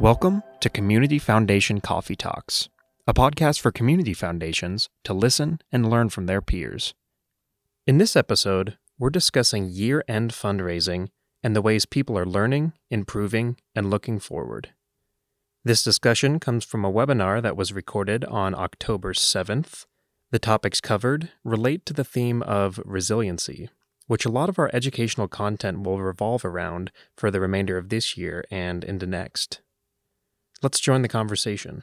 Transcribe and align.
Welcome 0.00 0.42
to 0.60 0.68
Community 0.68 1.18
Foundation 1.18 1.80
Coffee 1.80 2.16
Talks, 2.16 2.68
a 3.06 3.14
podcast 3.14 3.60
for 3.60 3.72
community 3.72 4.12
foundations 4.12 4.90
to 5.04 5.14
listen 5.14 5.58
and 5.72 5.88
learn 5.88 6.10
from 6.10 6.26
their 6.26 6.42
peers. 6.42 6.92
In 7.86 7.96
this 7.96 8.14
episode, 8.14 8.76
we're 8.98 9.08
discussing 9.08 9.70
year 9.70 10.04
end 10.06 10.32
fundraising 10.32 11.08
and 11.42 11.56
the 11.56 11.62
ways 11.62 11.86
people 11.86 12.18
are 12.18 12.26
learning, 12.26 12.74
improving, 12.90 13.56
and 13.74 13.88
looking 13.88 14.18
forward. 14.18 14.74
This 15.64 15.82
discussion 15.82 16.40
comes 16.40 16.66
from 16.66 16.84
a 16.84 16.92
webinar 16.92 17.40
that 17.40 17.56
was 17.56 17.72
recorded 17.72 18.22
on 18.26 18.54
October 18.54 19.14
7th. 19.14 19.86
The 20.30 20.38
topics 20.38 20.82
covered 20.82 21.30
relate 21.42 21.86
to 21.86 21.94
the 21.94 22.04
theme 22.04 22.42
of 22.42 22.82
resiliency, 22.84 23.70
which 24.08 24.26
a 24.26 24.30
lot 24.30 24.50
of 24.50 24.58
our 24.58 24.70
educational 24.74 25.26
content 25.26 25.84
will 25.84 26.02
revolve 26.02 26.44
around 26.44 26.92
for 27.16 27.30
the 27.30 27.40
remainder 27.40 27.78
of 27.78 27.88
this 27.88 28.18
year 28.18 28.44
and 28.50 28.84
into 28.84 29.06
next. 29.06 29.62
Let's 30.62 30.80
join 30.80 31.02
the 31.02 31.08
conversation. 31.08 31.82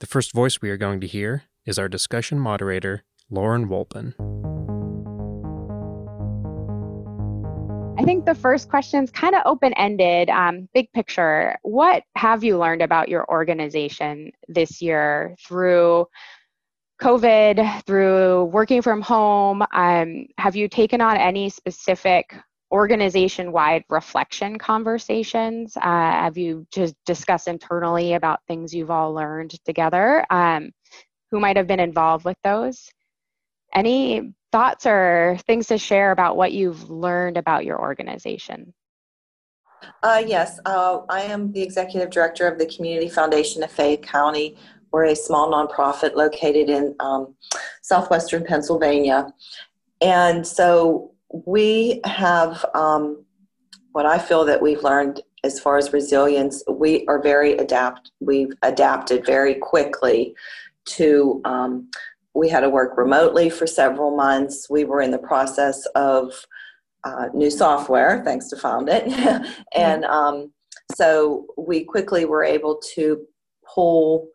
The 0.00 0.06
first 0.06 0.34
voice 0.34 0.60
we 0.60 0.68
are 0.68 0.76
going 0.76 1.00
to 1.00 1.06
hear 1.06 1.44
is 1.64 1.78
our 1.78 1.88
discussion 1.88 2.38
moderator, 2.38 3.02
Lauren 3.30 3.66
Wolpen. 3.66 4.12
I 7.98 8.04
think 8.04 8.26
the 8.26 8.34
first 8.34 8.68
question 8.68 9.04
is 9.04 9.10
kind 9.10 9.34
of 9.34 9.40
open 9.46 9.72
ended, 9.72 10.28
um, 10.28 10.68
big 10.74 10.92
picture. 10.92 11.56
What 11.62 12.02
have 12.14 12.44
you 12.44 12.58
learned 12.58 12.82
about 12.82 13.08
your 13.08 13.26
organization 13.30 14.32
this 14.48 14.82
year 14.82 15.34
through 15.46 16.06
COVID, 17.00 17.84
through 17.86 18.44
working 18.44 18.82
from 18.82 19.00
home? 19.00 19.64
Um, 19.72 20.26
have 20.36 20.56
you 20.56 20.68
taken 20.68 21.00
on 21.00 21.16
any 21.16 21.48
specific 21.48 22.34
organization 22.70 23.52
wide 23.52 23.84
reflection 23.88 24.58
conversations? 24.58 25.76
Uh, 25.76 25.80
have 25.80 26.36
you 26.36 26.66
just 26.72 26.94
discussed 27.06 27.48
internally 27.48 28.14
about 28.14 28.40
things 28.46 28.74
you've 28.74 28.90
all 28.90 29.12
learned 29.12 29.54
together? 29.64 30.24
Um, 30.30 30.70
who 31.30 31.40
might 31.40 31.56
have 31.56 31.66
been 31.66 31.80
involved 31.80 32.24
with 32.24 32.36
those? 32.44 32.90
Any 33.74 34.32
thoughts 34.52 34.86
or 34.86 35.38
things 35.46 35.66
to 35.68 35.78
share 35.78 36.10
about 36.10 36.36
what 36.36 36.52
you've 36.52 36.88
learned 36.90 37.36
about 37.36 37.64
your 37.64 37.80
organization? 37.80 38.72
Uh, 40.02 40.22
yes, 40.26 40.58
uh, 40.64 41.00
I 41.08 41.22
am 41.22 41.52
the 41.52 41.62
executive 41.62 42.10
director 42.10 42.46
of 42.48 42.58
the 42.58 42.66
Community 42.66 43.08
Foundation 43.08 43.62
of 43.62 43.70
Fayette 43.70 44.02
County. 44.02 44.56
We're 44.90 45.06
a 45.06 45.16
small 45.16 45.50
nonprofit 45.52 46.14
located 46.14 46.70
in 46.70 46.94
um, 46.98 47.34
southwestern 47.82 48.44
Pennsylvania. 48.44 49.32
And 50.00 50.46
so 50.46 51.12
we 51.32 52.00
have 52.04 52.64
um, 52.74 53.24
what 53.92 54.06
I 54.06 54.18
feel 54.18 54.44
that 54.44 54.62
we've 54.62 54.82
learned 54.82 55.22
as 55.44 55.60
far 55.60 55.76
as 55.76 55.92
resilience. 55.92 56.62
We 56.68 57.06
are 57.06 57.20
very 57.20 57.52
adapt. 57.52 58.10
We've 58.20 58.52
adapted 58.62 59.24
very 59.26 59.54
quickly 59.54 60.34
to. 60.86 61.40
Um, 61.44 61.90
we 62.34 62.48
had 62.48 62.60
to 62.60 62.70
work 62.70 62.96
remotely 62.96 63.50
for 63.50 63.66
several 63.66 64.14
months. 64.14 64.70
We 64.70 64.84
were 64.84 65.00
in 65.00 65.10
the 65.10 65.18
process 65.18 65.84
of 65.96 66.32
uh, 67.02 67.26
new 67.34 67.50
software, 67.50 68.22
thanks 68.24 68.48
to 68.50 68.56
Foundant, 68.56 69.12
and 69.74 70.04
um, 70.04 70.52
so 70.94 71.46
we 71.56 71.84
quickly 71.84 72.24
were 72.24 72.44
able 72.44 72.80
to 72.94 73.24
pull 73.74 74.28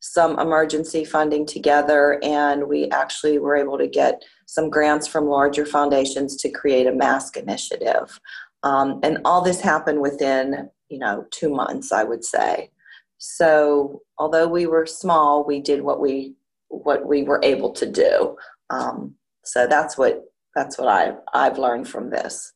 some 0.00 0.38
emergency 0.38 1.04
funding 1.04 1.44
together, 1.44 2.18
and 2.22 2.66
we 2.66 2.88
actually 2.90 3.38
were 3.38 3.56
able 3.56 3.76
to 3.76 3.86
get 3.86 4.22
some 4.50 4.68
grants 4.68 5.06
from 5.06 5.28
larger 5.28 5.64
foundations 5.64 6.34
to 6.34 6.50
create 6.50 6.88
a 6.88 6.92
mask 6.92 7.36
initiative. 7.36 8.18
Um, 8.64 8.98
and 9.04 9.18
all 9.24 9.42
this 9.42 9.60
happened 9.60 10.00
within, 10.00 10.68
you 10.88 10.98
know, 10.98 11.24
two 11.30 11.50
months, 11.50 11.92
I 11.92 12.02
would 12.02 12.24
say. 12.24 12.70
So 13.18 14.02
although 14.18 14.48
we 14.48 14.66
were 14.66 14.86
small, 14.86 15.44
we 15.44 15.60
did 15.60 15.82
what 15.82 16.00
we 16.00 16.34
what 16.66 17.06
we 17.06 17.22
were 17.22 17.40
able 17.44 17.70
to 17.74 17.86
do. 17.86 18.36
Um, 18.70 19.14
so 19.44 19.68
that's 19.68 19.96
what 19.96 20.24
that's 20.56 20.76
what 20.78 20.88
I 20.88 21.14
I've 21.32 21.58
learned 21.58 21.88
from 21.88 22.10
this. 22.10 22.52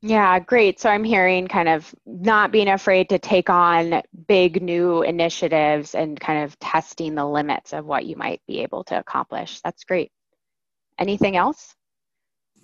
Yeah, 0.00 0.38
great. 0.38 0.80
So 0.80 0.88
I'm 0.88 1.04
hearing 1.04 1.48
kind 1.48 1.68
of 1.68 1.94
not 2.06 2.50
being 2.50 2.68
afraid 2.68 3.10
to 3.10 3.18
take 3.18 3.50
on 3.50 4.00
big 4.26 4.62
new 4.62 5.02
initiatives 5.02 5.94
and 5.94 6.18
kind 6.18 6.44
of 6.44 6.58
testing 6.60 7.14
the 7.14 7.26
limits 7.26 7.74
of 7.74 7.84
what 7.84 8.06
you 8.06 8.16
might 8.16 8.40
be 8.46 8.62
able 8.62 8.84
to 8.84 8.98
accomplish. 8.98 9.60
That's 9.60 9.84
great. 9.84 10.12
Anything 10.98 11.36
else? 11.36 11.74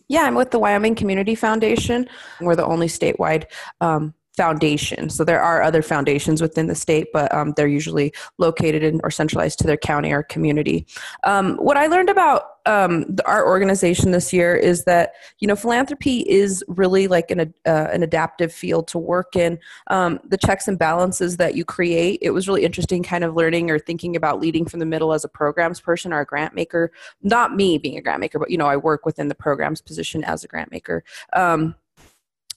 Yeah, 0.09 0.23
I'm 0.23 0.35
with 0.35 0.51
the 0.51 0.59
Wyoming 0.59 0.95
Community 0.95 1.35
Foundation. 1.35 2.09
We're 2.41 2.57
the 2.57 2.67
only 2.67 2.89
statewide 2.89 3.45
um, 3.81 4.15
foundation. 4.37 5.09
So 5.11 5.25
there 5.25 5.43
are 5.43 5.63
other 5.63 5.83
foundations 5.83 6.43
within 6.43 6.67
the 6.67 6.75
state, 6.75 7.09
but 7.13 7.33
um, 7.33 7.53
they're 7.57 7.69
usually 7.69 8.13
located 8.39 8.83
in 8.83 9.01
or 9.05 9.11
centralized 9.11 9.59
to 9.61 9.67
their 9.67 9.77
county 9.77 10.13
or 10.13 10.23
community. 10.23 10.87
Um, 11.25 11.57
what 11.57 11.77
I 11.77 11.87
learned 11.87 12.11
about 12.11 12.55
um, 12.67 13.05
the, 13.15 13.25
our 13.27 13.47
organization 13.47 14.11
this 14.11 14.33
year 14.33 14.57
is 14.57 14.85
that 14.85 15.13
you 15.39 15.47
know 15.47 15.55
philanthropy 15.55 16.21
is 16.21 16.65
really 16.67 17.09
like 17.09 17.31
an 17.31 17.53
uh, 17.67 17.89
an 17.93 18.03
adaptive 18.03 18.53
field 18.53 18.89
to 18.89 18.99
work 18.99 19.37
in. 19.37 19.59
Um, 19.89 20.19
the 20.25 20.39
checks 20.39 20.67
and 20.67 20.79
balances 20.79 21.37
that 21.37 21.55
you 21.55 21.65
create. 21.65 22.21
It 22.23 22.31
was 22.31 22.49
really 22.49 22.65
interesting, 22.65 23.03
kind 23.03 23.23
of 23.23 23.35
learning 23.35 23.71
or 23.71 23.79
thinking 23.79 24.17
about 24.17 24.41
leading 24.41 24.65
from 24.65 24.81
the 24.81 24.87
middle 24.87 25.13
as 25.13 25.25
a 25.25 25.29
programs 25.29 25.81
person 25.81 26.13
or 26.13 26.21
a 26.21 26.27
grant 26.27 26.55
maker. 26.55 26.91
Not 27.23 27.55
me 27.55 27.79
being 27.79 27.99
a 27.99 28.03
grant 28.03 28.21
maker, 28.21 28.39
but 28.39 28.51
you 28.51 28.57
know 28.57 28.67
I 28.67 28.77
work 28.77 29.05
within 29.05 29.29
the 29.29 29.35
programs 29.35 29.81
position 29.81 30.25
as 30.25 30.43
a 30.43 30.49
grant 30.49 30.71
maker. 30.71 31.05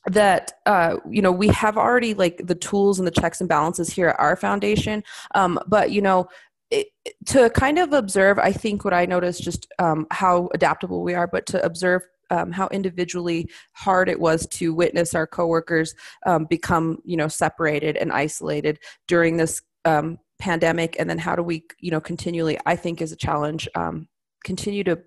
That 0.07 0.53
uh, 0.65 0.97
you 1.09 1.21
know 1.21 1.31
we 1.31 1.49
have 1.49 1.77
already 1.77 2.13
like 2.13 2.41
the 2.45 2.55
tools 2.55 2.97
and 2.99 3.07
the 3.07 3.11
checks 3.11 3.41
and 3.41 3.49
balances 3.49 3.89
here 3.89 4.09
at 4.09 4.19
our 4.19 4.35
foundation. 4.35 5.03
Um, 5.35 5.59
but 5.67 5.91
you 5.91 6.01
know 6.01 6.27
it, 6.69 6.87
to 7.25 7.49
kind 7.51 7.79
of 7.79 7.93
observe 7.93 8.37
i 8.39 8.51
think 8.51 8.83
what 8.83 8.93
i 8.93 9.05
noticed 9.05 9.41
just 9.41 9.67
um, 9.79 10.05
how 10.11 10.49
adaptable 10.53 11.03
we 11.03 11.13
are 11.13 11.27
but 11.27 11.45
to 11.45 11.63
observe 11.63 12.01
um, 12.29 12.51
how 12.51 12.67
individually 12.69 13.49
hard 13.71 14.09
it 14.09 14.19
was 14.19 14.45
to 14.47 14.73
witness 14.73 15.15
our 15.15 15.25
coworkers 15.25 15.95
um, 16.25 16.45
become 16.45 16.97
you 17.05 17.15
know 17.15 17.27
separated 17.27 17.95
and 17.97 18.11
isolated 18.11 18.79
during 19.07 19.37
this 19.37 19.61
um, 19.85 20.17
pandemic 20.39 20.95
and 20.99 21.09
then 21.09 21.17
how 21.17 21.35
do 21.35 21.43
we 21.43 21.63
you 21.79 21.91
know 21.91 22.01
continually 22.01 22.57
i 22.65 22.75
think 22.75 23.01
is 23.01 23.11
a 23.11 23.17
challenge 23.17 23.67
um, 23.75 24.07
continue 24.43 24.83
to 24.83 24.99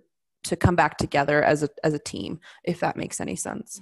to 0.42 0.56
come 0.56 0.74
back 0.74 0.96
together 0.96 1.42
as 1.42 1.62
a 1.62 1.68
as 1.84 1.92
a 1.92 1.98
team 1.98 2.40
if 2.64 2.80
that 2.80 2.96
makes 2.96 3.20
any 3.20 3.36
sense 3.36 3.80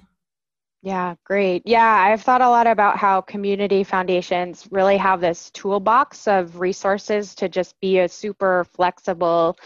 yeah, 0.82 1.16
great. 1.24 1.62
Yeah, 1.66 1.92
I've 1.92 2.22
thought 2.22 2.40
a 2.40 2.48
lot 2.48 2.68
about 2.68 2.98
how 2.98 3.20
community 3.20 3.82
foundations 3.82 4.68
really 4.70 4.96
have 4.96 5.20
this 5.20 5.50
toolbox 5.50 6.28
of 6.28 6.60
resources 6.60 7.34
to 7.36 7.48
just 7.48 7.74
be 7.80 7.98
a 7.98 8.08
super 8.08 8.64
flexible 8.64 9.58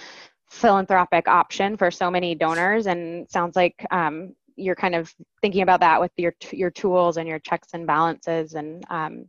philanthropic 0.48 1.28
option 1.28 1.76
for 1.76 1.90
so 1.90 2.10
many 2.10 2.34
donors. 2.34 2.86
And 2.86 3.28
sounds 3.30 3.56
like 3.56 3.86
um, 3.90 4.34
you're 4.56 4.74
kind 4.74 4.94
of 4.94 5.14
thinking 5.42 5.62
about 5.62 5.80
that 5.80 6.00
with 6.00 6.12
your 6.16 6.34
your 6.50 6.70
tools 6.70 7.18
and 7.18 7.28
your 7.28 7.40
checks 7.40 7.68
and 7.74 7.86
balances. 7.86 8.54
And 8.54 8.82
um, 8.88 9.26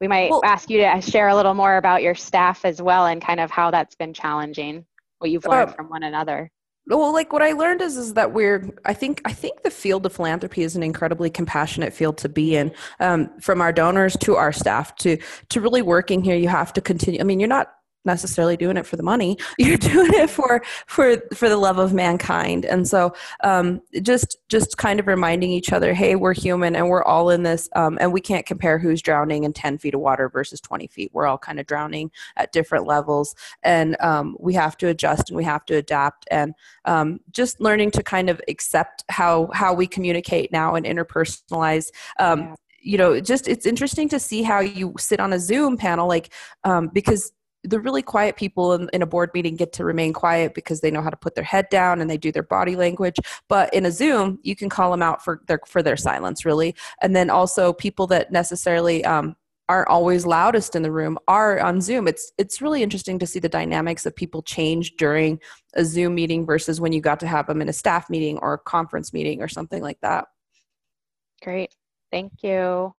we 0.00 0.06
might 0.06 0.30
well, 0.30 0.42
ask 0.44 0.70
you 0.70 0.78
to 0.78 1.00
share 1.00 1.28
a 1.28 1.34
little 1.34 1.54
more 1.54 1.78
about 1.78 2.02
your 2.02 2.14
staff 2.14 2.64
as 2.64 2.80
well 2.80 3.06
and 3.06 3.20
kind 3.20 3.40
of 3.40 3.50
how 3.50 3.72
that's 3.72 3.96
been 3.96 4.14
challenging, 4.14 4.86
what 5.18 5.32
you've 5.32 5.46
learned 5.46 5.70
uh, 5.70 5.72
from 5.72 5.88
one 5.88 6.04
another 6.04 6.48
well 6.96 7.12
like 7.12 7.32
what 7.32 7.42
i 7.42 7.52
learned 7.52 7.80
is 7.80 7.96
is 7.96 8.14
that 8.14 8.32
we're 8.32 8.68
i 8.84 8.94
think 8.94 9.20
i 9.24 9.32
think 9.32 9.62
the 9.62 9.70
field 9.70 10.06
of 10.06 10.12
philanthropy 10.12 10.62
is 10.62 10.76
an 10.76 10.82
incredibly 10.82 11.28
compassionate 11.30 11.92
field 11.92 12.16
to 12.16 12.28
be 12.28 12.56
in 12.56 12.72
um, 13.00 13.28
from 13.40 13.60
our 13.60 13.72
donors 13.72 14.16
to 14.16 14.36
our 14.36 14.52
staff 14.52 14.94
to 14.96 15.18
to 15.48 15.60
really 15.60 15.82
working 15.82 16.22
here. 16.22 16.36
You 16.36 16.48
have 16.48 16.72
to 16.74 16.80
continue 16.80 17.20
i 17.20 17.24
mean 17.24 17.40
you're 17.40 17.48
not 17.48 17.77
necessarily 18.08 18.56
doing 18.56 18.76
it 18.76 18.86
for 18.86 18.96
the 18.96 19.04
money. 19.04 19.38
You're 19.58 19.76
doing 19.76 20.12
it 20.14 20.30
for 20.30 20.62
for 20.86 21.18
for 21.34 21.48
the 21.48 21.56
love 21.56 21.78
of 21.78 21.94
mankind. 21.94 22.64
And 22.64 22.88
so 22.88 23.14
um, 23.44 23.80
just 24.02 24.36
just 24.48 24.76
kind 24.76 24.98
of 24.98 25.06
reminding 25.06 25.50
each 25.50 25.72
other 25.72 25.94
hey 25.94 26.16
we're 26.16 26.34
human 26.34 26.74
and 26.74 26.88
we're 26.88 27.04
all 27.04 27.30
in 27.30 27.44
this 27.44 27.68
um, 27.76 27.98
and 28.00 28.12
we 28.12 28.20
can't 28.20 28.46
compare 28.46 28.78
who's 28.78 29.00
drowning 29.00 29.44
in 29.44 29.52
10 29.52 29.78
feet 29.78 29.94
of 29.94 30.00
water 30.00 30.28
versus 30.28 30.60
20 30.60 30.88
feet. 30.88 31.10
We're 31.12 31.26
all 31.26 31.38
kind 31.38 31.60
of 31.60 31.66
drowning 31.66 32.10
at 32.36 32.52
different 32.52 32.86
levels. 32.86 33.36
And 33.62 33.96
um, 34.00 34.36
we 34.40 34.54
have 34.54 34.76
to 34.78 34.88
adjust 34.88 35.30
and 35.30 35.36
we 35.36 35.44
have 35.44 35.64
to 35.66 35.76
adapt. 35.76 36.26
And 36.30 36.54
um, 36.84 37.20
just 37.30 37.60
learning 37.60 37.92
to 37.92 38.02
kind 38.02 38.30
of 38.30 38.40
accept 38.48 39.04
how 39.08 39.48
how 39.52 39.74
we 39.74 39.86
communicate 39.86 40.50
now 40.52 40.74
and 40.74 40.86
interpersonalize 40.86 41.90
um, 42.18 42.40
yeah. 42.40 42.54
you 42.80 42.98
know 42.98 43.20
just 43.20 43.48
it's 43.48 43.66
interesting 43.66 44.08
to 44.08 44.18
see 44.18 44.42
how 44.42 44.60
you 44.60 44.94
sit 44.98 45.20
on 45.20 45.32
a 45.32 45.38
zoom 45.38 45.76
panel 45.76 46.08
like 46.08 46.32
um, 46.64 46.88
because 46.88 47.32
the 47.64 47.80
really 47.80 48.02
quiet 48.02 48.36
people 48.36 48.72
in, 48.72 48.88
in, 48.92 49.02
a 49.02 49.06
board 49.06 49.30
meeting 49.34 49.56
get 49.56 49.72
to 49.74 49.84
remain 49.84 50.12
quiet 50.12 50.54
because 50.54 50.80
they 50.80 50.90
know 50.90 51.02
how 51.02 51.10
to 51.10 51.16
put 51.16 51.34
their 51.34 51.44
head 51.44 51.66
down 51.70 52.00
and 52.00 52.08
they 52.08 52.16
do 52.16 52.30
their 52.30 52.42
body 52.42 52.76
language. 52.76 53.16
But 53.48 53.72
in 53.74 53.86
a 53.86 53.90
zoom 53.90 54.38
you 54.42 54.54
can 54.54 54.68
call 54.68 54.90
them 54.90 55.02
out 55.02 55.24
for 55.24 55.42
their 55.46 55.60
for 55.66 55.82
their 55.82 55.96
silence 55.96 56.44
really. 56.44 56.74
And 57.02 57.14
then 57.16 57.30
also 57.30 57.72
people 57.72 58.06
that 58.08 58.30
necessarily 58.30 59.04
um, 59.04 59.36
aren't 59.68 59.88
always 59.88 60.24
loudest 60.24 60.74
in 60.76 60.82
the 60.82 60.92
room 60.92 61.18
are 61.28 61.60
on 61.60 61.80
zoom. 61.80 62.08
It's 62.08 62.32
it's 62.38 62.62
really 62.62 62.82
interesting 62.82 63.18
to 63.18 63.26
see 63.26 63.38
the 63.38 63.48
dynamics 63.48 64.06
of 64.06 64.14
people 64.14 64.42
change 64.42 64.96
during 64.96 65.40
a 65.74 65.84
zoom 65.84 66.14
meeting 66.14 66.46
versus 66.46 66.80
when 66.80 66.92
you 66.92 67.00
got 67.00 67.20
to 67.20 67.26
have 67.26 67.46
them 67.46 67.60
in 67.60 67.68
a 67.68 67.72
staff 67.72 68.08
meeting 68.08 68.38
or 68.38 68.54
a 68.54 68.58
conference 68.58 69.12
meeting 69.12 69.42
or 69.42 69.48
something 69.48 69.82
like 69.82 70.00
that. 70.00 70.26
Great. 71.42 71.74
Thank 72.10 72.42
you 72.42 72.94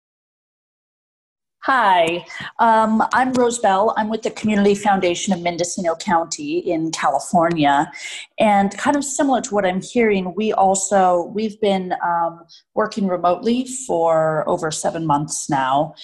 Hi, 1.63 2.25
um, 2.61 3.03
I'm 3.13 3.33
Rose 3.33 3.59
Bell. 3.59 3.93
I'm 3.97 4.09
with 4.09 4.23
the 4.23 4.31
Community 4.31 4.77
Foundation 4.77 5.35
of 5.35 5.43
Mendocino 5.43 5.97
County 5.97 6.59
in 6.59 6.93
California. 6.93 7.91
And 8.39 8.71
kind 8.79 8.97
of 8.97 9.05
similar 9.05 9.41
to 9.43 9.55
what 9.55 9.67
I'm 9.67 9.83
hearing, 9.83 10.35
we 10.37 10.53
also, 10.53 11.33
we've 11.35 11.61
been 11.61 11.95
um, 12.03 12.45
working 12.75 13.09
remotely 13.09 13.67
for 13.87 14.49
over 14.49 14.71
seven 14.71 15.05
months 15.05 15.51
now. 15.51 15.95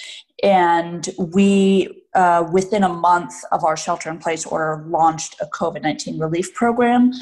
And 0.42 1.08
we, 1.18 2.02
uh, 2.14 2.46
within 2.52 2.82
a 2.82 2.88
month 2.88 3.32
of 3.52 3.64
our 3.64 3.76
shelter 3.76 4.10
in 4.10 4.18
place 4.18 4.44
order, 4.44 4.84
launched 4.88 5.36
a 5.40 5.46
COVID 5.46 5.82
19 5.82 6.18
relief 6.18 6.52
program 6.52 7.12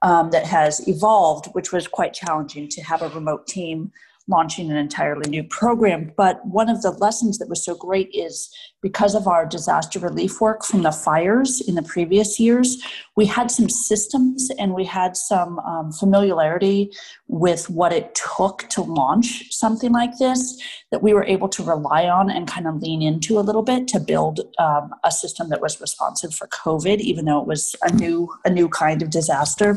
um, 0.00 0.30
that 0.30 0.46
has 0.46 0.88
evolved, 0.88 1.48
which 1.52 1.72
was 1.72 1.86
quite 1.86 2.14
challenging 2.14 2.68
to 2.70 2.82
have 2.82 3.02
a 3.02 3.10
remote 3.10 3.46
team 3.46 3.92
launching 4.28 4.70
an 4.70 4.76
entirely 4.76 5.28
new 5.28 5.44
program. 5.44 6.12
But 6.16 6.44
one 6.46 6.68
of 6.68 6.82
the 6.82 6.90
lessons 6.90 7.38
that 7.38 7.48
was 7.48 7.64
so 7.64 7.74
great 7.74 8.08
is 8.14 8.50
because 8.80 9.14
of 9.14 9.26
our 9.26 9.46
disaster 9.46 9.98
relief 9.98 10.40
work 10.40 10.64
from 10.64 10.82
the 10.82 10.92
fires 10.92 11.60
in 11.60 11.74
the 11.74 11.82
previous 11.82 12.40
years, 12.40 12.82
we 13.16 13.26
had 13.26 13.50
some 13.50 13.68
systems 13.68 14.50
and 14.58 14.74
we 14.74 14.84
had 14.84 15.16
some 15.16 15.58
um, 15.60 15.92
familiarity 15.92 16.90
with 17.28 17.70
what 17.70 17.92
it 17.92 18.14
took 18.14 18.68
to 18.70 18.82
launch 18.82 19.52
something 19.52 19.92
like 19.92 20.18
this 20.18 20.60
that 20.90 21.02
we 21.02 21.14
were 21.14 21.24
able 21.24 21.48
to 21.48 21.62
rely 21.62 22.08
on 22.08 22.30
and 22.30 22.48
kind 22.48 22.66
of 22.66 22.76
lean 22.82 23.02
into 23.02 23.38
a 23.38 23.40
little 23.40 23.62
bit 23.62 23.88
to 23.88 24.00
build 24.00 24.40
um, 24.58 24.92
a 25.04 25.10
system 25.10 25.48
that 25.48 25.60
was 25.60 25.80
responsive 25.80 26.34
for 26.34 26.46
COVID, 26.48 26.98
even 27.00 27.24
though 27.24 27.40
it 27.40 27.46
was 27.46 27.74
a 27.82 27.92
new 27.92 28.28
a 28.44 28.50
new 28.50 28.68
kind 28.68 29.02
of 29.02 29.10
disaster. 29.10 29.76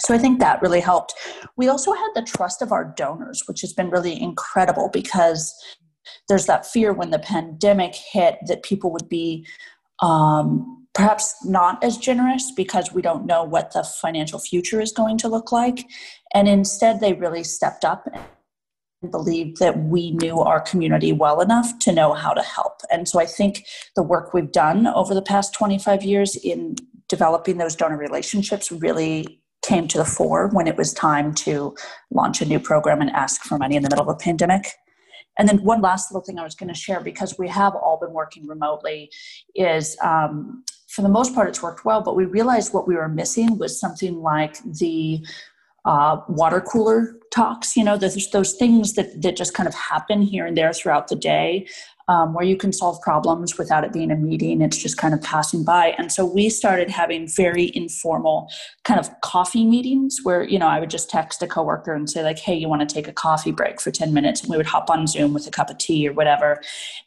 So 0.00 0.14
I 0.14 0.18
think 0.18 0.40
that 0.40 0.62
really 0.62 0.80
helped. 0.80 1.14
We 1.56 1.68
also 1.68 1.92
had 1.92 2.08
the 2.14 2.22
trust 2.22 2.62
of 2.62 2.72
our 2.72 2.92
donors, 2.96 3.42
which 3.46 3.60
has 3.60 3.72
been 3.72 3.90
really 3.90 4.20
incredible 4.20 4.88
because 4.92 5.54
there's 6.28 6.46
that 6.46 6.66
fear 6.66 6.92
when 6.92 7.10
the 7.10 7.18
pandemic 7.18 7.94
hit 7.94 8.38
that 8.46 8.62
people 8.62 8.92
would 8.92 9.08
be 9.08 9.46
um, 10.00 10.86
perhaps 10.94 11.34
not 11.44 11.82
as 11.82 11.96
generous 11.96 12.52
because 12.52 12.92
we 12.92 13.02
don't 13.02 13.26
know 13.26 13.42
what 13.44 13.72
the 13.72 13.84
financial 13.84 14.38
future 14.38 14.80
is 14.80 14.92
going 14.92 15.18
to 15.18 15.28
look 15.28 15.52
like. 15.52 15.86
And 16.34 16.48
instead, 16.48 17.00
they 17.00 17.14
really 17.14 17.44
stepped 17.44 17.84
up 17.84 18.06
and 19.02 19.10
believed 19.10 19.58
that 19.58 19.78
we 19.78 20.12
knew 20.12 20.40
our 20.40 20.60
community 20.60 21.12
well 21.12 21.40
enough 21.40 21.78
to 21.80 21.92
know 21.92 22.12
how 22.12 22.32
to 22.32 22.42
help. 22.42 22.82
And 22.90 23.08
so 23.08 23.20
I 23.20 23.26
think 23.26 23.64
the 23.96 24.02
work 24.02 24.32
we've 24.32 24.52
done 24.52 24.86
over 24.86 25.14
the 25.14 25.22
past 25.22 25.54
25 25.54 26.02
years 26.02 26.36
in 26.36 26.76
developing 27.08 27.58
those 27.58 27.74
donor 27.74 27.96
relationships 27.96 28.70
really 28.70 29.41
came 29.62 29.86
to 29.88 29.98
the 29.98 30.04
fore 30.04 30.48
when 30.48 30.66
it 30.66 30.76
was 30.76 30.92
time 30.92 31.34
to 31.34 31.74
launch 32.10 32.42
a 32.42 32.44
new 32.44 32.60
program 32.60 33.00
and 33.00 33.10
ask 33.10 33.42
for 33.42 33.58
money 33.58 33.76
in 33.76 33.82
the 33.82 33.88
middle 33.88 34.08
of 34.08 34.14
a 34.14 34.18
pandemic. 34.18 34.72
And 35.38 35.48
then 35.48 35.64
one 35.64 35.80
last 35.80 36.10
little 36.10 36.24
thing 36.24 36.38
I 36.38 36.44
was 36.44 36.54
going 36.54 36.68
to 36.68 36.74
share 36.74 37.00
because 37.00 37.38
we 37.38 37.48
have 37.48 37.74
all 37.74 37.98
been 37.98 38.12
working 38.12 38.46
remotely 38.46 39.10
is 39.54 39.96
um, 40.02 40.64
for 40.88 41.02
the 41.02 41.08
most 41.08 41.34
part 41.34 41.48
it's 41.48 41.62
worked 41.62 41.84
well, 41.84 42.02
but 42.02 42.16
we 42.16 42.26
realized 42.26 42.74
what 42.74 42.86
we 42.86 42.96
were 42.96 43.08
missing 43.08 43.56
was 43.56 43.80
something 43.80 44.20
like 44.20 44.58
the 44.64 45.24
uh, 45.84 46.18
water 46.28 46.60
cooler 46.60 47.16
talks. 47.32 47.76
You 47.76 47.84
know, 47.84 47.96
there's 47.96 48.30
those 48.30 48.54
things 48.54 48.92
that 48.94 49.22
that 49.22 49.36
just 49.36 49.54
kind 49.54 49.68
of 49.68 49.74
happen 49.74 50.22
here 50.22 50.46
and 50.46 50.56
there 50.56 50.72
throughout 50.72 51.08
the 51.08 51.16
day 51.16 51.66
um, 52.08 52.34
where 52.34 52.44
you 52.44 52.56
can 52.56 52.72
solve 52.72 53.00
problems 53.00 53.56
without 53.56 53.84
it 53.84 53.92
being 53.92 54.10
a 54.10 54.16
meeting. 54.16 54.60
It's 54.60 54.76
just 54.76 54.98
kind 54.98 55.14
of 55.14 55.22
passing 55.22 55.64
by. 55.64 55.94
And 55.98 56.10
so 56.10 56.24
we 56.24 56.48
started 56.48 56.90
having 56.90 57.28
very 57.28 57.70
informal 57.74 58.50
kind 58.84 58.98
of 58.98 59.08
coffee 59.20 59.64
meetings 59.64 60.18
where, 60.22 60.42
you 60.42 60.58
know, 60.58 60.66
I 60.66 60.80
would 60.80 60.90
just 60.90 61.10
text 61.10 61.42
a 61.42 61.46
coworker 61.46 61.94
and 61.94 62.10
say, 62.10 62.22
like, 62.22 62.38
hey, 62.38 62.54
you 62.54 62.68
want 62.68 62.86
to 62.86 62.92
take 62.92 63.08
a 63.08 63.12
coffee 63.12 63.52
break 63.52 63.80
for 63.80 63.90
10 63.90 64.12
minutes? 64.12 64.42
And 64.42 64.50
we 64.50 64.56
would 64.56 64.66
hop 64.66 64.90
on 64.90 65.06
Zoom 65.06 65.32
with 65.32 65.46
a 65.46 65.50
cup 65.50 65.70
of 65.70 65.78
tea 65.78 66.08
or 66.08 66.12
whatever 66.12 66.60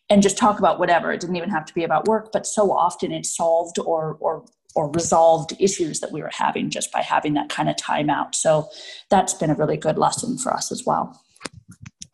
and 0.10 0.22
just 0.22 0.38
talk 0.38 0.60
about 0.60 0.80
whatever. 0.80 1.12
It 1.12 1.20
didn't 1.20 1.36
even 1.36 1.50
have 1.50 1.66
to 1.66 1.74
be 1.74 1.84
about 1.84 2.08
work, 2.08 2.32
but 2.32 2.48
so 2.48 2.72
often 2.72 3.12
it 3.12 3.26
solved 3.26 3.78
or, 3.80 4.18
or, 4.20 4.46
or 4.76 4.92
resolved 4.92 5.54
issues 5.60 6.00
that 6.02 6.12
we 6.12 6.22
were 6.22 6.32
having 6.32 6.70
just 6.70 6.92
by 6.92 7.02
having 7.02 7.34
that 7.34 7.50
kind 7.50 7.70
of 7.70 7.76
timeout. 7.78 8.36
So 8.36 8.70
that's 9.10 9.34
been 9.34 9.50
a 9.50 9.56
really 9.56 9.78
good 9.78 9.98
lesson 9.98 10.38
for 10.38 10.54
us 10.54 10.72
as 10.72 10.84
well. 10.86 11.22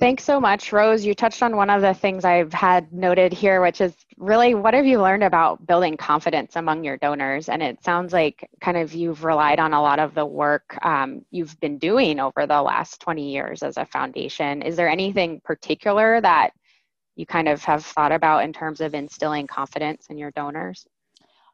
Thanks 0.01 0.23
so 0.23 0.39
much, 0.39 0.71
Rose. 0.71 1.05
You 1.05 1.13
touched 1.13 1.43
on 1.43 1.55
one 1.55 1.69
of 1.69 1.83
the 1.83 1.93
things 1.93 2.25
I've 2.25 2.51
had 2.51 2.91
noted 2.91 3.31
here, 3.31 3.61
which 3.61 3.81
is 3.81 3.93
really 4.17 4.55
what 4.55 4.73
have 4.73 4.87
you 4.87 4.99
learned 4.99 5.23
about 5.23 5.67
building 5.67 5.95
confidence 5.95 6.55
among 6.55 6.83
your 6.83 6.97
donors? 6.97 7.49
And 7.49 7.61
it 7.61 7.83
sounds 7.83 8.11
like 8.11 8.49
kind 8.61 8.77
of 8.77 8.95
you've 8.95 9.23
relied 9.23 9.59
on 9.59 9.73
a 9.73 9.81
lot 9.81 9.99
of 9.99 10.15
the 10.15 10.25
work 10.25 10.75
um, 10.83 11.23
you've 11.29 11.59
been 11.59 11.77
doing 11.77 12.19
over 12.19 12.47
the 12.47 12.63
last 12.63 12.99
20 13.01 13.31
years 13.31 13.61
as 13.61 13.77
a 13.77 13.85
foundation. 13.85 14.63
Is 14.63 14.75
there 14.75 14.89
anything 14.89 15.39
particular 15.43 16.19
that 16.19 16.49
you 17.15 17.27
kind 17.27 17.47
of 17.47 17.63
have 17.65 17.85
thought 17.85 18.11
about 18.11 18.43
in 18.43 18.53
terms 18.53 18.81
of 18.81 18.95
instilling 18.95 19.45
confidence 19.45 20.07
in 20.09 20.17
your 20.17 20.31
donors? 20.31 20.87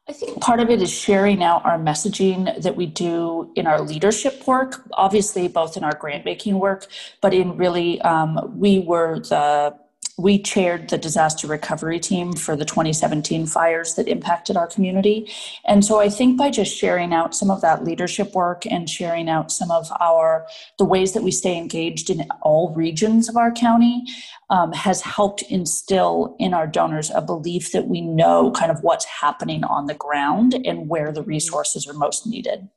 I 0.08 0.12
think 0.12 0.40
part 0.40 0.58
of 0.60 0.70
it 0.70 0.80
is 0.80 0.90
sharing 0.90 1.42
out 1.42 1.66
our 1.66 1.78
messaging 1.78 2.62
that 2.62 2.76
we 2.76 2.86
do 2.86 3.52
in 3.56 3.66
our 3.66 3.80
leadership 3.82 4.46
work, 4.46 4.82
obviously, 4.94 5.48
both 5.48 5.76
in 5.76 5.84
our 5.84 5.94
grant 5.94 6.24
making 6.24 6.58
work, 6.58 6.86
but 7.20 7.34
in 7.34 7.58
really, 7.58 8.00
um, 8.00 8.58
we 8.58 8.78
were 8.78 9.18
the 9.20 9.74
we 10.18 10.42
chaired 10.42 10.88
the 10.88 10.98
disaster 10.98 11.46
recovery 11.46 12.00
team 12.00 12.32
for 12.32 12.56
the 12.56 12.64
2017 12.64 13.46
fires 13.46 13.94
that 13.94 14.08
impacted 14.08 14.56
our 14.56 14.66
community. 14.66 15.30
And 15.64 15.84
so 15.84 16.00
I 16.00 16.08
think 16.08 16.36
by 16.36 16.50
just 16.50 16.76
sharing 16.76 17.14
out 17.14 17.36
some 17.36 17.50
of 17.50 17.60
that 17.60 17.84
leadership 17.84 18.34
work 18.34 18.66
and 18.66 18.90
sharing 18.90 19.28
out 19.28 19.52
some 19.52 19.70
of 19.70 19.90
our 20.00 20.46
the 20.76 20.84
ways 20.84 21.12
that 21.12 21.22
we 21.22 21.30
stay 21.30 21.56
engaged 21.56 22.10
in 22.10 22.26
all 22.42 22.74
regions 22.74 23.28
of 23.28 23.36
our 23.36 23.52
county 23.52 24.04
um, 24.50 24.72
has 24.72 25.00
helped 25.02 25.42
instill 25.42 26.34
in 26.40 26.52
our 26.52 26.66
donors 26.66 27.10
a 27.14 27.22
belief 27.22 27.70
that 27.70 27.86
we 27.86 28.00
know 28.00 28.50
kind 28.50 28.72
of 28.72 28.82
what's 28.82 29.04
happening 29.04 29.62
on 29.64 29.86
the 29.86 29.94
ground 29.94 30.54
and 30.64 30.88
where 30.88 31.12
the 31.12 31.22
resources 31.22 31.86
are 31.86 31.94
most 31.94 32.26
needed. 32.26 32.68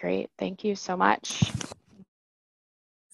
Great, 0.00 0.30
thank 0.38 0.62
you 0.62 0.76
so 0.76 0.96
much. 0.96 1.50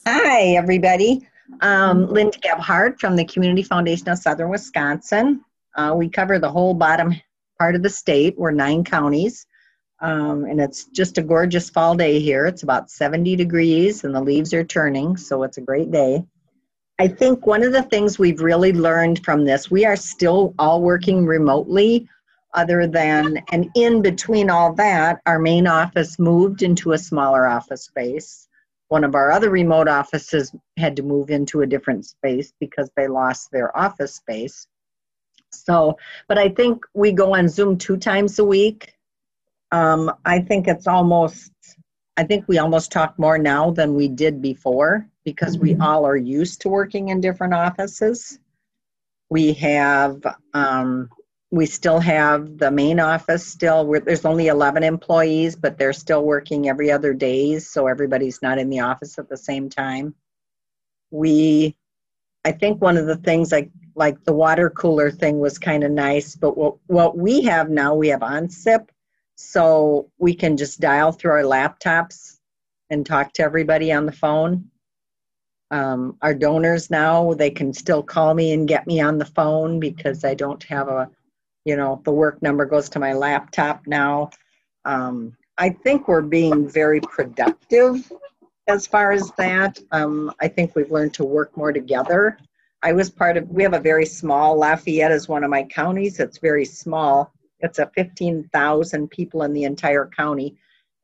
Hi, 0.07 0.55
everybody. 0.55 1.27
Um, 1.61 2.07
Linda 2.09 2.39
Gebhardt 2.39 3.01
from 3.01 3.17
the 3.17 3.25
Community 3.25 3.63
Foundation 3.63 4.09
of 4.09 4.19
Southern 4.19 4.51
Wisconsin. 4.51 5.45
Uh, 5.77 5.95
we 5.97 6.09
cover 6.09 6.39
the 6.39 6.51
whole 6.51 6.75
bottom 6.75 7.15
part 7.59 7.75
of 7.75 7.83
the 7.83 7.91
state. 7.91 8.37
We're 8.37 8.51
nine 8.51 8.85
counties. 8.85 9.47
Um, 10.01 10.45
and 10.45 10.61
it's 10.61 10.85
just 10.87 11.19
a 11.19 11.23
gorgeous 11.23 11.71
fall 11.71 11.95
day 11.95 12.21
here. 12.21 12.47
It's 12.47 12.63
about 12.63 12.91
70 12.91 13.37
degrees 13.37 14.05
and 14.05 14.15
the 14.15 14.21
leaves 14.21 14.53
are 14.53 14.65
turning, 14.65 15.17
so 15.17 15.43
it's 15.43 15.57
a 15.57 15.63
great 15.63 15.91
day. 15.91 16.23
I 16.99 17.09
think 17.09 17.47
one 17.47 17.63
of 17.63 17.73
the 17.73 17.83
things 17.83 18.19
we've 18.19 18.41
really 18.41 18.73
learned 18.73 19.25
from 19.25 19.45
this, 19.45 19.71
we 19.71 19.85
are 19.85 19.97
still 19.97 20.55
all 20.59 20.83
working 20.83 21.27
remotely, 21.27 22.09
other 22.55 22.87
than, 22.87 23.43
and 23.53 23.69
in 23.75 24.01
between 24.01 24.49
all 24.49 24.73
that, 24.75 25.21
our 25.27 25.39
main 25.39 25.67
office 25.67 26.19
moved 26.19 26.63
into 26.63 26.93
a 26.93 26.99
smaller 26.99 27.47
office 27.47 27.85
space 27.85 28.46
one 28.89 29.05
of 29.05 29.15
our 29.15 29.33
other 29.33 29.51
remote 29.51 29.89
offices 29.89 30.55
had 30.77 30.97
to 30.97 31.03
move 31.03 31.31
into 31.31 31.63
a 31.63 31.67
different 31.67 32.07
space 32.07 32.53
because 32.61 32.91
they 32.97 33.09
lost 33.09 33.51
their 33.51 33.77
office 33.77 34.15
space. 34.15 34.67
So, 35.51 35.99
but 36.29 36.39
I 36.39 36.49
think 36.49 36.85
we 36.95 37.13
go 37.13 37.35
on 37.35 37.49
Zoom 37.49 37.79
two 37.79 37.97
times 37.97 38.39
a 38.39 38.45
week. 38.45 38.93
Um, 39.73 40.13
I 40.25 40.41
think 40.41 40.69
it's 40.69 40.87
almost, 40.87 41.51
I 42.17 42.25
think 42.25 42.47
we 42.47 42.59
almost 42.59 42.93
talk 42.93 43.19
more 43.19 43.39
now 43.39 43.71
than 43.71 43.95
we 43.95 44.09
did 44.09 44.41
before 44.41 45.09
because 45.25 45.59
we 45.59 45.73
mm-hmm. 45.73 45.83
all 45.83 46.07
are 46.07 46.17
used 46.17 46.61
to 46.63 46.69
working 46.69 47.09
in 47.09 47.21
different 47.21 47.55
offices. 47.55 48.39
We 49.29 49.53
have 49.55 50.25
um, 50.55 51.11
we 51.51 51.67
still 51.67 52.01
have 52.01 52.59
the 52.59 52.71
main 52.71 52.99
office 52.99 53.47
still. 53.47 53.91
There's 54.05 54.25
only 54.25 54.49
11 54.49 54.83
employees 54.83 55.57
but 55.57 55.79
they're 55.79 55.93
still 55.93 56.25
working 56.25 56.69
every 56.69 56.91
other 56.91 57.15
days 57.15 57.71
so 57.71 57.87
everybody's 57.87 58.43
not 58.43 58.59
in 58.59 58.71
the 58.71 58.81
office 58.81 59.19
at 59.19 59.29
the 59.29 59.37
same 59.37 59.69
time. 59.69 60.15
We 61.11 61.77
i 62.45 62.53
think 62.53 62.81
one 62.81 62.97
of 62.97 63.07
the 63.07 63.17
things 63.17 63.51
like 63.51 63.71
like 63.97 64.23
the 64.25 64.33
water 64.33 64.71
cooler 64.71 65.11
thing 65.11 65.39
was 65.41 65.59
kind 65.59 65.83
of 65.83 65.91
nice 65.91 66.37
but 66.37 66.57
what, 66.57 66.77
what 66.87 67.19
we 67.19 67.43
have 67.43 67.69
now 67.71 67.95
we 67.95 68.09
have 68.09 68.21
OnSIP 68.21 68.89
so 69.37 70.11
we 70.19 70.35
can 70.35 70.57
just 70.57 70.81
dial 70.81 71.13
through 71.13 71.33
our 71.33 71.43
laptops 71.43 72.39
and 72.91 73.05
talk 73.05 73.33
to 73.35 73.43
everybody 73.43 73.93
on 73.93 74.07
the 74.07 74.13
phone. 74.13 74.71
Um, 75.71 76.17
our 76.23 76.33
donors 76.33 76.91
now 76.91 77.35
they 77.35 77.51
can 77.51 77.73
still 77.73 78.03
call 78.03 78.33
me 78.35 78.53
and 78.53 78.69
get 78.69 78.87
me 78.87 79.01
on 79.01 79.19
the 79.19 79.25
phone 79.25 79.81
because 79.81 80.25
i 80.25 80.33
don't 80.33 80.63
have 80.63 80.87
a 80.87 81.11
you 81.67 81.77
know 81.77 82.01
the 82.05 82.13
work 82.13 82.41
number 82.41 82.65
goes 82.65 82.89
to 82.91 82.99
my 82.99 83.13
laptop 83.13 83.87
now. 83.87 84.31
Um, 84.87 85.37
i 85.59 85.69
think 85.69 86.07
we're 86.07 86.23
being 86.23 86.69
very 86.69 87.01
productive 87.01 88.11
as 88.69 88.87
far 88.87 89.13
as 89.13 89.31
that. 89.37 89.79
Um, 89.93 90.33
i 90.41 90.49
think 90.49 90.75
we've 90.75 90.93
learned 90.93 91.15
to 91.15 91.25
work 91.25 91.55
more 91.57 91.73
together. 91.73 92.39
I 92.83 92.93
was 92.93 93.11
part 93.11 93.37
of 93.37 93.49
we 93.51 93.65
have 93.65 93.75
a 93.75 93.81
very 93.81 94.07
small 94.07 94.57
lafayette 94.57 95.11
is 95.11 95.29
one 95.29 95.45
of 95.45 95.51
my 95.51 95.65
counties. 95.65 96.21
It's 96.21 96.39
very 96.39 96.65
small. 96.65 97.33
It's 97.61 97.81
a 97.81 97.91
15000 97.97 99.11
people 99.11 99.43
in 99.43 99.53
the 99.53 99.65
entire 99.65 100.07
county. 100.07 100.57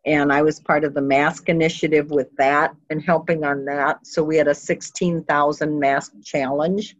And 0.04 0.32
i 0.32 0.42
was 0.42 0.60
part 0.60 0.84
of 0.84 0.94
the 0.94 1.02
mask 1.02 1.48
initiative 1.48 2.10
with 2.10 2.28
that 2.36 2.74
and 2.90 3.02
helping 3.02 3.44
on 3.44 3.64
that. 3.64 4.06
So 4.06 4.22
we 4.22 4.36
had 4.36 4.48
a 4.48 4.54
16000 4.54 5.80
mask 5.80 6.12
challenge 6.24 6.96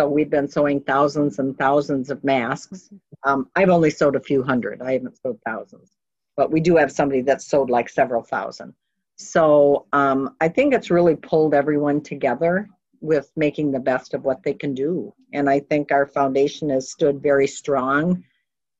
So 0.00 0.08
we've 0.08 0.30
been 0.30 0.48
sewing 0.48 0.80
thousands 0.80 1.40
and 1.40 1.58
thousands 1.58 2.08
of 2.08 2.24
masks. 2.24 2.88
Um, 3.24 3.50
I've 3.54 3.68
only 3.68 3.90
sewed 3.90 4.16
a 4.16 4.20
few 4.20 4.42
hundred. 4.42 4.80
I 4.80 4.94
haven't 4.94 5.20
sewed 5.20 5.38
thousands, 5.44 5.90
but 6.38 6.50
we 6.50 6.58
do 6.58 6.74
have 6.76 6.90
somebody 6.90 7.20
that's 7.20 7.44
sewed 7.44 7.68
like 7.68 7.90
several 7.90 8.22
thousand. 8.22 8.72
So 9.16 9.84
um, 9.92 10.36
I 10.40 10.48
think 10.48 10.72
it's 10.72 10.90
really 10.90 11.16
pulled 11.16 11.52
everyone 11.52 12.00
together 12.00 12.70
with 13.02 13.30
making 13.36 13.72
the 13.72 13.78
best 13.78 14.14
of 14.14 14.24
what 14.24 14.42
they 14.42 14.54
can 14.54 14.72
do. 14.72 15.12
And 15.34 15.50
I 15.50 15.60
think 15.60 15.92
our 15.92 16.06
foundation 16.06 16.70
has 16.70 16.90
stood 16.90 17.20
very 17.20 17.46
strong 17.46 18.24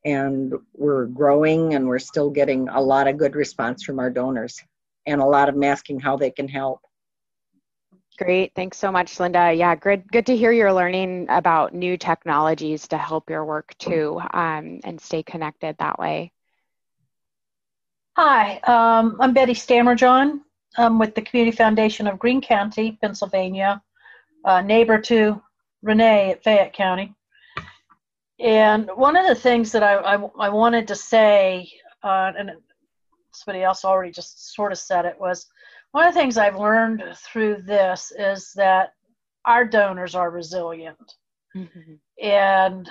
and 0.07 0.55
we're 0.73 1.05
growing 1.05 1.75
and 1.75 1.87
we're 1.87 1.99
still 1.99 2.31
getting 2.31 2.67
a 2.71 2.81
lot 2.81 3.09
of 3.09 3.19
good 3.19 3.37
response 3.37 3.83
from 3.83 3.99
our 3.99 4.09
donors 4.09 4.59
and 5.07 5.21
a 5.21 5.27
lot 5.27 5.51
of 5.51 5.55
them 5.55 5.65
asking 5.65 6.01
how 6.01 6.17
they 6.17 6.31
can 6.31 6.49
help. 6.49 6.81
Great. 8.21 8.53
Thanks 8.55 8.77
so 8.77 8.93
much, 8.93 9.19
Linda. 9.19 9.51
Yeah, 9.51 9.75
good, 9.75 10.07
good 10.13 10.27
to 10.27 10.37
hear 10.37 10.53
you're 10.53 10.75
learning 10.75 11.25
about 11.31 11.73
new 11.73 11.97
technologies 11.97 12.87
to 12.89 12.99
help 12.99 13.31
your 13.31 13.47
work 13.47 13.75
too 13.79 14.21
um, 14.35 14.81
and 14.85 15.01
stay 15.01 15.23
connected 15.23 15.75
that 15.79 15.99
way. 15.99 16.31
Hi, 18.19 18.59
um, 18.59 19.17
I'm 19.21 19.33
Betty 19.33 19.55
Stammerjohn. 19.55 20.41
I'm 20.77 20.99
with 20.99 21.15
the 21.15 21.23
Community 21.23 21.57
Foundation 21.57 22.07
of 22.07 22.19
Greene 22.19 22.43
County, 22.43 22.99
Pennsylvania, 23.01 23.81
uh, 24.45 24.61
neighbor 24.61 25.01
to 25.01 25.43
Renee 25.81 26.33
at 26.33 26.45
Fayette 26.45 26.75
County. 26.75 27.15
And 28.39 28.91
one 28.97 29.17
of 29.17 29.27
the 29.27 29.35
things 29.35 29.73
that 29.73 29.83
I, 29.83 29.95
I, 29.95 30.17
I 30.39 30.49
wanted 30.51 30.87
to 30.89 30.95
say, 30.95 31.73
uh, 32.03 32.33
and 32.39 32.51
somebody 33.33 33.65
else 33.65 33.83
already 33.83 34.13
just 34.13 34.55
sort 34.55 34.73
of 34.73 34.79
said 34.79 35.07
it, 35.07 35.19
was 35.19 35.47
one 35.93 36.07
of 36.07 36.15
the 36.15 36.21
things 36.21 36.39
I've 36.39 36.57
learned 36.57 37.03
through 37.17 37.63
this 37.63 38.13
is 38.17 38.53
that 38.55 38.95
our 39.45 39.65
donors 39.65 40.15
are 40.15 40.31
resilient. 40.31 41.15
Mm-hmm. 41.57 41.95
And 42.23 42.91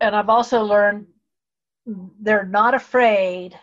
and 0.00 0.16
I've 0.16 0.28
also 0.28 0.62
learned 0.62 1.06
they're 2.20 2.44
not 2.44 2.74
afraid 2.74 3.58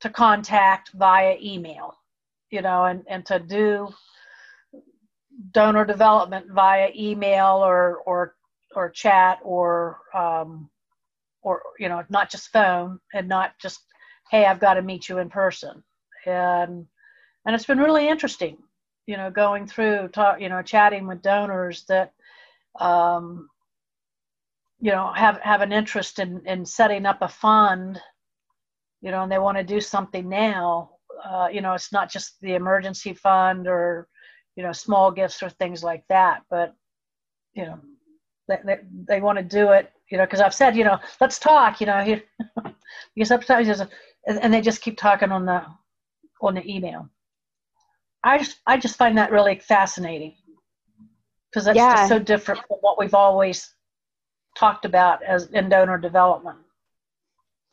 to 0.00 0.10
contact 0.10 0.90
via 0.92 1.36
email, 1.40 1.94
you 2.50 2.60
know, 2.60 2.84
and, 2.84 3.04
and 3.08 3.24
to 3.26 3.38
do 3.38 3.88
donor 5.52 5.84
development 5.84 6.46
via 6.50 6.90
email 6.94 7.64
or 7.64 7.98
or 8.06 8.34
or 8.74 8.90
chat 8.90 9.38
or 9.42 9.98
um, 10.14 10.68
or 11.42 11.62
you 11.78 11.88
know 11.88 12.04
not 12.10 12.30
just 12.30 12.52
phone 12.52 12.98
and 13.14 13.28
not 13.28 13.52
just 13.58 13.80
hey 14.30 14.44
I've 14.44 14.60
got 14.60 14.74
to 14.74 14.82
meet 14.82 15.08
you 15.08 15.18
in 15.18 15.30
person 15.30 15.82
and 16.26 16.86
and 17.46 17.54
it's 17.54 17.66
been 17.66 17.78
really 17.78 18.08
interesting 18.08 18.58
you 19.06 19.16
know 19.16 19.30
going 19.30 19.66
through 19.66 20.08
talk 20.08 20.40
you 20.40 20.48
know 20.48 20.62
chatting 20.62 21.06
with 21.06 21.22
donors 21.22 21.84
that 21.88 22.12
um, 22.80 23.48
you 24.80 24.90
know 24.92 25.12
have 25.14 25.40
have 25.40 25.62
an 25.62 25.72
interest 25.72 26.18
in 26.18 26.44
in 26.46 26.66
setting 26.66 27.06
up 27.06 27.18
a 27.22 27.28
fund 27.28 28.00
you 29.00 29.10
know 29.10 29.22
and 29.22 29.32
they 29.32 29.38
want 29.38 29.56
to 29.56 29.64
do 29.64 29.80
something 29.80 30.28
now 30.28 30.90
uh, 31.24 31.48
you 31.50 31.60
know 31.60 31.72
it's 31.72 31.92
not 31.92 32.10
just 32.10 32.38
the 32.40 32.54
emergency 32.54 33.14
fund 33.14 33.66
or 33.66 34.08
you 34.56 34.62
know 34.62 34.72
small 34.72 35.10
gifts 35.10 35.42
or 35.42 35.48
things 35.48 35.82
like 35.82 36.04
that 36.08 36.42
but 36.50 36.74
you 37.54 37.64
know 37.64 37.78
they, 38.48 38.58
they, 38.64 38.76
they 39.08 39.20
want 39.20 39.38
to 39.38 39.44
do 39.44 39.70
it 39.70 39.92
you 40.10 40.18
know 40.18 40.24
because 40.24 40.40
i've 40.40 40.54
said 40.54 40.76
you 40.76 40.84
know 40.84 40.98
let's 41.20 41.38
talk 41.38 41.80
you 41.80 41.86
know 41.86 42.02
here 42.02 42.22
because 43.14 43.28
sometimes 43.28 43.66
there's 43.66 43.80
a, 43.80 43.88
and 44.26 44.52
they 44.52 44.60
just 44.60 44.82
keep 44.82 44.98
talking 44.98 45.30
on 45.30 45.46
the 45.46 45.64
on 46.42 46.54
the 46.54 46.70
email 46.70 47.08
i 48.26 48.38
just 48.38 48.58
i 48.66 48.76
just 48.76 48.96
find 48.96 49.16
that 49.16 49.30
really 49.30 49.58
fascinating 49.58 50.34
because 51.50 51.64
that's 51.64 51.76
yeah. 51.76 51.94
just 51.94 52.08
so 52.08 52.18
different 52.18 52.60
from 52.66 52.78
what 52.80 52.98
we've 52.98 53.14
always 53.14 53.74
talked 54.56 54.84
about 54.84 55.22
as 55.22 55.46
in 55.48 55.68
donor 55.68 55.98
development 55.98 56.58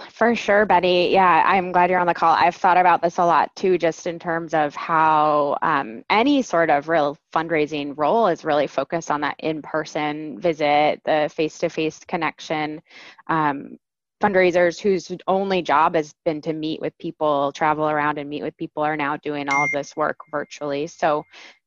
for 0.09 0.35
sure, 0.35 0.65
Betty. 0.65 1.09
Yeah, 1.11 1.43
I'm 1.45 1.71
glad 1.71 1.89
you're 1.89 1.99
on 1.99 2.07
the 2.07 2.13
call. 2.13 2.33
I've 2.33 2.55
thought 2.55 2.77
about 2.77 3.01
this 3.01 3.17
a 3.17 3.25
lot 3.25 3.55
too, 3.55 3.77
just 3.77 4.07
in 4.07 4.19
terms 4.19 4.53
of 4.53 4.75
how 4.75 5.57
um, 5.61 6.03
any 6.09 6.41
sort 6.41 6.69
of 6.69 6.89
real 6.89 7.17
fundraising 7.33 7.93
role 7.97 8.27
is 8.27 8.43
really 8.43 8.67
focused 8.67 9.11
on 9.11 9.21
that 9.21 9.35
in 9.39 9.61
person 9.61 10.39
visit, 10.39 11.01
the 11.05 11.31
face 11.33 11.57
to 11.59 11.69
face 11.69 11.99
connection. 12.07 12.81
Um, 13.27 13.77
fundraisers 14.23 14.79
whose 14.79 15.11
only 15.27 15.61
job 15.61 15.95
has 15.95 16.15
been 16.23 16.41
to 16.41 16.53
meet 16.53 16.79
with 16.79 16.97
people, 16.97 17.51
travel 17.51 17.89
around 17.89 18.17
and 18.17 18.29
meet 18.29 18.41
with 18.41 18.55
people, 18.55 18.81
are 18.81 18.95
now 18.95 19.17
doing 19.17 19.49
all 19.49 19.65
of 19.65 19.71
this 19.73 19.95
work 19.97 20.17
virtually. 20.31 20.87
So 20.87 21.23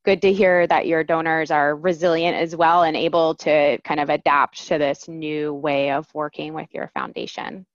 good 0.06 0.22
to 0.22 0.32
hear 0.32 0.66
that 0.68 0.86
your 0.86 1.04
donors 1.04 1.50
are 1.50 1.76
resilient 1.76 2.36
as 2.36 2.56
well 2.56 2.84
and 2.84 2.96
able 2.96 3.34
to 3.34 3.78
kind 3.82 4.00
of 4.00 4.08
adapt 4.08 4.66
to 4.68 4.78
this 4.78 5.06
new 5.06 5.52
way 5.52 5.90
of 5.90 6.06
working 6.14 6.54
with 6.54 6.68
your 6.72 6.88
foundation. 6.94 7.66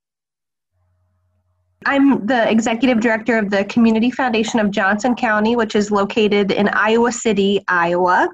I'm 1.84 2.26
the 2.26 2.50
executive 2.50 3.00
director 3.00 3.38
of 3.38 3.50
the 3.50 3.64
Community 3.66 4.10
Foundation 4.10 4.60
of 4.60 4.70
Johnson 4.70 5.14
County, 5.14 5.56
which 5.56 5.76
is 5.76 5.90
located 5.90 6.50
in 6.50 6.68
Iowa 6.68 7.12
City, 7.12 7.62
Iowa. 7.68 8.28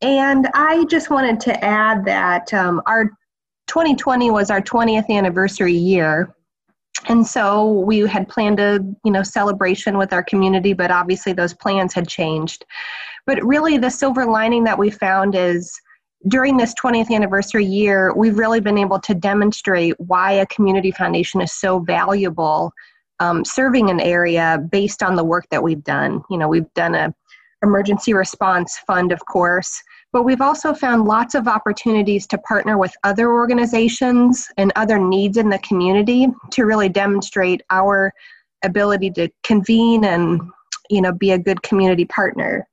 And 0.00 0.48
I 0.54 0.84
just 0.86 1.10
wanted 1.10 1.38
to 1.40 1.64
add 1.64 2.04
that 2.06 2.52
um, 2.52 2.82
our 2.86 3.10
2020 3.72 4.30
was 4.30 4.50
our 4.50 4.60
20th 4.60 5.08
anniversary 5.08 5.72
year. 5.72 6.34
And 7.08 7.26
so 7.26 7.70
we 7.70 8.00
had 8.00 8.28
planned 8.28 8.60
a, 8.60 8.80
you 9.02 9.10
know, 9.10 9.22
celebration 9.22 9.96
with 9.96 10.12
our 10.12 10.22
community, 10.22 10.74
but 10.74 10.90
obviously 10.90 11.32
those 11.32 11.54
plans 11.54 11.94
had 11.94 12.06
changed. 12.06 12.66
But 13.24 13.42
really 13.42 13.78
the 13.78 13.88
silver 13.88 14.26
lining 14.26 14.64
that 14.64 14.78
we 14.78 14.90
found 14.90 15.34
is 15.34 15.72
during 16.28 16.58
this 16.58 16.74
20th 16.74 17.10
anniversary 17.10 17.64
year, 17.64 18.12
we've 18.14 18.36
really 18.36 18.60
been 18.60 18.76
able 18.76 19.00
to 19.00 19.14
demonstrate 19.14 19.98
why 19.98 20.32
a 20.32 20.46
community 20.48 20.90
foundation 20.90 21.40
is 21.40 21.52
so 21.52 21.78
valuable 21.78 22.72
um, 23.20 23.42
serving 23.42 23.88
an 23.88 24.00
area 24.00 24.62
based 24.70 25.02
on 25.02 25.16
the 25.16 25.24
work 25.24 25.46
that 25.50 25.62
we've 25.62 25.82
done. 25.82 26.22
You 26.28 26.36
know, 26.36 26.46
we've 26.46 26.72
done 26.74 26.94
a 26.94 27.14
emergency 27.62 28.12
response 28.12 28.78
fund, 28.86 29.12
of 29.12 29.24
course, 29.24 29.82
but 30.12 30.24
we've 30.24 30.40
also 30.40 30.74
found 30.74 31.04
lots 31.04 31.34
of 31.34 31.48
opportunities 31.48 32.26
to 32.26 32.38
partner 32.38 32.76
with 32.76 32.94
other 33.02 33.32
organizations 33.32 34.48
and 34.58 34.72
other 34.76 34.98
needs 34.98 35.38
in 35.38 35.48
the 35.48 35.58
community 35.60 36.28
to 36.50 36.64
really 36.64 36.88
demonstrate 36.88 37.62
our 37.70 38.12
ability 38.64 39.10
to 39.10 39.28
convene 39.42 40.04
and 40.04 40.40
you 40.90 41.00
know 41.00 41.12
be 41.12 41.32
a 41.32 41.38
good 41.38 41.62
community 41.62 42.04
partner 42.04 42.66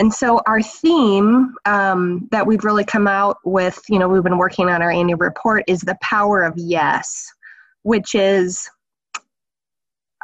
and 0.00 0.12
so 0.12 0.40
our 0.46 0.62
theme 0.62 1.54
um, 1.66 2.26
that 2.30 2.46
we've 2.46 2.64
really 2.64 2.86
come 2.86 3.06
out 3.06 3.36
with, 3.44 3.78
you 3.90 3.98
know, 3.98 4.08
we've 4.08 4.22
been 4.22 4.38
working 4.38 4.70
on 4.70 4.80
our 4.80 4.90
annual 4.90 5.18
report 5.18 5.62
is 5.66 5.82
the 5.82 5.96
power 6.00 6.42
of 6.42 6.54
yes, 6.56 7.30
which 7.82 8.14
is 8.14 8.66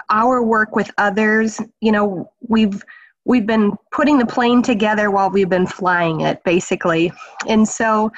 our 0.09 0.43
work 0.43 0.75
with 0.75 0.91
others. 0.97 1.61
You 1.83 1.93
know, 1.93 2.33
we've 2.41 2.83
we've 3.27 3.47
been 3.47 3.73
putting 3.93 4.19
the 4.19 4.27
plane 4.27 4.63
together 4.63 5.11
while 5.11 5.29
we've 5.29 5.49
been 5.49 5.67
flying 5.67 6.21
it, 6.21 6.43
basically. 6.45 7.13
And 7.49 7.69
so 7.69 8.11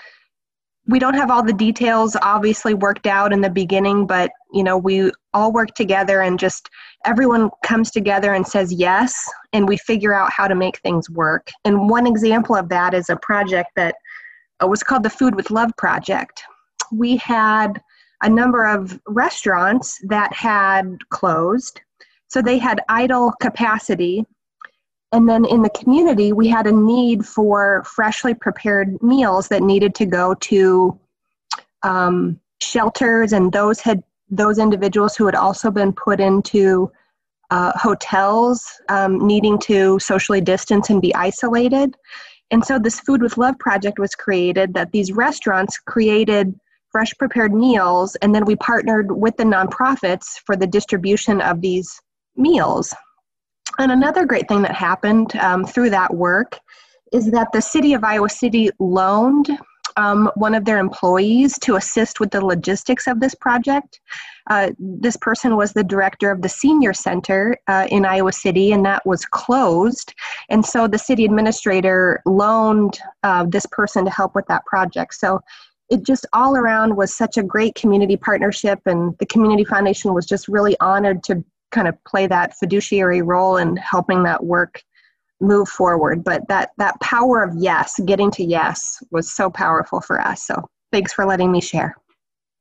we 0.86 0.98
don't 0.98 1.14
have 1.14 1.30
all 1.30 1.42
the 1.42 1.52
details 1.52 2.16
obviously 2.22 2.74
worked 2.74 3.06
out 3.06 3.32
in 3.32 3.40
the 3.40 3.50
beginning, 3.50 4.06
but 4.06 4.30
you 4.52 4.62
know, 4.62 4.76
we 4.76 5.10
all 5.34 5.52
work 5.52 5.74
together 5.74 6.22
and 6.22 6.38
just 6.38 6.68
everyone 7.04 7.50
comes 7.64 7.90
together 7.90 8.34
and 8.34 8.46
says 8.46 8.72
yes, 8.72 9.28
and 9.52 9.66
we 9.66 9.76
figure 9.78 10.14
out 10.14 10.30
how 10.30 10.46
to 10.46 10.54
make 10.54 10.78
things 10.78 11.10
work. 11.10 11.48
And 11.64 11.88
one 11.88 12.06
example 12.06 12.54
of 12.54 12.68
that 12.68 12.94
is 12.94 13.08
a 13.08 13.16
project 13.16 13.70
that 13.76 13.96
uh, 14.62 14.66
was 14.66 14.82
called 14.82 15.02
the 15.02 15.10
Food 15.10 15.34
with 15.34 15.50
Love 15.50 15.70
Project. 15.76 16.42
We 16.92 17.16
had 17.16 17.80
a 18.22 18.28
number 18.28 18.66
of 18.66 18.98
restaurants 19.06 19.98
that 20.08 20.32
had 20.32 20.98
closed, 21.10 21.80
so 22.28 22.42
they 22.42 22.58
had 22.58 22.80
idle 22.88 23.32
capacity. 23.40 24.24
And 25.12 25.28
then 25.28 25.44
in 25.44 25.62
the 25.62 25.70
community, 25.70 26.32
we 26.32 26.48
had 26.48 26.66
a 26.66 26.72
need 26.72 27.24
for 27.24 27.82
freshly 27.84 28.34
prepared 28.34 29.02
meals 29.02 29.48
that 29.48 29.62
needed 29.62 29.94
to 29.96 30.06
go 30.06 30.34
to 30.34 30.98
um, 31.82 32.38
shelters, 32.60 33.32
and 33.32 33.52
those 33.52 33.80
had 33.80 34.02
those 34.30 34.58
individuals 34.58 35.16
who 35.16 35.24
had 35.24 35.34
also 35.34 35.70
been 35.70 35.92
put 35.92 36.20
into 36.20 36.92
uh, 37.50 37.72
hotels 37.76 38.62
um, 38.90 39.26
needing 39.26 39.58
to 39.58 39.98
socially 39.98 40.40
distance 40.40 40.90
and 40.90 41.00
be 41.00 41.14
isolated. 41.14 41.96
And 42.50 42.62
so 42.64 42.78
this 42.78 43.00
Food 43.00 43.22
with 43.22 43.38
Love 43.38 43.58
project 43.58 43.98
was 43.98 44.14
created 44.14 44.74
that 44.74 44.92
these 44.92 45.12
restaurants 45.12 45.78
created 45.78 46.54
fresh 46.90 47.12
prepared 47.18 47.54
meals, 47.54 48.16
and 48.16 48.34
then 48.34 48.44
we 48.44 48.56
partnered 48.56 49.12
with 49.12 49.36
the 49.36 49.44
nonprofits 49.44 50.38
for 50.44 50.56
the 50.56 50.66
distribution 50.66 51.40
of 51.40 51.60
these 51.60 52.00
meals. 52.36 52.94
And 53.78 53.92
another 53.92 54.26
great 54.26 54.48
thing 54.48 54.62
that 54.62 54.74
happened 54.74 55.36
um, 55.36 55.64
through 55.64 55.90
that 55.90 56.12
work 56.14 56.58
is 57.12 57.30
that 57.30 57.48
the 57.52 57.62
city 57.62 57.94
of 57.94 58.04
Iowa 58.04 58.28
City 58.28 58.70
loaned 58.78 59.50
um, 59.96 60.30
one 60.36 60.54
of 60.54 60.64
their 60.64 60.78
employees 60.78 61.58
to 61.60 61.76
assist 61.76 62.20
with 62.20 62.30
the 62.30 62.44
logistics 62.44 63.06
of 63.06 63.20
this 63.20 63.34
project. 63.34 64.00
Uh, 64.48 64.70
this 64.78 65.16
person 65.16 65.56
was 65.56 65.72
the 65.72 65.82
director 65.82 66.30
of 66.30 66.40
the 66.40 66.48
senior 66.48 66.92
center 66.92 67.56
uh, 67.66 67.86
in 67.90 68.04
Iowa 68.04 68.32
City, 68.32 68.72
and 68.72 68.84
that 68.84 69.04
was 69.04 69.24
closed. 69.24 70.14
And 70.50 70.64
so 70.64 70.86
the 70.86 70.98
city 70.98 71.24
administrator 71.24 72.22
loaned 72.26 72.98
uh, 73.24 73.46
this 73.48 73.66
person 73.66 74.04
to 74.04 74.10
help 74.10 74.34
with 74.34 74.46
that 74.46 74.64
project. 74.66 75.14
So 75.14 75.40
it 75.90 76.04
just 76.04 76.26
all 76.32 76.56
around 76.56 76.96
was 76.96 77.12
such 77.12 77.36
a 77.36 77.42
great 77.42 77.74
community 77.74 78.16
partnership, 78.16 78.80
and 78.86 79.16
the 79.18 79.26
Community 79.26 79.64
Foundation 79.64 80.14
was 80.14 80.26
just 80.26 80.46
really 80.46 80.76
honored 80.80 81.24
to 81.24 81.44
kind 81.70 81.88
of 81.88 82.02
play 82.04 82.26
that 82.26 82.56
fiduciary 82.58 83.22
role 83.22 83.56
in 83.56 83.76
helping 83.76 84.22
that 84.24 84.44
work 84.44 84.82
move 85.40 85.68
forward. 85.68 86.24
But 86.24 86.46
that 86.48 86.70
that 86.78 87.00
power 87.00 87.42
of 87.42 87.54
yes, 87.56 87.98
getting 88.04 88.30
to 88.32 88.44
yes, 88.44 89.02
was 89.10 89.32
so 89.34 89.50
powerful 89.50 90.00
for 90.00 90.20
us. 90.20 90.46
So 90.46 90.68
thanks 90.92 91.12
for 91.12 91.26
letting 91.26 91.52
me 91.52 91.60
share. 91.60 91.94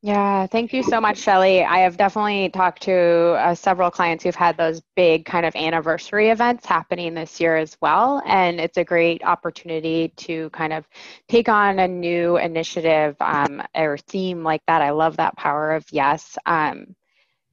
Yeah, 0.04 0.46
thank 0.46 0.74
you 0.74 0.84
so 0.84 1.02
much, 1.02 1.18
Shelly. 1.18 1.64
I 1.64 1.80
have 1.80 1.98
definitely 1.98 2.50
talked 2.50 2.84
to 2.84 2.94
uh, 2.94 3.56
several 3.56 3.90
clients 3.90 4.24
who've 4.24 4.36
had 4.36 4.56
those 4.56 4.80
big 4.96 5.26
kind 5.26 5.44
of 5.44 5.56
anniversary 5.56 6.30
events 6.30 6.68
happening 6.68 7.16
this 7.16 7.42
year 7.42 7.58
as 7.58 7.76
well. 7.82 8.22
And 8.28 8.62
it's 8.62 8.78
a 8.78 8.84
great 8.84 9.24
opportunity 9.24 10.10
to 10.18 10.52
kind 10.52 10.72
of 10.72 10.88
take 11.28 11.50
on 11.50 11.80
a 11.80 11.88
new 11.88 12.38
initiative 12.38 13.16
um, 13.22 13.64
or 13.74 13.98
theme 13.98 14.44
like 14.44 14.62
that. 14.68 14.84
I 14.84 14.92
love 14.92 15.18
that 15.18 15.36
power 15.36 15.74
of 15.74 15.84
yes. 15.92 16.38
Um, 16.46 16.96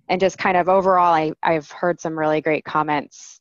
and 0.08 0.20
just 0.20 0.38
kind 0.38 0.56
of 0.56 0.68
overall, 0.68 1.14
I, 1.14 1.32
I've 1.42 1.70
heard 1.70 2.00
some 2.00 2.18
really 2.18 2.40
great 2.40 2.64
comments 2.64 3.40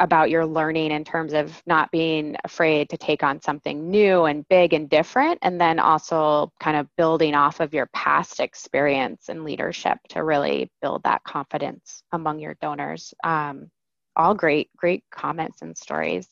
about 0.00 0.30
your 0.30 0.46
learning 0.46 0.90
in 0.90 1.04
terms 1.04 1.34
of 1.34 1.62
not 1.66 1.90
being 1.90 2.34
afraid 2.44 2.88
to 2.88 2.96
take 2.96 3.22
on 3.22 3.40
something 3.40 3.90
new 3.90 4.24
and 4.24 4.48
big 4.48 4.72
and 4.72 4.88
different, 4.88 5.38
and 5.42 5.60
then 5.60 5.78
also 5.78 6.50
kind 6.58 6.76
of 6.76 6.88
building 6.96 7.34
off 7.34 7.60
of 7.60 7.74
your 7.74 7.86
past 7.92 8.40
experience 8.40 9.28
and 9.28 9.44
leadership 9.44 9.98
to 10.08 10.24
really 10.24 10.70
build 10.80 11.02
that 11.02 11.22
confidence 11.24 12.02
among 12.12 12.38
your 12.38 12.56
donors. 12.62 13.12
Um, 13.24 13.70
all 14.16 14.34
great, 14.34 14.70
great 14.76 15.04
comments 15.10 15.60
and 15.60 15.76
stories. 15.76 16.26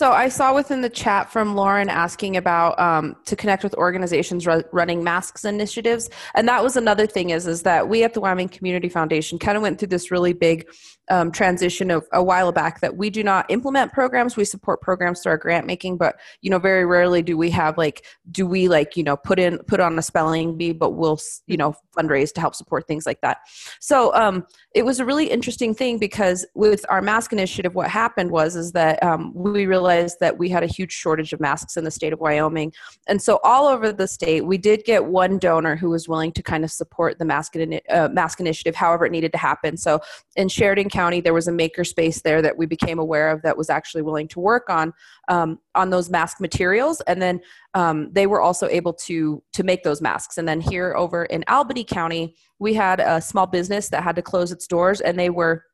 So 0.00 0.12
I 0.12 0.30
saw 0.30 0.54
within 0.54 0.80
the 0.80 0.88
chat 0.88 1.30
from 1.30 1.54
Lauren 1.54 1.90
asking 1.90 2.38
about 2.38 2.80
um, 2.80 3.16
to 3.26 3.36
connect 3.36 3.62
with 3.62 3.74
organizations 3.74 4.48
r- 4.48 4.64
running 4.72 5.04
masks 5.04 5.44
initiatives, 5.44 6.08
and 6.34 6.48
that 6.48 6.62
was 6.62 6.76
another 6.76 7.06
thing 7.06 7.28
is 7.28 7.46
is 7.46 7.64
that 7.64 7.86
we 7.86 8.02
at 8.02 8.14
the 8.14 8.20
Wyoming 8.22 8.48
Community 8.48 8.88
Foundation 8.88 9.38
kind 9.38 9.58
of 9.58 9.62
went 9.62 9.78
through 9.78 9.88
this 9.88 10.10
really 10.10 10.32
big 10.32 10.66
um, 11.10 11.32
transition 11.32 11.90
of 11.90 12.06
a 12.12 12.22
while 12.22 12.52
back 12.52 12.80
that 12.80 12.96
we 12.96 13.10
do 13.10 13.22
not 13.22 13.50
implement 13.50 13.92
programs. 13.92 14.36
We 14.36 14.44
support 14.44 14.80
programs 14.80 15.20
through 15.20 15.30
our 15.30 15.38
grant 15.38 15.66
making, 15.66 15.96
but 15.96 16.18
you 16.40 16.50
know 16.50 16.58
very 16.58 16.86
rarely 16.86 17.20
do 17.20 17.36
we 17.36 17.50
have 17.50 17.76
like 17.76 18.06
do 18.30 18.46
we 18.46 18.68
like 18.68 18.96
you 18.96 19.02
know 19.02 19.16
put 19.16 19.38
in 19.38 19.58
put 19.58 19.80
on 19.80 19.98
a 19.98 20.02
spelling 20.02 20.56
bee, 20.56 20.72
but 20.72 20.90
we'll 20.90 21.18
you 21.46 21.56
know 21.56 21.74
fundraise 21.98 22.32
to 22.34 22.40
help 22.40 22.54
support 22.54 22.86
things 22.86 23.06
like 23.06 23.20
that. 23.20 23.38
So 23.80 24.14
um, 24.14 24.46
it 24.74 24.84
was 24.84 25.00
a 25.00 25.04
really 25.04 25.28
interesting 25.28 25.74
thing 25.74 25.98
because 25.98 26.46
with 26.54 26.86
our 26.88 27.02
mask 27.02 27.32
initiative, 27.32 27.74
what 27.74 27.90
happened 27.90 28.30
was 28.30 28.54
is 28.54 28.72
that 28.72 29.02
um, 29.02 29.32
we 29.34 29.66
realized 29.66 30.18
that 30.20 30.38
we 30.38 30.48
had 30.48 30.62
a 30.62 30.66
huge 30.66 30.92
shortage 30.92 31.32
of 31.32 31.40
masks 31.40 31.76
in 31.76 31.84
the 31.84 31.90
state 31.90 32.12
of 32.12 32.20
Wyoming, 32.20 32.72
and 33.08 33.20
so 33.20 33.40
all 33.42 33.66
over 33.66 33.92
the 33.92 34.06
state, 34.06 34.46
we 34.46 34.58
did 34.58 34.84
get 34.84 35.06
one 35.06 35.38
donor 35.38 35.74
who 35.74 35.90
was 35.90 36.08
willing 36.08 36.32
to 36.32 36.42
kind 36.42 36.64
of 36.64 36.70
support 36.70 37.18
the 37.18 37.24
mask 37.24 37.54
uh, 37.56 38.08
mask 38.12 38.38
initiative, 38.38 38.76
however 38.76 39.06
it 39.06 39.10
needed 39.10 39.32
to 39.32 39.38
happen. 39.38 39.76
So 39.76 40.00
in 40.36 40.48
Sheridan 40.48 40.88
County, 40.88 40.99
there 41.20 41.34
was 41.34 41.48
a 41.48 41.52
makerspace 41.52 42.22
there 42.22 42.42
that 42.42 42.58
we 42.58 42.66
became 42.66 42.98
aware 42.98 43.30
of 43.30 43.42
that 43.42 43.56
was 43.56 43.70
actually 43.70 44.02
willing 44.02 44.28
to 44.28 44.40
work 44.40 44.68
on 44.68 44.92
um, 45.28 45.58
on 45.74 45.90
those 45.90 46.10
mask 46.10 46.40
materials, 46.40 47.00
and 47.02 47.22
then 47.22 47.40
um, 47.74 48.10
they 48.12 48.26
were 48.26 48.40
also 48.40 48.68
able 48.68 48.92
to 48.92 49.42
to 49.52 49.62
make 49.62 49.82
those 49.82 50.02
masks. 50.02 50.36
And 50.38 50.46
then 50.46 50.60
here 50.60 50.94
over 50.94 51.24
in 51.24 51.44
Albany 51.48 51.84
County, 51.84 52.36
we 52.58 52.74
had 52.74 53.00
a 53.00 53.20
small 53.20 53.46
business 53.46 53.88
that 53.88 54.02
had 54.02 54.16
to 54.16 54.22
close 54.22 54.52
its 54.52 54.66
doors, 54.66 55.00
and 55.00 55.18
they 55.18 55.30
were 55.30 55.64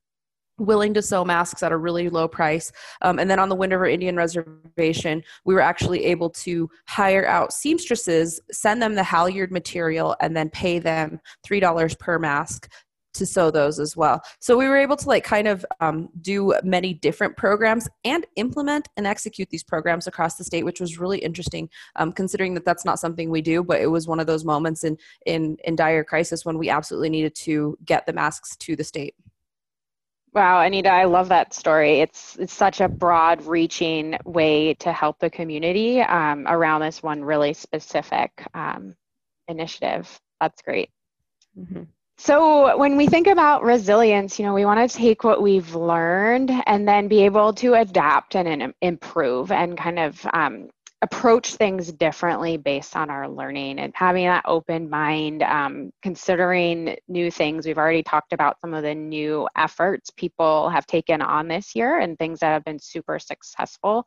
willing 0.59 0.95
to 0.95 1.03
sell 1.03 1.25
masks 1.25 1.63
at 1.63 1.73
a 1.73 1.77
really 1.77 2.09
low 2.09 2.27
price. 2.27 2.73
Um, 3.03 3.19
and 3.19 3.29
then 3.31 3.39
on 3.39 3.49
the 3.49 3.55
Wind 3.55 3.73
River 3.73 3.87
Indian 3.87 4.17
Reservation, 4.17 5.23
we 5.45 5.55
were 5.55 5.61
actually 5.61 6.05
able 6.05 6.31
to 6.31 6.71
hire 6.87 7.27
out 7.27 7.53
seamstresses, 7.53 8.41
send 8.51 8.81
them 8.81 8.95
the 8.95 9.05
halyard 9.05 9.53
material, 9.53 10.17
and 10.21 10.37
then 10.37 10.49
pay 10.51 10.79
them 10.79 11.21
$3 11.47 11.99
per 11.99 12.19
mask 12.19 12.71
to 13.19 13.27
sew 13.27 13.51
those 13.51 13.79
as 13.79 13.97
well. 13.97 14.23
So 14.41 14.57
we 14.57 14.69
were 14.69 14.77
able 14.77 14.97
to 14.97 15.09
like 15.09 15.25
kind 15.25 15.49
of 15.49 15.65
um, 15.81 16.09
do 16.21 16.55
many 16.63 16.95
different 16.95 17.37
programs 17.37 17.89
and 18.05 18.27
implement 18.37 18.89
and 18.97 19.07
execute 19.07 19.51
these 19.51 19.65
programs 19.65 20.07
across 20.07 20.37
the 20.37 20.45
state, 20.45 20.65
which 20.65 20.81
was 20.81 20.99
really 20.99 21.19
interesting, 21.19 21.69
um, 21.97 22.13
considering 22.13 22.55
that 22.55 22.65
that's 22.65 22.85
not 22.85 22.99
something 22.99 23.31
we 23.31 23.43
do. 23.43 23.63
But 23.63 23.81
it 23.81 23.89
was 23.89 24.07
one 24.07 24.21
of 24.21 24.27
those 24.27 24.45
moments 24.45 24.85
in 24.85 24.97
in 25.25 25.57
in 25.65 25.77
dire 25.77 26.05
crisis 26.05 26.45
when 26.45 26.59
we 26.59 26.71
absolutely 26.71 27.11
needed 27.11 27.35
to 27.37 27.77
get 27.85 28.07
the 28.07 28.13
masks 28.13 28.57
to 28.57 28.77
the 28.77 28.85
state. 28.85 29.15
Wow, 30.33 30.61
Anita, 30.61 30.91
I 30.91 31.05
love 31.05 31.31
that 31.31 31.55
story. 31.55 32.01
It's 32.01 32.37
it's 32.37 32.53
such 32.53 32.83
a 32.83 32.89
broad-reaching 32.89 34.19
way 34.27 34.75
to 34.75 34.93
help 34.93 35.19
the 35.19 35.31
community 35.31 36.03
um, 36.03 36.45
around 36.47 36.83
this 36.83 37.03
one 37.03 37.25
really 37.25 37.55
specific 37.55 38.47
um, 38.53 38.95
initiative. 39.49 40.21
That's 40.39 40.61
great. 40.61 40.91
Mm-hmm. 41.59 41.85
So, 42.19 42.77
when 42.79 42.97
we 42.97 43.07
think 43.07 43.27
about 43.27 43.63
resilience, 43.63 44.39
you 44.39 44.47
know, 44.47 44.55
we 44.55 44.65
want 44.65 44.91
to 44.91 44.97
take 44.97 45.23
what 45.23 45.43
we've 45.43 45.75
learned 45.75 46.51
and 46.67 46.89
then 46.89 47.09
be 47.09 47.23
able 47.25 47.53
to 47.55 47.75
adapt 47.75 48.37
and 48.37 48.73
improve 48.81 49.53
and 49.53 49.77
kind 49.77 49.99
of 49.99 50.27
um, 50.33 50.71
approach 51.03 51.55
things 51.55 51.93
differently 51.93 52.57
based 52.57 52.97
on 52.97 53.11
our 53.11 53.29
learning 53.29 53.79
and 53.79 53.93
having 53.95 54.25
that 54.25 54.45
open 54.47 54.89
mind, 54.89 55.43
um, 55.43 55.91
considering 56.03 56.97
new 57.07 57.31
things. 57.31 57.67
We've 57.67 57.77
already 57.77 58.03
talked 58.03 58.33
about 58.33 58.57
some 58.63 58.73
of 58.73 58.83
the 58.83 58.95
new 58.95 59.47
efforts 59.57 60.11
people 60.11 60.71
have 60.71 60.87
taken 60.87 61.21
on 61.21 61.49
this 61.49 61.77
year 61.77 62.01
and 62.01 62.19
things 62.19 62.41
that 62.41 62.49
have 62.53 62.65
been 62.65 62.79
super 62.79 63.19
successful. 63.19 64.07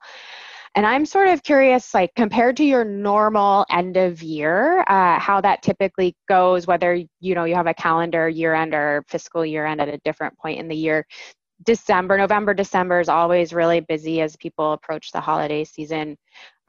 And 0.75 0.85
I'm 0.85 1.05
sort 1.05 1.29
of 1.29 1.43
curious, 1.43 1.93
like 1.93 2.13
compared 2.15 2.57
to 2.57 2.63
your 2.63 2.85
normal 2.85 3.65
end 3.69 3.97
of 3.97 4.21
year, 4.21 4.81
uh, 4.81 5.19
how 5.19 5.41
that 5.41 5.63
typically 5.63 6.15
goes. 6.27 6.67
Whether 6.67 7.03
you 7.19 7.35
know 7.35 7.45
you 7.45 7.55
have 7.55 7.67
a 7.67 7.73
calendar 7.73 8.29
year 8.29 8.53
end 8.53 8.73
or 8.73 9.03
fiscal 9.07 9.45
year 9.45 9.65
end 9.65 9.81
at 9.81 9.89
a 9.89 9.99
different 10.05 10.37
point 10.37 10.59
in 10.59 10.67
the 10.67 10.75
year. 10.75 11.05
December, 11.63 12.17
November, 12.17 12.53
December 12.53 13.01
is 13.01 13.09
always 13.09 13.51
really 13.51 13.81
busy 13.81 14.21
as 14.21 14.37
people 14.37 14.71
approach 14.71 15.11
the 15.11 15.19
holiday 15.19 15.65
season. 15.65 16.15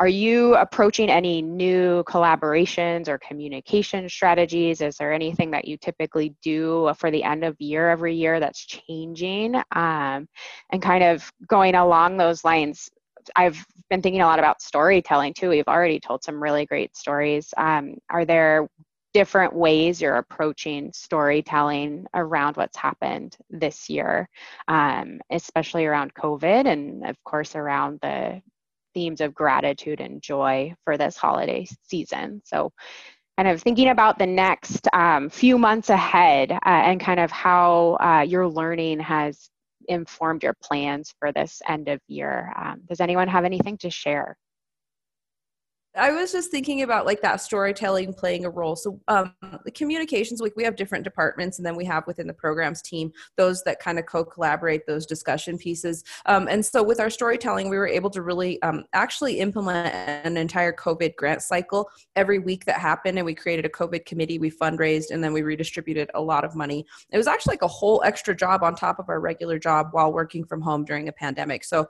Are 0.00 0.08
you 0.08 0.56
approaching 0.56 1.10
any 1.10 1.42
new 1.42 2.02
collaborations 2.04 3.06
or 3.06 3.18
communication 3.18 4.08
strategies? 4.08 4.80
Is 4.80 4.96
there 4.96 5.12
anything 5.12 5.50
that 5.50 5.66
you 5.66 5.76
typically 5.76 6.34
do 6.42 6.92
for 6.96 7.10
the 7.10 7.22
end 7.22 7.44
of 7.44 7.54
year 7.60 7.90
every 7.90 8.16
year 8.16 8.40
that's 8.40 8.64
changing? 8.64 9.56
Um, 9.72 10.26
and 10.70 10.80
kind 10.80 11.04
of 11.04 11.30
going 11.46 11.74
along 11.74 12.16
those 12.16 12.44
lines, 12.44 12.88
I've 13.36 13.64
been 13.88 14.02
thinking 14.02 14.22
a 14.22 14.26
lot 14.26 14.38
about 14.38 14.62
storytelling 14.62 15.34
too. 15.34 15.48
We've 15.48 15.68
already 15.68 16.00
told 16.00 16.22
some 16.24 16.42
really 16.42 16.66
great 16.66 16.96
stories. 16.96 17.52
Um, 17.56 17.96
are 18.08 18.24
there 18.24 18.68
different 19.12 19.52
ways 19.52 20.00
you're 20.00 20.16
approaching 20.16 20.92
storytelling 20.92 22.06
around 22.14 22.56
what's 22.56 22.76
happened 22.76 23.36
this 23.50 23.90
year, 23.90 24.28
um, 24.68 25.20
especially 25.30 25.86
around 25.86 26.14
COVID 26.14 26.66
and, 26.66 27.04
of 27.04 27.16
course, 27.24 27.56
around 27.56 27.98
the 28.02 28.40
themes 28.94 29.20
of 29.20 29.34
gratitude 29.34 30.00
and 30.00 30.22
joy 30.22 30.74
for 30.84 30.96
this 30.96 31.16
holiday 31.16 31.66
season. 31.88 32.42
So, 32.44 32.72
kind 33.36 33.48
of 33.48 33.62
thinking 33.62 33.88
about 33.88 34.18
the 34.18 34.26
next 34.26 34.86
um, 34.92 35.30
few 35.30 35.56
months 35.56 35.88
ahead 35.88 36.52
uh, 36.52 36.58
and 36.64 37.00
kind 37.00 37.18
of 37.18 37.30
how 37.30 37.96
uh, 38.00 38.24
your 38.26 38.46
learning 38.46 39.00
has 39.00 39.48
informed 39.90 40.42
your 40.42 40.54
plans 40.62 41.14
for 41.18 41.32
this 41.32 41.60
end 41.68 41.88
of 41.88 42.00
year. 42.06 42.52
Um, 42.56 42.82
does 42.88 43.00
anyone 43.00 43.28
have 43.28 43.44
anything 43.44 43.76
to 43.78 43.90
share? 43.90 44.36
I 45.96 46.12
was 46.12 46.30
just 46.30 46.52
thinking 46.52 46.82
about 46.82 47.04
like 47.04 47.20
that 47.22 47.40
storytelling 47.40 48.14
playing 48.14 48.44
a 48.44 48.50
role. 48.50 48.76
So 48.76 49.00
um, 49.08 49.34
the 49.64 49.72
communications, 49.72 50.40
like 50.40 50.54
we 50.56 50.62
have 50.62 50.76
different 50.76 51.02
departments, 51.02 51.58
and 51.58 51.66
then 51.66 51.74
we 51.74 51.84
have 51.84 52.06
within 52.06 52.28
the 52.28 52.32
programs 52.32 52.80
team 52.80 53.12
those 53.36 53.62
that 53.64 53.80
kind 53.80 53.98
of 53.98 54.06
co-collaborate 54.06 54.86
those 54.86 55.04
discussion 55.04 55.58
pieces. 55.58 56.04
Um, 56.26 56.46
and 56.48 56.64
so 56.64 56.82
with 56.82 57.00
our 57.00 57.10
storytelling, 57.10 57.68
we 57.68 57.76
were 57.76 57.88
able 57.88 58.10
to 58.10 58.22
really 58.22 58.62
um, 58.62 58.84
actually 58.92 59.40
implement 59.40 59.92
an 59.92 60.36
entire 60.36 60.72
COVID 60.72 61.16
grant 61.16 61.42
cycle 61.42 61.90
every 62.14 62.38
week 62.38 62.66
that 62.66 62.78
happened, 62.78 63.18
and 63.18 63.26
we 63.26 63.34
created 63.34 63.64
a 63.64 63.70
COVID 63.70 64.06
committee. 64.06 64.38
We 64.38 64.50
fundraised, 64.50 65.10
and 65.10 65.24
then 65.24 65.32
we 65.32 65.42
redistributed 65.42 66.10
a 66.14 66.20
lot 66.20 66.44
of 66.44 66.54
money. 66.54 66.86
It 67.10 67.16
was 67.16 67.26
actually 67.26 67.54
like 67.54 67.62
a 67.62 67.68
whole 67.68 68.00
extra 68.04 68.34
job 68.34 68.62
on 68.62 68.76
top 68.76 69.00
of 69.00 69.08
our 69.08 69.18
regular 69.18 69.58
job 69.58 69.88
while 69.90 70.12
working 70.12 70.44
from 70.44 70.60
home 70.60 70.84
during 70.84 71.08
a 71.08 71.12
pandemic. 71.12 71.64
So 71.64 71.88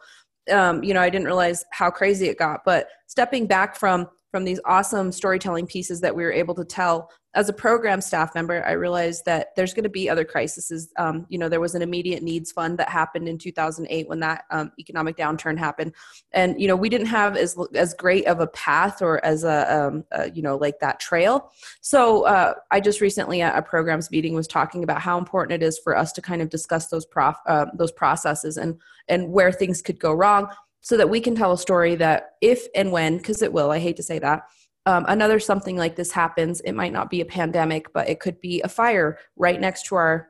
um, 0.50 0.83
you 0.83 0.94
know, 0.94 1.00
I 1.00 1.11
didn't 1.11 1.26
realize 1.26 1.64
how 1.72 1.90
crazy 1.90 2.29
it 2.29 2.38
got. 2.38 2.61
But 2.64 2.88
stepping 3.07 3.46
back 3.46 3.76
from 3.76 4.09
from 4.31 4.45
these 4.45 4.61
awesome 4.64 5.11
storytelling 5.12 5.66
pieces 5.66 6.01
that 6.01 6.14
we 6.14 6.23
were 6.23 6.33
able 6.33 6.55
to 6.55 6.64
tell. 6.64 7.11
As 7.35 7.49
a 7.49 7.53
program 7.53 8.01
staff 8.01 8.35
member 8.35 8.64
i 8.66 8.73
realized 8.73 9.25
that 9.25 9.55
there's 9.55 9.73
going 9.73 9.85
to 9.85 9.88
be 9.88 10.11
other 10.11 10.25
crises. 10.25 10.93
Um, 10.99 11.27
you 11.29 11.38
know 11.38 11.49
there 11.49 11.61
was 11.61 11.77
an 11.77 11.83
immediate 11.83 12.25
needs 12.25 12.51
fund 12.51 12.77
that 12.79 12.88
happened 12.88 13.29
in 13.29 13.38
2008 13.38 14.09
when 14.09 14.19
that 14.21 14.45
um, 14.51 14.73
economic 14.81 15.16
downturn 15.16 15.57
happened. 15.57 15.93
And 16.33 16.61
you 16.61 16.66
know 16.66 16.75
we 16.75 16.88
didn't 16.88 17.07
have 17.07 17.37
as 17.37 17.57
as 17.75 17.95
great 17.95 18.27
of 18.27 18.40
a 18.40 18.49
path 18.49 19.01
or 19.01 19.25
as 19.25 19.45
a, 19.45 19.73
um, 19.73 20.05
a 20.11 20.31
you 20.33 20.43
know 20.43 20.57
like 20.57 20.81
that 20.81 20.99
trail. 20.99 21.53
So 21.81 22.27
uh, 22.27 22.55
i 22.73 22.81
just 22.81 23.01
recently 23.01 23.43
at 23.43 23.57
a 23.57 23.62
programs 23.62 24.11
meeting 24.11 24.35
was 24.35 24.49
talking 24.49 24.83
about 24.83 25.01
how 25.01 25.16
important 25.16 25.62
it 25.62 25.64
is 25.64 25.79
for 25.79 25.97
us 25.97 26.12
to 26.14 26.23
kind 26.23 26.43
of 26.43 26.49
discuss 26.49 26.88
those 26.88 27.07
prof 27.07 27.37
uh, 27.47 27.66
those 27.75 27.93
processes 27.93 28.57
and 28.57 28.77
and 29.09 29.31
where 29.31 29.53
things 29.53 29.83
could 29.83 30.01
go 30.01 30.12
wrong 30.12 30.49
so 30.81 30.97
that 30.97 31.11
we 31.11 31.21
can 31.21 31.35
tell 31.35 31.53
a 31.53 31.59
story 31.59 31.95
that 31.97 32.33
if 32.40 32.66
and 32.75 32.93
when 32.93 33.16
because 33.16 33.43
it 33.43 33.53
will 33.53 33.71
i 33.71 33.79
hate 33.79 33.97
to 33.97 34.03
say 34.03 34.19
that 34.19 34.43
um, 34.87 35.05
another 35.09 35.38
something 35.38 35.77
like 35.77 35.95
this 35.95 36.11
happens. 36.11 36.62
It 36.62 36.73
might 36.73 36.95
not 36.95 37.11
be 37.11 37.21
a 37.21 37.27
pandemic 37.27 37.93
but 37.93 38.09
it 38.09 38.19
could 38.19 38.40
be 38.40 38.62
a 38.62 38.69
fire 38.69 39.19
right 39.37 39.61
next 39.61 39.87
to 39.87 39.95
our 39.95 40.30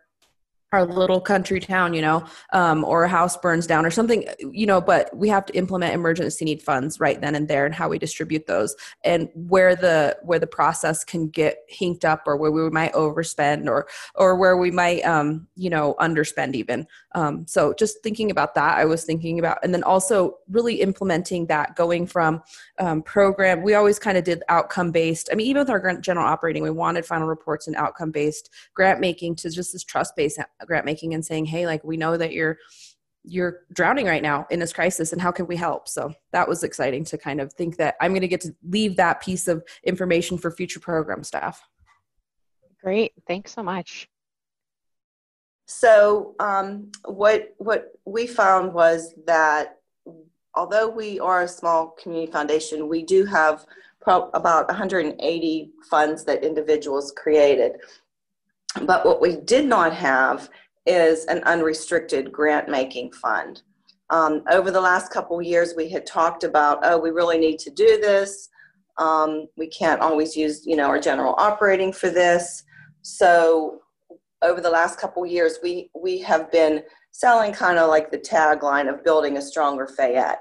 our 0.73 0.87
little 0.87 1.21
country 1.21 1.59
town, 1.59 1.95
you 1.95 2.01
know, 2.01 2.25
um, 2.53 2.85
or 2.85 3.05
a 3.05 3.09
house 3.09 3.37
burns 3.37 3.67
down 3.67 3.85
or 3.85 3.91
something, 3.91 4.25
you 4.53 4.67
know, 4.67 4.81
but 4.81 5.15
we 5.17 5.29
have 5.29 5.45
to 5.47 5.57
implement 5.57 5.95
emergency 5.95 6.45
need 6.45 6.63
funds 6.63 7.01
right 7.01 7.21
then 7.21 7.35
and 7.35 7.49
there 7.49 7.67
and 7.67 7.75
how 7.75 7.89
we 7.89 7.99
distribute 7.99 8.47
those 8.47 8.77
and 9.05 9.29
where 9.35 9.75
the 9.75 10.17
where 10.23 10.39
the 10.39 10.47
process 10.47 11.03
can 11.03 11.29
get 11.29 11.59
hinked 11.69 12.05
up 12.05 12.23
or 12.25 12.37
where 12.37 12.53
we 12.53 12.71
might 12.71 12.93
overspend 12.93 13.67
or 13.67 13.89
or 14.15 14.37
where 14.37 14.57
we 14.57 14.71
might 14.71 15.01
um, 15.03 15.49
you 15.57 15.71
know 15.71 15.97
underspend 15.99 16.55
even. 16.55 16.87
Um, 17.17 17.45
so 17.49 17.75
just 17.75 18.03
thinking 18.05 18.31
about 18.31 18.55
that, 18.55 18.79
I 18.79 18.85
was 18.85 19.05
thinking 19.05 19.41
about, 19.41 19.59
and 19.65 19.75
then 19.75 19.83
also 19.83 20.39
really 20.49 20.81
implementing 20.81 21.47
that, 21.47 21.75
going 21.75 22.07
from 22.07 22.43
um, 22.79 23.03
program. 23.03 23.63
We 23.63 23.75
always 23.75 23.99
kind 23.99 24.17
of 24.17 24.23
did 24.23 24.45
outcome 24.49 24.93
based. 24.93 25.29
I 25.33 25.35
mean, 25.35 25.49
even 25.49 25.61
with 25.61 25.71
our 25.71 25.97
general 25.97 26.27
operating, 26.27 26.63
we 26.63 26.71
wanted 26.71 27.05
final 27.05 27.27
reports 27.27 27.67
and 27.67 27.75
outcome 27.75 28.13
based 28.13 28.51
grant 28.75 29.01
making 29.01 29.35
to 29.37 29.51
just 29.51 29.73
this 29.73 29.83
trust 29.83 30.15
based 30.15 30.39
grant 30.67 30.85
making 30.85 31.15
and 31.15 31.25
saying, 31.25 31.47
hey, 31.47 31.67
like 31.67 31.85
we 31.85 31.97
know 31.97 32.17
that 32.17 32.33
you're 32.33 32.59
you're 33.23 33.61
drowning 33.73 34.07
right 34.07 34.23
now 34.23 34.47
in 34.51 34.59
this 34.59 34.73
crisis 34.73 35.13
and 35.13 35.21
how 35.21 35.31
can 35.31 35.47
we 35.47 35.57
help? 35.57 35.89
So 35.89 36.13
that 36.33 36.49
was 36.49 36.63
exciting 36.65 37.05
to 37.05 37.19
kind 37.19 37.41
of 37.41 37.53
think 37.53 37.77
that 37.77 37.95
i'm 38.01 38.13
going 38.13 38.23
to 38.23 38.29
get 38.29 38.41
to 38.41 38.55
leave 38.67 38.97
that 38.97 39.21
piece 39.21 39.47
of 39.47 39.63
information 39.85 40.39
for 40.39 40.51
future 40.51 40.81
program 40.81 41.23
staff. 41.23 41.63
Great. 42.83 43.13
Thanks 43.27 43.53
so 43.53 43.63
much. 43.63 44.09
So 45.67 46.35
um, 46.41 46.91
what 47.05 47.55
what 47.59 47.93
we 48.05 48.27
found 48.27 48.73
was 48.73 49.15
that 49.27 49.77
although 50.55 50.89
we 50.89 51.21
are 51.21 51.43
a 51.43 51.49
small 51.49 51.95
community 52.03 52.33
foundation, 52.33 52.89
we 52.89 53.05
do 53.05 53.25
have 53.25 53.65
pro- 54.01 54.31
about 54.31 54.67
180 54.67 55.71
funds 55.89 56.25
that 56.25 56.43
individuals 56.43 57.13
created. 57.17 57.77
But 58.83 59.05
what 59.05 59.21
we 59.21 59.37
did 59.37 59.67
not 59.67 59.93
have 59.95 60.49
is 60.87 61.25
an 61.27 61.43
unrestricted 61.45 62.33
grant 62.33 62.69
making 62.69 63.13
fund. 63.13 63.63
Um, 64.11 64.43
over 64.51 64.71
the 64.71 64.81
last 64.81 65.13
couple 65.13 65.41
years, 65.41 65.75
we 65.77 65.89
had 65.89 66.07
talked 66.07 66.43
about, 66.45 66.81
oh, 66.83 66.99
we 66.99 67.11
really 67.11 67.39
need 67.39 67.59
to 67.61 67.71
do 67.71 67.99
this. 68.01 68.49
Um, 68.99 69.47
we 69.57 69.69
can't 69.69 70.01
always 70.01 70.37
use, 70.37 70.67
you 70.67 70.77
know, 70.77 70.87
our 70.87 71.01
general 71.01 71.35
operating 71.39 71.93
for 71.93 72.11
this. 72.11 72.65
So 73.03 73.81
over 74.43 74.61
the 74.61 74.71
last 74.71 74.99
couple 74.99 75.25
years, 75.25 75.59
we 75.63 75.91
we 75.95 76.19
have 76.21 76.51
been 76.51 76.83
selling 77.13 77.53
kind 77.53 77.79
of 77.79 77.89
like 77.89 78.11
the 78.11 78.19
tagline 78.19 78.93
of 78.93 79.05
building 79.05 79.37
a 79.37 79.43
stronger 79.43 79.87
Fayette. 79.87 80.41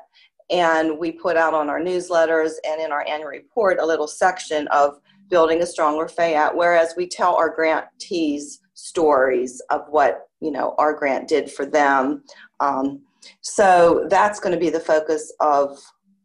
And 0.49 0.97
we 0.97 1.11
put 1.11 1.37
out 1.37 1.53
on 1.53 1.69
our 1.69 1.79
newsletters 1.79 2.53
and 2.65 2.81
in 2.81 2.91
our 2.91 3.05
annual 3.07 3.29
report 3.29 3.79
a 3.79 3.85
little 3.85 4.07
section 4.07 4.67
of 4.69 4.99
building 5.29 5.61
a 5.61 5.65
stronger 5.65 6.07
Fayette, 6.07 6.55
whereas 6.55 6.93
we 6.97 7.07
tell 7.07 7.35
our 7.35 7.53
grantees 7.53 8.59
stories 8.73 9.61
of 9.69 9.81
what 9.89 10.27
you 10.39 10.51
know 10.51 10.75
our 10.77 10.93
grant 10.93 11.27
did 11.27 11.51
for 11.51 11.65
them. 11.65 12.23
Um, 12.59 13.01
so 13.41 14.07
that's 14.09 14.39
going 14.39 14.53
to 14.53 14.59
be 14.59 14.69
the 14.69 14.79
focus 14.79 15.33
of 15.39 15.77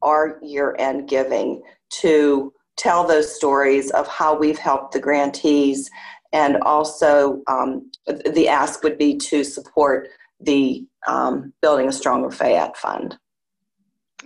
our 0.03 0.39
year-end 0.43 1.09
giving 1.09 1.63
to 1.91 2.53
tell 2.77 3.07
those 3.07 3.35
stories 3.35 3.91
of 3.91 4.07
how 4.09 4.37
we've 4.37 4.59
helped 4.59 4.93
the 4.93 5.01
grantees 5.01 5.91
and 6.33 6.57
also 6.63 7.41
um, 7.47 7.91
the 8.07 8.49
ask 8.49 8.83
would 8.83 8.99
be 8.99 9.17
to 9.17 9.45
support 9.45 10.09
the 10.41 10.85
um, 11.07 11.53
Building 11.63 11.89
a 11.89 11.93
Stronger 11.93 12.31
Fayette 12.31 12.77
Fund. 12.77 13.17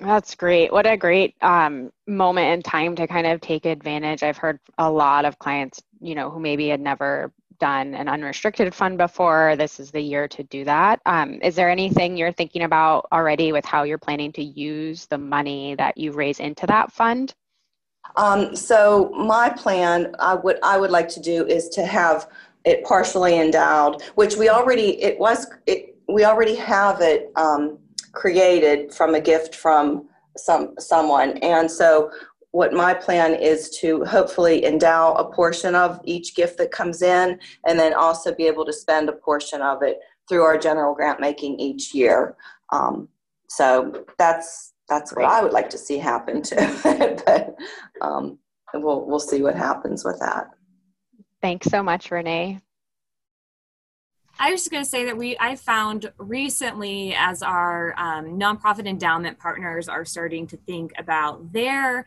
That's 0.00 0.34
great. 0.34 0.72
What 0.72 0.86
a 0.86 0.96
great 0.96 1.34
um, 1.42 1.90
moment 2.06 2.52
in 2.52 2.62
time 2.62 2.94
to 2.96 3.06
kind 3.06 3.26
of 3.26 3.40
take 3.40 3.66
advantage. 3.66 4.22
I've 4.22 4.36
heard 4.36 4.60
a 4.78 4.90
lot 4.90 5.24
of 5.24 5.38
clients, 5.38 5.82
you 6.00 6.14
know, 6.14 6.30
who 6.30 6.38
maybe 6.38 6.68
had 6.68 6.80
never 6.80 7.32
done 7.58 7.94
an 7.94 8.08
unrestricted 8.08 8.72
fund 8.72 8.96
before. 8.98 9.56
This 9.56 9.80
is 9.80 9.90
the 9.90 10.00
year 10.00 10.28
to 10.28 10.44
do 10.44 10.64
that. 10.64 11.00
Um, 11.06 11.40
is 11.42 11.56
there 11.56 11.68
anything 11.68 12.16
you're 12.16 12.32
thinking 12.32 12.62
about 12.62 13.06
already 13.10 13.50
with 13.50 13.64
how 13.64 13.82
you're 13.82 13.98
planning 13.98 14.32
to 14.32 14.42
use 14.42 15.06
the 15.06 15.18
money 15.18 15.74
that 15.74 15.98
you 15.98 16.12
raise 16.12 16.38
into 16.38 16.66
that 16.66 16.92
fund? 16.92 17.34
Um, 18.16 18.54
so 18.54 19.10
my 19.10 19.50
plan, 19.50 20.14
I 20.18 20.34
would 20.34 20.58
I 20.62 20.78
would 20.78 20.90
like 20.90 21.08
to 21.10 21.20
do 21.20 21.46
is 21.46 21.68
to 21.70 21.84
have 21.84 22.28
it 22.64 22.84
partially 22.84 23.38
endowed, 23.38 24.02
which 24.14 24.36
we 24.36 24.48
already 24.48 25.02
it 25.02 25.18
was 25.18 25.46
it 25.66 25.96
we 26.08 26.24
already 26.24 26.54
have 26.54 27.00
it 27.00 27.30
um, 27.36 27.78
created 28.18 28.92
from 28.92 29.14
a 29.14 29.20
gift 29.20 29.54
from 29.54 30.08
some 30.36 30.74
someone, 30.78 31.38
and 31.38 31.70
so 31.70 32.10
what 32.50 32.72
my 32.72 32.92
plan 32.92 33.34
is 33.34 33.70
to 33.78 34.04
hopefully 34.04 34.64
endow 34.64 35.12
a 35.14 35.32
portion 35.32 35.74
of 35.74 36.00
each 36.04 36.34
gift 36.34 36.58
that 36.58 36.72
comes 36.72 37.02
in, 37.02 37.38
and 37.66 37.78
then 37.78 37.94
also 37.94 38.34
be 38.34 38.46
able 38.46 38.64
to 38.64 38.72
spend 38.72 39.08
a 39.08 39.12
portion 39.12 39.62
of 39.62 39.82
it 39.82 39.98
through 40.28 40.42
our 40.42 40.58
general 40.58 40.94
grant 40.94 41.20
making 41.20 41.58
each 41.60 41.94
year. 41.94 42.36
Um, 42.72 43.08
so 43.48 44.04
that's 44.18 44.74
that's 44.88 45.14
what 45.14 45.24
I 45.24 45.42
would 45.42 45.52
like 45.52 45.70
to 45.70 45.78
see 45.78 45.98
happen 45.98 46.42
too. 46.42 46.56
but 46.82 47.54
um, 48.00 48.38
we'll 48.74 49.06
we'll 49.06 49.20
see 49.20 49.42
what 49.42 49.54
happens 49.54 50.04
with 50.04 50.18
that. 50.20 50.50
Thanks 51.40 51.68
so 51.68 51.82
much, 51.82 52.10
Renee. 52.10 52.58
I 54.40 54.52
was 54.52 54.60
just 54.60 54.70
going 54.70 54.84
to 54.84 54.88
say 54.88 55.04
that 55.06 55.16
we 55.16 55.36
I 55.38 55.56
found 55.56 56.12
recently 56.16 57.14
as 57.16 57.42
our 57.42 57.94
um, 57.98 58.38
nonprofit 58.38 58.86
endowment 58.86 59.38
partners 59.38 59.88
are 59.88 60.04
starting 60.04 60.46
to 60.48 60.56
think 60.56 60.92
about 60.96 61.52
their 61.52 62.06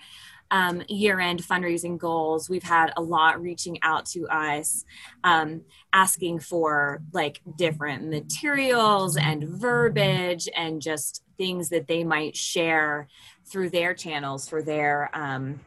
um, 0.49 0.83
year-end 0.87 1.41
fundraising 1.41 1.97
goals. 1.97 2.49
We've 2.49 2.63
had 2.63 2.91
a 2.97 3.01
lot 3.01 3.41
reaching 3.41 3.79
out 3.83 4.05
to 4.07 4.27
us, 4.27 4.85
um, 5.23 5.61
asking 5.93 6.39
for 6.39 7.01
like 7.13 7.41
different 7.57 8.09
materials 8.09 9.17
and 9.17 9.43
verbiage 9.43 10.49
and 10.55 10.81
just 10.81 11.23
things 11.37 11.69
that 11.69 11.87
they 11.87 12.03
might 12.03 12.35
share 12.35 13.07
through 13.45 13.69
their 13.69 13.93
channels 13.93 14.47
for 14.47 14.61
their 14.61 15.09
um, 15.13 15.59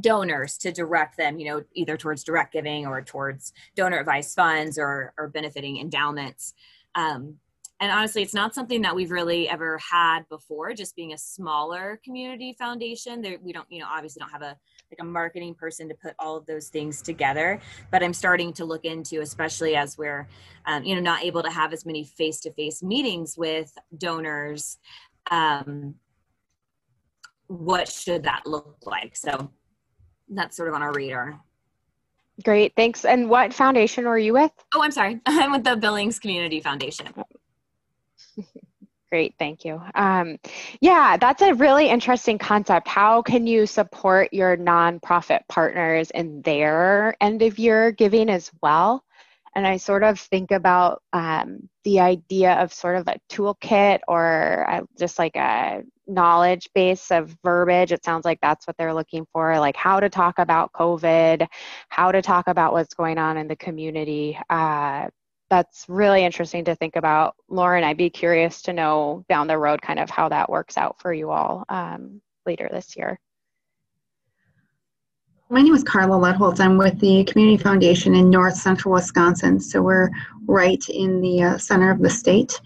donors 0.00 0.58
to 0.58 0.72
direct 0.72 1.16
them, 1.16 1.38
you 1.38 1.48
know, 1.48 1.64
either 1.74 1.96
towards 1.96 2.24
direct 2.24 2.52
giving 2.52 2.86
or 2.86 3.02
towards 3.02 3.52
donor 3.74 3.98
advised 3.98 4.34
funds 4.34 4.78
or, 4.78 5.12
or 5.18 5.28
benefiting 5.28 5.78
endowments. 5.78 6.54
Um, 6.94 7.36
and 7.78 7.92
honestly, 7.92 8.22
it's 8.22 8.32
not 8.32 8.54
something 8.54 8.82
that 8.82 8.94
we've 8.94 9.10
really 9.10 9.50
ever 9.50 9.78
had 9.78 10.26
before, 10.30 10.72
just 10.72 10.96
being 10.96 11.12
a 11.12 11.18
smaller 11.18 12.00
community 12.02 12.54
foundation. 12.58 13.20
There, 13.20 13.36
we 13.42 13.52
don't, 13.52 13.70
you 13.70 13.80
know, 13.80 13.86
obviously 13.90 14.20
don't 14.20 14.30
have 14.30 14.42
a 14.42 14.56
like 14.90 15.00
a 15.00 15.04
marketing 15.04 15.52
person 15.52 15.88
to 15.88 15.94
put 15.96 16.14
all 16.18 16.36
of 16.36 16.46
those 16.46 16.68
things 16.68 17.02
together. 17.02 17.60
But 17.90 18.02
I'm 18.02 18.14
starting 18.14 18.52
to 18.54 18.64
look 18.64 18.84
into, 18.84 19.20
especially 19.20 19.74
as 19.74 19.98
we're, 19.98 20.28
um, 20.64 20.84
you 20.84 20.94
know, 20.94 21.00
not 21.00 21.24
able 21.24 21.42
to 21.42 21.50
have 21.50 21.72
as 21.72 21.84
many 21.84 22.04
face-to-face 22.04 22.84
meetings 22.84 23.36
with 23.36 23.76
donors. 23.98 24.78
Um, 25.30 25.96
what 27.48 27.88
should 27.88 28.22
that 28.22 28.46
look 28.46 28.78
like? 28.86 29.16
So 29.16 29.50
that's 30.28 30.56
sort 30.56 30.68
of 30.68 30.74
on 30.74 30.82
our 30.82 30.92
radar. 30.92 31.40
Great, 32.44 32.74
thanks. 32.76 33.04
And 33.04 33.30
what 33.30 33.54
foundation 33.54 34.06
are 34.06 34.18
you 34.18 34.34
with? 34.34 34.52
Oh, 34.74 34.82
I'm 34.82 34.90
sorry. 34.90 35.20
I'm 35.26 35.52
with 35.52 35.64
the 35.64 35.76
Billings 35.76 36.18
Community 36.18 36.60
Foundation. 36.60 37.08
Great, 39.10 39.34
thank 39.38 39.64
you. 39.64 39.80
Um, 39.94 40.38
yeah, 40.80 41.16
that's 41.16 41.40
a 41.40 41.54
really 41.54 41.88
interesting 41.88 42.38
concept. 42.38 42.88
How 42.88 43.22
can 43.22 43.46
you 43.46 43.64
support 43.64 44.32
your 44.32 44.56
nonprofit 44.56 45.40
partners 45.48 46.10
in 46.10 46.42
their 46.42 47.16
end 47.20 47.40
of 47.42 47.58
year 47.58 47.92
giving 47.92 48.28
as 48.28 48.50
well? 48.62 49.04
And 49.54 49.66
I 49.66 49.78
sort 49.78 50.02
of 50.02 50.18
think 50.20 50.50
about 50.50 51.02
um, 51.12 51.68
the 51.84 52.00
idea 52.00 52.54
of 52.54 52.74
sort 52.74 52.96
of 52.96 53.08
a 53.08 53.18
toolkit 53.30 54.00
or 54.06 54.66
a, 54.68 54.82
just 54.98 55.18
like 55.18 55.36
a 55.36 55.82
knowledge 56.06 56.68
base 56.74 57.10
of 57.10 57.36
verbiage. 57.42 57.92
It 57.92 58.04
sounds 58.04 58.24
like 58.24 58.38
that's 58.40 58.66
what 58.66 58.76
they're 58.76 58.94
looking 58.94 59.26
for, 59.32 59.58
like 59.58 59.76
how 59.76 60.00
to 60.00 60.08
talk 60.08 60.38
about 60.38 60.72
COVID, 60.72 61.46
how 61.88 62.12
to 62.12 62.22
talk 62.22 62.46
about 62.48 62.72
what's 62.72 62.94
going 62.94 63.18
on 63.18 63.36
in 63.36 63.48
the 63.48 63.56
community. 63.56 64.38
Uh, 64.50 65.08
that's 65.48 65.84
really 65.88 66.24
interesting 66.24 66.64
to 66.64 66.74
think 66.74 66.96
about. 66.96 67.36
Lauren, 67.48 67.84
I'd 67.84 67.96
be 67.96 68.10
curious 68.10 68.62
to 68.62 68.72
know 68.72 69.24
down 69.28 69.46
the 69.46 69.58
road 69.58 69.80
kind 69.80 69.98
of 69.98 70.10
how 70.10 70.28
that 70.28 70.50
works 70.50 70.76
out 70.76 71.00
for 71.00 71.12
you 71.12 71.30
all 71.30 71.64
um, 71.68 72.20
later 72.46 72.68
this 72.70 72.96
year. 72.96 73.18
My 75.48 75.62
name 75.62 75.74
is 75.74 75.84
Carla 75.84 76.16
Letholtz. 76.16 76.58
I'm 76.58 76.76
with 76.76 76.98
the 76.98 77.22
Community 77.24 77.62
Foundation 77.62 78.16
in 78.16 78.30
north 78.30 78.56
central 78.56 78.94
Wisconsin. 78.94 79.60
So 79.60 79.80
we're 79.80 80.10
right 80.46 80.84
in 80.88 81.20
the 81.20 81.42
uh, 81.44 81.58
center 81.58 81.92
of 81.92 82.02
the 82.02 82.10
state. 82.10 82.60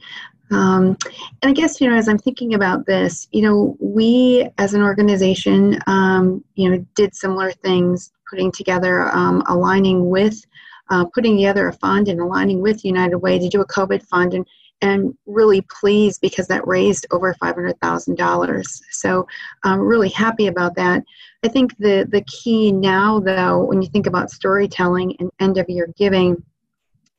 Um, 0.50 0.96
and 1.42 1.50
I 1.50 1.52
guess, 1.52 1.80
you 1.80 1.88
know, 1.88 1.96
as 1.96 2.08
I'm 2.08 2.18
thinking 2.18 2.54
about 2.54 2.86
this, 2.86 3.28
you 3.30 3.42
know, 3.42 3.76
we 3.80 4.48
as 4.58 4.74
an 4.74 4.82
organization, 4.82 5.78
um, 5.86 6.44
you 6.54 6.70
know, 6.70 6.84
did 6.94 7.14
similar 7.14 7.52
things, 7.52 8.12
putting 8.28 8.50
together, 8.50 9.08
um, 9.14 9.42
aligning 9.48 10.08
with, 10.08 10.44
uh, 10.90 11.04
putting 11.14 11.36
together 11.36 11.68
a 11.68 11.72
fund 11.74 12.08
and 12.08 12.20
aligning 12.20 12.60
with 12.60 12.84
United 12.84 13.18
Way 13.18 13.38
to 13.38 13.48
do 13.48 13.60
a 13.60 13.66
COVID 13.66 14.02
fund. 14.08 14.34
And, 14.34 14.46
and 14.82 15.14
really 15.26 15.60
pleased 15.62 16.20
because 16.20 16.46
that 16.46 16.66
raised 16.66 17.06
over 17.10 17.34
$500,000. 17.34 18.80
So 18.90 19.26
I'm 19.62 19.80
really 19.80 20.08
happy 20.08 20.46
about 20.46 20.74
that. 20.76 21.02
I 21.44 21.48
think 21.48 21.76
the, 21.78 22.08
the 22.10 22.22
key 22.22 22.72
now, 22.72 23.20
though, 23.20 23.64
when 23.64 23.82
you 23.82 23.88
think 23.88 24.06
about 24.06 24.30
storytelling 24.30 25.16
and 25.18 25.30
end 25.38 25.58
of 25.58 25.68
year 25.68 25.92
giving, 25.98 26.42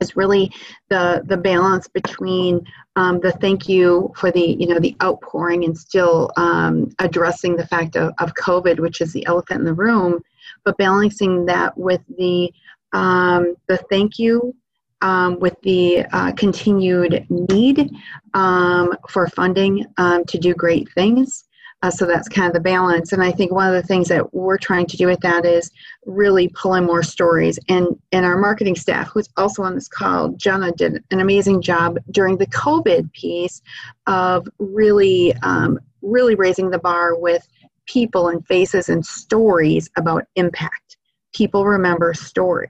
is 0.02 0.16
really 0.16 0.52
the 0.90 1.24
the 1.26 1.38
balance 1.38 1.88
between 1.88 2.66
um, 2.96 3.20
the 3.20 3.32
thank 3.34 3.70
you 3.70 4.12
for 4.16 4.32
the 4.32 4.58
you 4.60 4.68
know 4.68 4.80
the 4.80 4.96
outpouring 5.02 5.64
and 5.64 5.78
still 5.78 6.32
um, 6.38 6.92
addressing 7.00 7.56
the 7.56 7.68
fact 7.68 7.96
of, 7.96 8.14
of 8.20 8.34
COVID, 8.34 8.80
which 8.80 9.00
is 9.00 9.14
the 9.14 9.26
elephant 9.26 9.60
in 9.60 9.66
the 9.66 9.74
room, 9.74 10.22
but 10.66 10.78
balancing 10.78 11.46
that 11.46 11.78
with 11.78 12.02
the 12.18 12.52
um, 12.94 13.56
the 13.68 13.78
thank 13.90 14.20
you 14.20 14.54
um, 15.02 15.40
with 15.40 15.56
the 15.64 16.06
uh, 16.12 16.32
continued 16.34 17.26
need 17.30 17.92
um, 18.34 18.94
for 19.10 19.28
funding 19.28 19.86
um, 19.98 20.26
to 20.26 20.38
do 20.38 20.54
great 20.54 20.92
things. 20.94 21.46
Uh, 21.84 21.90
so 21.90 22.06
that's 22.06 22.28
kind 22.28 22.48
of 22.48 22.54
the 22.54 22.60
balance. 22.60 23.12
And 23.12 23.24
I 23.24 23.32
think 23.32 23.52
one 23.52 23.68
of 23.68 23.74
the 23.74 23.88
things 23.88 24.08
that 24.10 24.34
we're 24.34 24.58
trying 24.58 24.86
to 24.88 24.98
do 24.98 25.08
with 25.08 25.20
that 25.22 25.46
is 25.46 25.72
really 26.06 26.48
pull 26.50 26.76
in 26.76 26.86
more 26.86 27.04
stories. 27.04 27.58
And, 27.70 27.88
and 28.12 28.26
our 28.26 28.38
marketing 28.38 28.76
staff, 28.76 29.10
who's 29.10 29.30
also 29.38 29.64
on 29.64 29.76
this 29.76 29.88
call, 29.88 30.30
Jenna 30.34 30.72
did 30.72 31.04
an 31.12 31.20
amazing 31.20 31.62
job 31.62 31.98
during 32.12 32.38
the 32.38 32.48
COVID 32.48 33.12
piece 33.14 33.62
of 34.08 34.48
really, 34.60 35.34
um, 35.44 35.80
really 36.02 36.36
raising 36.36 36.70
the 36.70 36.80
bar 36.80 37.18
with 37.18 37.48
people 37.88 38.28
and 38.28 38.46
faces 38.46 38.90
and 38.90 39.06
stories 39.06 39.90
about 39.98 40.26
impact. 40.36 40.98
People 41.34 41.66
remember 41.66 42.14
stories 42.14 42.70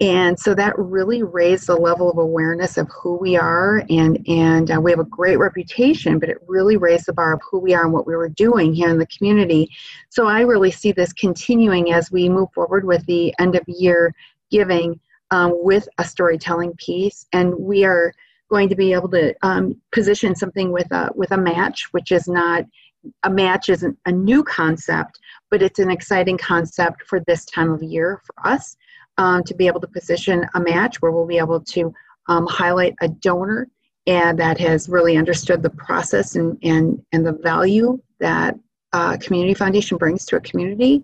and 0.00 0.38
so 0.38 0.54
that 0.54 0.76
really 0.76 1.22
raised 1.22 1.68
the 1.68 1.76
level 1.76 2.10
of 2.10 2.18
awareness 2.18 2.76
of 2.76 2.88
who 2.90 3.16
we 3.16 3.36
are 3.36 3.84
and 3.90 4.22
and 4.28 4.70
uh, 4.70 4.80
we 4.80 4.90
have 4.90 5.00
a 5.00 5.04
great 5.04 5.36
reputation 5.36 6.18
but 6.18 6.28
it 6.28 6.38
really 6.48 6.76
raised 6.76 7.06
the 7.06 7.12
bar 7.12 7.34
of 7.34 7.40
who 7.48 7.58
we 7.58 7.74
are 7.74 7.84
and 7.84 7.92
what 7.92 8.06
we 8.06 8.16
were 8.16 8.28
doing 8.28 8.74
here 8.74 8.88
in 8.88 8.98
the 8.98 9.06
community. 9.06 9.70
So 10.08 10.26
i 10.26 10.40
really 10.40 10.70
see 10.70 10.92
this 10.92 11.12
continuing 11.12 11.92
as 11.92 12.10
we 12.10 12.28
move 12.28 12.48
forward 12.52 12.84
with 12.84 13.06
the 13.06 13.34
end 13.38 13.54
of 13.54 13.62
year 13.68 14.12
giving 14.50 14.98
um, 15.30 15.52
with 15.54 15.88
a 15.98 16.04
storytelling 16.04 16.74
piece. 16.74 17.26
And 17.32 17.54
we 17.58 17.84
are 17.84 18.12
going 18.50 18.68
to 18.68 18.76
be 18.76 18.92
able 18.92 19.08
to 19.08 19.34
um, 19.42 19.80
position 19.92 20.34
something 20.34 20.70
with 20.70 20.90
a 20.92 21.10
with 21.14 21.32
a 21.32 21.36
match 21.36 21.88
which 21.92 22.12
is 22.12 22.28
not 22.28 22.64
a 23.24 23.30
match 23.30 23.68
isn't 23.68 23.98
a 24.06 24.12
new 24.12 24.42
concept 24.44 25.18
but 25.50 25.62
it's 25.62 25.78
an 25.78 25.90
exciting 25.90 26.38
concept 26.38 27.02
for 27.06 27.20
this 27.26 27.44
time 27.46 27.70
of 27.70 27.82
year 27.82 28.22
for 28.24 28.48
us 28.48 28.76
um, 29.18 29.42
to 29.44 29.54
be 29.54 29.66
able 29.66 29.80
to 29.80 29.86
position 29.86 30.46
a 30.54 30.60
match 30.60 31.00
where 31.00 31.12
we'll 31.12 31.26
be 31.26 31.38
able 31.38 31.60
to 31.60 31.92
um, 32.28 32.46
highlight 32.46 32.94
a 33.00 33.08
donor 33.08 33.68
and 34.06 34.38
that 34.38 34.58
has 34.58 34.88
really 34.88 35.16
understood 35.16 35.62
the 35.62 35.70
process 35.70 36.36
and, 36.36 36.58
and, 36.62 37.02
and 37.12 37.26
the 37.26 37.32
value 37.32 37.98
that 38.20 38.54
uh, 38.92 39.16
community 39.18 39.54
foundation 39.54 39.96
brings 39.96 40.24
to 40.26 40.36
a 40.36 40.40
community 40.40 41.02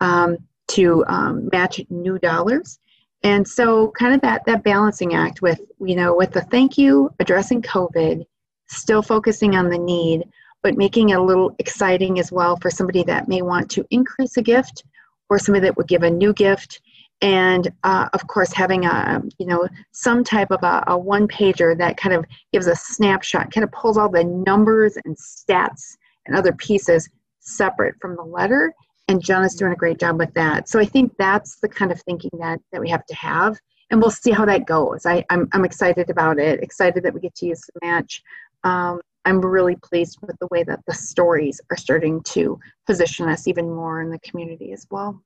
um, 0.00 0.36
to 0.68 1.04
um, 1.06 1.48
match 1.52 1.80
new 1.90 2.18
dollars. 2.18 2.78
And 3.22 3.46
so 3.46 3.90
kind 3.92 4.14
of 4.14 4.20
that 4.22 4.44
that 4.46 4.64
balancing 4.64 5.14
act 5.14 5.42
with 5.42 5.60
you 5.80 5.94
know 5.94 6.14
with 6.14 6.32
the 6.32 6.40
thank 6.40 6.76
you 6.76 7.12
addressing 7.20 7.62
covid 7.62 8.24
still 8.68 9.02
focusing 9.02 9.54
on 9.54 9.68
the 9.68 9.78
need 9.78 10.24
but 10.62 10.76
making 10.76 11.10
it 11.10 11.18
a 11.18 11.22
little 11.22 11.54
exciting 11.58 12.18
as 12.18 12.32
well 12.32 12.56
for 12.56 12.70
somebody 12.70 13.02
that 13.04 13.28
may 13.28 13.42
want 13.42 13.70
to 13.70 13.86
increase 13.90 14.36
a 14.36 14.42
gift 14.42 14.84
or 15.28 15.38
somebody 15.38 15.66
that 15.66 15.76
would 15.76 15.88
give 15.88 16.02
a 16.02 16.10
new 16.10 16.32
gift 16.32 16.80
and 17.22 17.72
uh, 17.84 18.08
of 18.12 18.26
course 18.26 18.52
having 18.52 18.84
a 18.84 19.22
you 19.38 19.46
know 19.46 19.66
some 19.92 20.22
type 20.22 20.50
of 20.50 20.62
a, 20.62 20.84
a 20.88 20.98
one 20.98 21.26
pager 21.28 21.78
that 21.78 21.96
kind 21.96 22.14
of 22.14 22.24
gives 22.52 22.66
a 22.66 22.74
snapshot 22.76 23.50
kind 23.52 23.64
of 23.64 23.72
pulls 23.72 23.96
all 23.96 24.10
the 24.10 24.24
numbers 24.24 24.98
and 25.04 25.16
stats 25.16 25.96
and 26.26 26.36
other 26.36 26.52
pieces 26.52 27.08
separate 27.38 27.94
from 28.00 28.16
the 28.16 28.22
letter. 28.22 28.74
And 29.08 29.22
john 29.22 29.44
is 29.44 29.54
doing 29.54 29.72
a 29.72 29.76
great 29.76 29.98
job 29.98 30.18
with 30.18 30.34
that. 30.34 30.68
So 30.68 30.78
i 30.78 30.84
think 30.84 31.12
that's 31.16 31.56
the 31.60 31.68
kind 31.68 31.92
of 31.92 32.02
thinking 32.02 32.30
that 32.40 32.60
that 32.72 32.80
we 32.80 32.90
have 32.90 33.06
to 33.06 33.14
have. 33.14 33.56
And 33.90 34.00
we'll 34.00 34.10
see 34.10 34.30
how 34.30 34.46
that 34.46 34.66
goes. 34.66 35.04
I, 35.04 35.22
I'm, 35.28 35.48
I'm 35.52 35.66
excited 35.66 36.08
about 36.08 36.38
it 36.38 36.62
excited 36.62 37.02
that 37.04 37.14
we 37.14 37.20
get 37.20 37.34
to 37.36 37.46
use 37.46 37.60
the 37.60 37.86
match. 37.86 38.22
Um, 38.64 39.00
i'm 39.24 39.40
really 39.40 39.76
pleased 39.76 40.18
with 40.22 40.36
the 40.40 40.48
way 40.50 40.64
that 40.64 40.80
the 40.86 40.94
stories 40.94 41.60
are 41.70 41.76
starting 41.76 42.20
to 42.24 42.58
position 42.86 43.28
us 43.28 43.46
even 43.46 43.72
more 43.72 44.02
in 44.02 44.10
the 44.10 44.18
community 44.20 44.72
as 44.72 44.86
well 44.90 45.22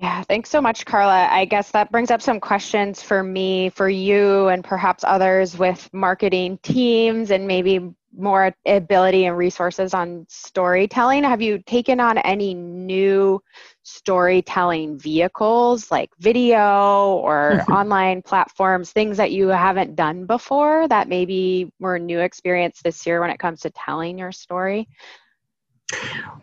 yeah, 0.00 0.22
thanks 0.22 0.48
so 0.48 0.60
much, 0.60 0.86
Carla. 0.86 1.28
I 1.30 1.44
guess 1.44 1.72
that 1.72 1.90
brings 1.90 2.12
up 2.12 2.22
some 2.22 2.38
questions 2.38 3.02
for 3.02 3.22
me, 3.22 3.70
for 3.70 3.88
you, 3.88 4.46
and 4.48 4.62
perhaps 4.62 5.02
others 5.04 5.58
with 5.58 5.88
marketing 5.92 6.58
teams 6.62 7.32
and 7.32 7.48
maybe 7.48 7.80
more 8.16 8.54
ability 8.64 9.26
and 9.26 9.36
resources 9.36 9.94
on 9.94 10.24
storytelling. 10.28 11.24
Have 11.24 11.42
you 11.42 11.58
taken 11.58 11.98
on 11.98 12.18
any 12.18 12.54
new 12.54 13.42
storytelling 13.82 14.98
vehicles 14.98 15.90
like 15.90 16.10
video 16.18 17.20
or 17.22 17.64
online 17.70 18.22
platforms, 18.22 18.92
things 18.92 19.16
that 19.16 19.32
you 19.32 19.48
haven't 19.48 19.96
done 19.96 20.26
before 20.26 20.86
that 20.88 21.08
maybe 21.08 21.72
were 21.80 21.96
a 21.96 22.00
new 22.00 22.20
experience 22.20 22.80
this 22.82 23.04
year 23.04 23.20
when 23.20 23.30
it 23.30 23.38
comes 23.38 23.60
to 23.62 23.70
telling 23.70 24.18
your 24.18 24.32
story? 24.32 24.88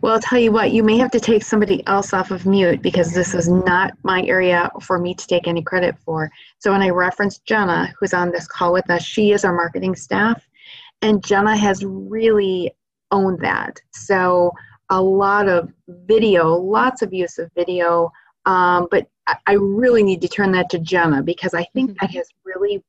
Well, 0.01 0.13
I'll 0.13 0.19
tell 0.19 0.39
you 0.39 0.51
what, 0.51 0.71
you 0.71 0.83
may 0.83 0.97
have 0.97 1.11
to 1.11 1.19
take 1.19 1.43
somebody 1.43 1.85
else 1.87 2.13
off 2.13 2.31
of 2.31 2.45
mute 2.45 2.81
because 2.81 3.13
this 3.13 3.33
is 3.33 3.47
not 3.47 3.93
my 4.03 4.23
area 4.23 4.69
for 4.81 4.99
me 4.99 5.13
to 5.13 5.27
take 5.27 5.47
any 5.47 5.61
credit 5.61 5.95
for. 5.99 6.31
So 6.59 6.71
when 6.71 6.81
I 6.81 6.89
reference 6.89 7.39
Jenna, 7.39 7.93
who's 7.99 8.13
on 8.13 8.31
this 8.31 8.47
call 8.47 8.73
with 8.73 8.89
us, 8.89 9.03
she 9.03 9.31
is 9.31 9.45
our 9.45 9.53
marketing 9.53 9.95
staff, 9.95 10.47
and 11.01 11.23
Jenna 11.23 11.55
has 11.55 11.83
really 11.85 12.71
owned 13.11 13.39
that. 13.41 13.79
So 13.93 14.51
a 14.89 15.01
lot 15.01 15.47
of 15.47 15.71
video, 15.87 16.55
lots 16.55 17.01
of 17.01 17.13
use 17.13 17.37
of 17.37 17.51
video, 17.55 18.11
um, 18.45 18.87
but 18.91 19.07
I, 19.27 19.35
I 19.47 19.53
really 19.53 20.03
need 20.03 20.21
to 20.21 20.27
turn 20.27 20.51
that 20.53 20.69
to 20.71 20.79
Jenna 20.79 21.23
because 21.23 21.53
I 21.53 21.63
think 21.73 21.91
mm-hmm. 21.91 21.97
that 22.01 22.11
has 22.11 22.29
really 22.43 22.83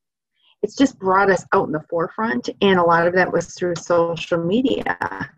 it's 0.63 0.75
just 0.75 0.99
brought 0.99 1.31
us 1.31 1.45
out 1.53 1.67
in 1.67 1.73
the 1.73 1.85
forefront 1.89 2.49
and 2.63 2.79
a 2.79 2.83
lot 2.83 3.07
of 3.07 3.15
that 3.15 3.31
was 3.31 3.55
through 3.55 3.77
social 3.77 4.43
media 4.43 5.31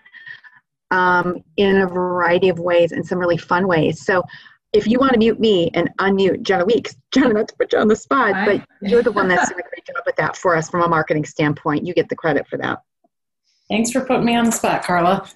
um, 0.91 1.43
in 1.57 1.83
a 1.83 1.87
variety 1.87 2.49
of 2.49 2.59
ways 2.59 2.93
and 2.93 3.07
some 3.07 3.19
really 3.19 3.37
fun 3.37 3.67
ways. 3.67 4.05
So 4.05 4.23
if 4.73 4.87
you 4.87 4.99
want 4.99 5.13
to 5.13 5.19
mute 5.19 5.41
me 5.41 5.71
and 5.75 5.89
unmute 5.99 6.43
Jenna 6.43 6.65
Weeks, 6.65 6.97
Jenna, 7.13 7.35
not 7.35 7.49
to 7.49 7.57
put 7.57 7.73
you 7.73 7.79
on 7.79 7.89
the 7.89 7.97
spot, 7.97 8.35
Hi. 8.35 8.45
but 8.45 8.69
you're 8.89 9.03
the 9.03 9.13
one 9.13 9.29
that's 9.29 9.49
doing 9.49 9.61
a 9.61 9.69
great 9.69 9.87
job 9.87 10.03
with 10.07 10.17
that 10.17 10.37
for 10.37 10.57
us 10.57 10.69
from 10.69 10.83
a 10.83 10.89
marketing 10.89 11.25
standpoint. 11.25 11.87
You 11.87 11.95
get 11.95 12.09
the 12.09 12.17
credit 12.17 12.47
for 12.49 12.57
that. 12.59 12.81
Thanks 13.69 13.91
for 13.91 14.05
putting 14.05 14.25
me 14.25 14.35
on 14.35 14.47
the 14.47 14.53
spot, 14.53 14.83
Carla. 14.83 15.29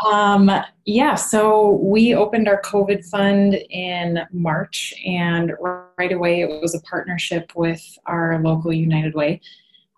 um, 0.06 0.50
yeah, 0.86 1.14
so 1.14 1.72
we 1.82 2.14
opened 2.14 2.48
our 2.48 2.60
COVID 2.62 3.04
fund 3.04 3.54
in 3.54 4.20
March, 4.32 4.94
and 5.04 5.52
right 5.98 6.12
away 6.12 6.40
it 6.40 6.62
was 6.62 6.74
a 6.74 6.80
partnership 6.80 7.52
with 7.54 7.82
our 8.06 8.40
local 8.42 8.72
United 8.72 9.14
Way. 9.14 9.42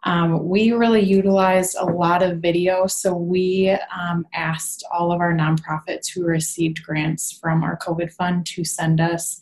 Um, 0.04 0.48
we 0.48 0.72
really 0.72 1.02
utilized 1.02 1.76
a 1.78 1.84
lot 1.84 2.22
of 2.22 2.38
video, 2.38 2.86
so 2.86 3.14
we 3.14 3.76
um, 3.96 4.26
asked 4.34 4.84
all 4.90 5.12
of 5.12 5.20
our 5.20 5.32
nonprofits 5.32 6.08
who 6.12 6.24
received 6.24 6.82
grants 6.82 7.32
from 7.32 7.62
our 7.62 7.78
COVID 7.78 8.12
fund 8.12 8.44
to 8.46 8.64
send 8.64 9.00
us 9.00 9.40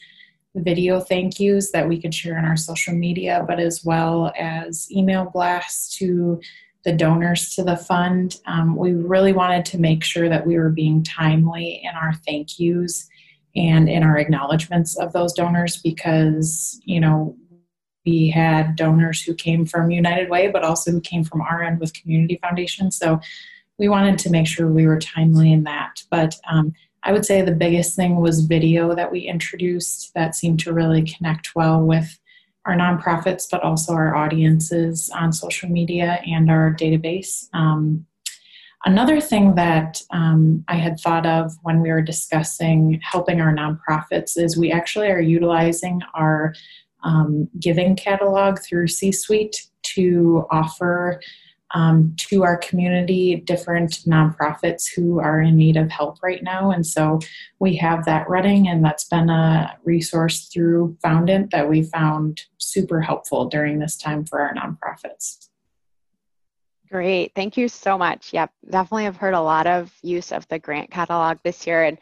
video 0.55 1.01
thank 1.01 1.39
yous 1.39 1.71
that 1.71 1.89
we 1.89 2.01
could 2.01 2.15
share 2.15 2.37
on 2.37 2.45
our 2.45 2.57
social 2.57 2.95
media, 2.95 3.45
but 3.47 3.61
as 3.61 3.85
well 3.85 4.33
as 4.39 4.91
email 4.91 5.31
blasts 5.33 5.97
to 5.97 6.41
the 6.85 6.93
donors 6.93 7.55
to 7.55 7.63
the 7.63 7.77
fund. 7.77 8.41
Um, 8.47 8.75
we 8.77 8.93
really 8.93 9.33
wanted 9.33 9.65
to 9.67 9.79
make 9.79 10.03
sure 10.03 10.29
that 10.29 10.47
we 10.47 10.59
were 10.59 10.71
being 10.71 11.03
timely 11.03 11.81
in 11.85 11.95
our 11.95 12.15
thank 12.27 12.59
yous 12.59 13.09
and 13.55 13.89
in 13.89 14.03
our 14.03 14.17
acknowledgments 14.17 14.97
of 14.97 15.13
those 15.13 15.33
donors 15.33 15.79
because, 15.83 16.81
you 16.85 17.01
know, 17.01 17.37
we 18.11 18.29
had 18.29 18.77
donors 18.77 19.23
who 19.23 19.35
came 19.35 19.65
from 19.65 19.91
United 19.91 20.29
Way, 20.29 20.49
but 20.49 20.65
also 20.65 20.91
who 20.91 21.01
came 21.01 21.25
from 21.25 21.41
our 21.43 21.63
end 21.63 21.79
with 21.79 21.95
Community 21.95 22.39
Foundation. 22.43 22.91
So 22.91 23.21
we 23.79 23.89
wanted 23.89 24.19
to 24.21 24.31
make 24.31 24.47
sure 24.47 24.69
we 24.69 24.87
were 24.87 24.99
timely 24.99 25.53
in 25.53 25.63
that. 25.65 26.03
But 26.11 26.35
um, 26.51 26.73
I 27.05 27.13
would 27.13 27.25
say 27.25 27.41
the 27.41 27.53
biggest 27.53 27.95
thing 27.97 28.17
was 28.17 28.41
video 28.57 28.95
that 28.95 29.13
we 29.13 29.21
introduced 29.21 30.13
that 30.15 30.35
seemed 30.35 30.61
to 30.61 30.73
really 30.73 31.03
connect 31.03 31.55
well 31.55 31.81
with 31.81 32.19
our 32.67 32.75
nonprofits, 32.75 33.45
but 33.51 33.63
also 33.63 33.93
our 33.93 34.15
audiences 34.17 35.11
on 35.15 35.33
social 35.33 35.69
media 35.69 36.21
and 36.27 36.51
our 36.51 36.75
database. 36.75 37.47
Um, 37.55 38.07
Another 38.87 39.21
thing 39.21 39.57
that 39.57 40.01
um, 40.11 40.65
I 40.67 40.77
had 40.77 40.99
thought 40.99 41.27
of 41.27 41.53
when 41.63 41.83
we 41.83 41.91
were 41.91 42.01
discussing 42.01 42.99
helping 43.03 43.39
our 43.39 43.55
nonprofits 43.55 44.39
is 44.39 44.57
we 44.57 44.73
actually 44.73 45.09
are 45.09 45.21
utilizing 45.21 46.01
our 46.15 46.55
um, 47.03 47.49
giving 47.59 47.97
catalog 47.97 48.59
through 48.61 48.89
C 48.89 49.13
Suite 49.13 49.69
to 49.83 50.47
offer 50.51 51.21
um, 51.73 52.15
to 52.17 52.43
our 52.43 52.57
community 52.57 53.37
different 53.37 54.01
nonprofits 54.07 54.85
who 54.95 55.21
are 55.21 55.41
in 55.41 55.57
need 55.57 55.77
of 55.77 55.91
help 55.91 56.19
right 56.23 56.43
now. 56.43 56.73
And 56.73 56.85
so 56.85 57.21
we 57.61 57.77
have 57.77 58.05
that 58.07 58.29
running, 58.29 58.69
and 58.69 58.85
that's 58.85 59.05
been 59.05 59.31
a 59.31 59.77
resource 59.85 60.49
through 60.53 60.97
Foundant 61.03 61.51
that 61.53 61.69
we 61.69 61.83
found 61.83 62.43
super 62.59 63.01
helpful 63.01 63.49
during 63.49 63.79
this 63.79 63.97
time 63.97 64.25
for 64.25 64.41
our 64.41 64.55
nonprofits. 64.55 65.49
Great. 66.91 67.33
Thank 67.37 67.57
you 67.57 67.69
so 67.69 67.97
much. 67.97 68.33
Yep, 68.33 68.51
definitely 68.69 69.05
have 69.05 69.17
heard 69.17 69.35
a 69.35 69.41
lot 69.41 69.69
of 69.69 69.93
use 70.03 70.33
of 70.33 70.49
the 70.49 70.59
grant 70.59 70.91
catalog 70.91 71.39
this 71.45 71.65
year. 71.65 71.85
And 71.85 71.99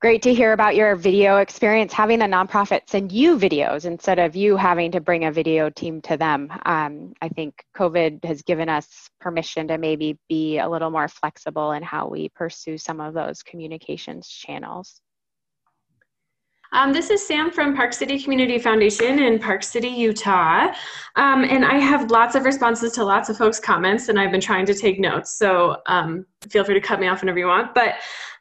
great 0.00 0.20
to 0.22 0.34
hear 0.34 0.52
about 0.52 0.76
your 0.76 0.94
video 0.94 1.38
experience 1.38 1.92
having 1.92 2.18
the 2.18 2.26
nonprofit 2.26 2.82
send 2.86 3.10
you 3.10 3.38
videos 3.38 3.86
instead 3.86 4.18
of 4.18 4.36
you 4.36 4.54
having 4.56 4.90
to 4.90 5.00
bring 5.00 5.24
a 5.24 5.32
video 5.32 5.70
team 5.70 6.02
to 6.02 6.16
them. 6.16 6.50
Um, 6.66 7.14
i 7.22 7.28
think 7.28 7.64
covid 7.76 8.24
has 8.24 8.42
given 8.42 8.68
us 8.68 9.08
permission 9.20 9.68
to 9.68 9.78
maybe 9.78 10.18
be 10.28 10.58
a 10.58 10.68
little 10.68 10.90
more 10.90 11.08
flexible 11.08 11.72
in 11.72 11.82
how 11.82 12.08
we 12.08 12.28
pursue 12.30 12.76
some 12.76 13.00
of 13.00 13.14
those 13.14 13.42
communications 13.42 14.28
channels 14.28 15.00
um, 16.76 16.92
this 16.92 17.08
is 17.08 17.26
Sam 17.26 17.50
from 17.50 17.74
Park 17.74 17.94
City 17.94 18.22
Community 18.22 18.58
Foundation 18.58 19.18
in 19.18 19.38
Park 19.38 19.62
City, 19.62 19.88
Utah. 19.88 20.74
Um, 21.16 21.42
and 21.42 21.64
I 21.64 21.78
have 21.78 22.10
lots 22.10 22.34
of 22.34 22.44
responses 22.44 22.92
to 22.92 23.04
lots 23.04 23.30
of 23.30 23.38
folks' 23.38 23.58
comments, 23.58 24.10
and 24.10 24.20
I've 24.20 24.30
been 24.30 24.42
trying 24.42 24.66
to 24.66 24.74
take 24.74 25.00
notes. 25.00 25.32
So 25.32 25.78
um, 25.86 26.26
feel 26.50 26.64
free 26.64 26.74
to 26.74 26.80
cut 26.80 27.00
me 27.00 27.08
off 27.08 27.22
whenever 27.22 27.38
you 27.38 27.46
want. 27.46 27.74
But 27.74 27.94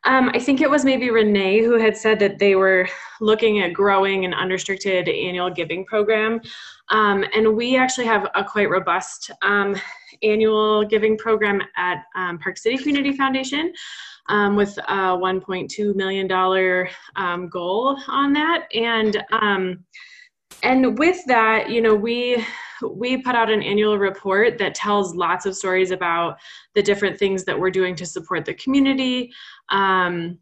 um, 0.03 0.29
I 0.33 0.39
think 0.39 0.59
it 0.59 0.69
was 0.69 0.83
maybe 0.83 1.09
Renee 1.09 1.63
who 1.63 1.79
had 1.79 1.95
said 1.95 2.19
that 2.19 2.37
they 2.37 2.55
were 2.55 2.89
looking 3.21 3.61
at 3.61 3.71
growing 3.71 4.25
an 4.25 4.33
unrestricted 4.33 5.07
annual 5.07 5.49
giving 5.49 5.85
program. 5.85 6.41
Um, 6.89 7.23
and 7.33 7.55
we 7.55 7.77
actually 7.77 8.05
have 8.07 8.27
a 8.35 8.43
quite 8.43 8.69
robust 8.69 9.31
um, 9.43 9.77
annual 10.23 10.83
giving 10.83 11.17
program 11.17 11.61
at 11.77 12.03
Park 12.13 12.57
City 12.57 12.77
Community 12.77 13.13
Foundation 13.13 13.71
um, 14.27 14.55
with 14.55 14.77
a 14.77 15.17
$1.2 15.17 15.95
million 15.95 16.87
um, 17.15 17.49
goal 17.49 17.97
on 18.07 18.33
that. 18.33 18.67
And 18.73 19.23
um, 19.31 19.83
and 20.63 20.97
with 20.97 21.23
that, 21.25 21.69
you 21.69 21.81
know, 21.81 21.95
we 21.95 22.43
we 22.91 23.17
put 23.17 23.35
out 23.35 23.49
an 23.49 23.61
annual 23.61 23.97
report 23.97 24.57
that 24.57 24.75
tells 24.75 25.15
lots 25.15 25.45
of 25.45 25.55
stories 25.55 25.91
about 25.91 26.37
the 26.73 26.81
different 26.81 27.17
things 27.17 27.43
that 27.45 27.59
we're 27.59 27.69
doing 27.69 27.95
to 27.95 28.05
support 28.05 28.45
the 28.45 28.53
community. 28.55 29.31
Um, 29.69 30.39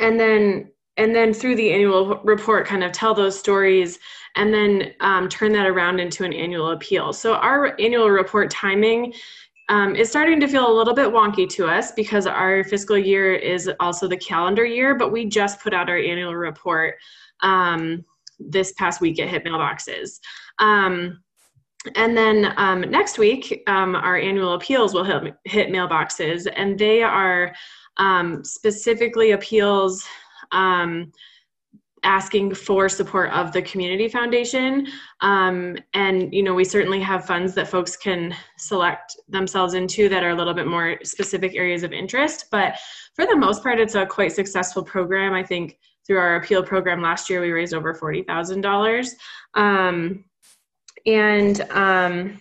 and 0.00 0.18
then 0.18 0.70
and 0.96 1.14
then 1.14 1.32
through 1.32 1.54
the 1.54 1.72
annual 1.72 2.20
report 2.24 2.66
kind 2.66 2.82
of 2.82 2.92
tell 2.92 3.14
those 3.14 3.38
stories 3.38 3.98
and 4.36 4.52
then 4.52 4.92
um, 5.00 5.28
turn 5.28 5.52
that 5.52 5.66
around 5.66 6.00
into 6.00 6.24
an 6.24 6.32
annual 6.32 6.72
appeal 6.72 7.12
so 7.12 7.34
our 7.34 7.74
annual 7.80 8.10
report 8.10 8.50
timing 8.50 9.12
um, 9.68 9.94
is 9.94 10.08
starting 10.08 10.40
to 10.40 10.48
feel 10.48 10.70
a 10.70 10.72
little 10.72 10.94
bit 10.94 11.08
wonky 11.08 11.48
to 11.50 11.66
us 11.66 11.92
because 11.92 12.26
our 12.26 12.64
fiscal 12.64 12.96
year 12.96 13.34
is 13.34 13.70
also 13.80 14.08
the 14.08 14.16
calendar 14.16 14.64
year, 14.64 14.94
but 14.94 15.12
we 15.12 15.26
just 15.26 15.60
put 15.60 15.74
out 15.74 15.90
our 15.90 15.98
annual 15.98 16.34
report 16.34 16.96
um, 17.40 18.04
this 18.38 18.72
past 18.72 19.00
week 19.00 19.18
at 19.20 19.28
Hit 19.28 19.44
Mailboxes. 19.44 20.20
Um, 20.58 21.22
and 21.94 22.16
then 22.16 22.52
um, 22.56 22.80
next 22.80 23.18
week, 23.18 23.62
um, 23.66 23.94
our 23.94 24.16
annual 24.16 24.54
appeals 24.54 24.94
will 24.94 25.04
hit, 25.04 25.34
hit 25.44 25.68
mailboxes, 25.68 26.50
and 26.56 26.78
they 26.78 27.02
are 27.02 27.54
um, 27.98 28.44
specifically 28.44 29.32
appeals 29.32 30.04
asking 32.02 32.54
for 32.54 32.88
support 32.88 33.30
of 33.32 33.52
the 33.52 33.62
community 33.62 34.08
foundation. 34.08 34.86
Um, 35.20 35.76
and 35.94 36.32
you 36.32 36.42
know 36.42 36.54
we 36.54 36.64
certainly 36.64 37.00
have 37.00 37.26
funds 37.26 37.54
that 37.54 37.68
folks 37.68 37.96
can 37.96 38.34
select 38.58 39.16
themselves 39.28 39.74
into 39.74 40.08
that 40.08 40.22
are 40.22 40.30
a 40.30 40.34
little 40.34 40.54
bit 40.54 40.66
more 40.66 40.98
specific 41.02 41.54
areas 41.54 41.82
of 41.82 41.92
interest. 41.92 42.46
But 42.50 42.78
for 43.14 43.26
the 43.26 43.36
most 43.36 43.62
part 43.62 43.80
it's 43.80 43.94
a 43.94 44.06
quite 44.06 44.32
successful 44.32 44.82
program. 44.82 45.32
I 45.34 45.42
think 45.42 45.78
through 46.06 46.18
our 46.18 46.36
appeal 46.36 46.62
program 46.62 47.02
last 47.02 47.28
year 47.28 47.40
we 47.40 47.50
raised 47.50 47.74
over 47.74 47.94
$40000 47.94 49.08
um, 49.54 50.24
and 51.06 51.60
um, 51.70 52.40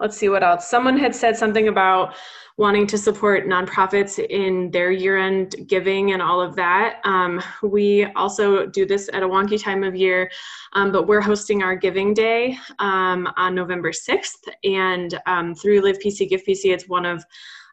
let's 0.00 0.16
see 0.16 0.28
what 0.28 0.42
else. 0.42 0.68
Someone 0.68 0.98
had 0.98 1.14
said 1.14 1.36
something 1.36 1.68
about 1.68 2.14
wanting 2.56 2.86
to 2.86 2.96
support 2.96 3.46
nonprofits 3.46 4.24
in 4.24 4.70
their 4.70 4.92
year 4.92 5.18
end 5.18 5.56
giving 5.66 6.12
and 6.12 6.22
all 6.22 6.40
of 6.40 6.54
that. 6.54 7.00
Um, 7.04 7.42
we 7.62 8.04
also 8.14 8.66
do 8.66 8.86
this 8.86 9.10
at 9.12 9.24
a 9.24 9.28
wonky 9.28 9.60
time 9.60 9.82
of 9.82 9.96
year, 9.96 10.30
um, 10.74 10.92
but 10.92 11.08
we're 11.08 11.20
hosting 11.20 11.62
our 11.64 11.74
Giving 11.74 12.14
Day 12.14 12.56
um, 12.78 13.28
on 13.36 13.54
November 13.56 13.90
6th. 13.90 14.48
And 14.62 15.20
um, 15.26 15.54
through 15.54 15.80
Live 15.80 15.98
PC, 15.98 16.28
Give 16.28 16.44
PC, 16.44 16.66
it's 16.66 16.88
one 16.88 17.06
of 17.06 17.24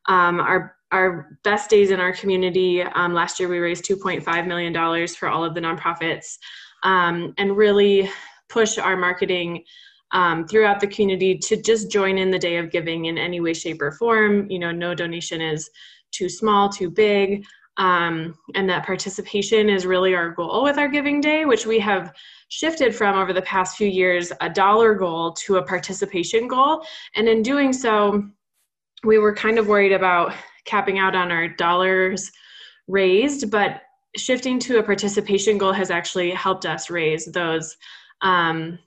um, 0.07 0.39
our 0.39 0.75
our 0.91 1.37
best 1.45 1.69
days 1.69 1.89
in 1.91 2.01
our 2.01 2.11
community. 2.11 2.81
Um, 2.81 3.13
last 3.13 3.39
year, 3.39 3.47
we 3.47 3.59
raised 3.59 3.85
$2.5 3.85 4.45
million 4.45 5.07
for 5.07 5.29
all 5.29 5.45
of 5.45 5.55
the 5.55 5.61
nonprofits 5.61 6.37
and 6.83 7.55
really 7.55 8.09
push 8.49 8.77
our 8.77 8.97
marketing 8.97 9.63
um, 10.13 10.47
throughout 10.47 10.79
the 10.79 10.87
community 10.87 11.37
to 11.37 11.61
just 11.61 11.89
join 11.89 12.17
in 12.17 12.31
the 12.31 12.39
day 12.39 12.57
of 12.57 12.71
giving 12.71 13.05
in 13.05 13.17
any 13.17 13.39
way, 13.39 13.53
shape, 13.53 13.81
or 13.81 13.91
form. 13.91 14.49
You 14.49 14.59
know, 14.59 14.71
no 14.71 14.93
donation 14.93 15.41
is 15.41 15.69
too 16.11 16.29
small, 16.29 16.69
too 16.69 16.89
big. 16.89 17.45
Um, 17.77 18.35
and 18.53 18.69
that 18.69 18.85
participation 18.85 19.69
is 19.69 19.85
really 19.85 20.13
our 20.13 20.31
goal 20.31 20.63
with 20.63 20.77
our 20.77 20.89
giving 20.89 21.21
day, 21.21 21.45
which 21.45 21.65
we 21.65 21.79
have 21.79 22.13
shifted 22.49 22.93
from 22.93 23.17
over 23.17 23.31
the 23.31 23.41
past 23.43 23.77
few 23.77 23.87
years 23.87 24.31
a 24.41 24.49
dollar 24.49 24.93
goal 24.93 25.31
to 25.33 25.55
a 25.55 25.63
participation 25.63 26.47
goal. 26.47 26.85
And 27.15 27.29
in 27.29 27.41
doing 27.41 27.71
so, 27.71 28.23
we 29.03 29.17
were 29.17 29.33
kind 29.33 29.57
of 29.57 29.67
worried 29.67 29.93
about 29.93 30.33
capping 30.65 30.99
out 30.99 31.15
on 31.15 31.31
our 31.31 31.47
dollars 31.47 32.29
raised, 32.87 33.49
but 33.49 33.81
shifting 34.17 34.59
to 34.59 34.79
a 34.79 34.83
participation 34.83 35.57
goal 35.57 35.71
has 35.71 35.89
actually 35.89 36.31
helped 36.31 36.65
us 36.65 36.89
raise 36.89 37.25
those 37.25 37.77
um, 38.21 38.77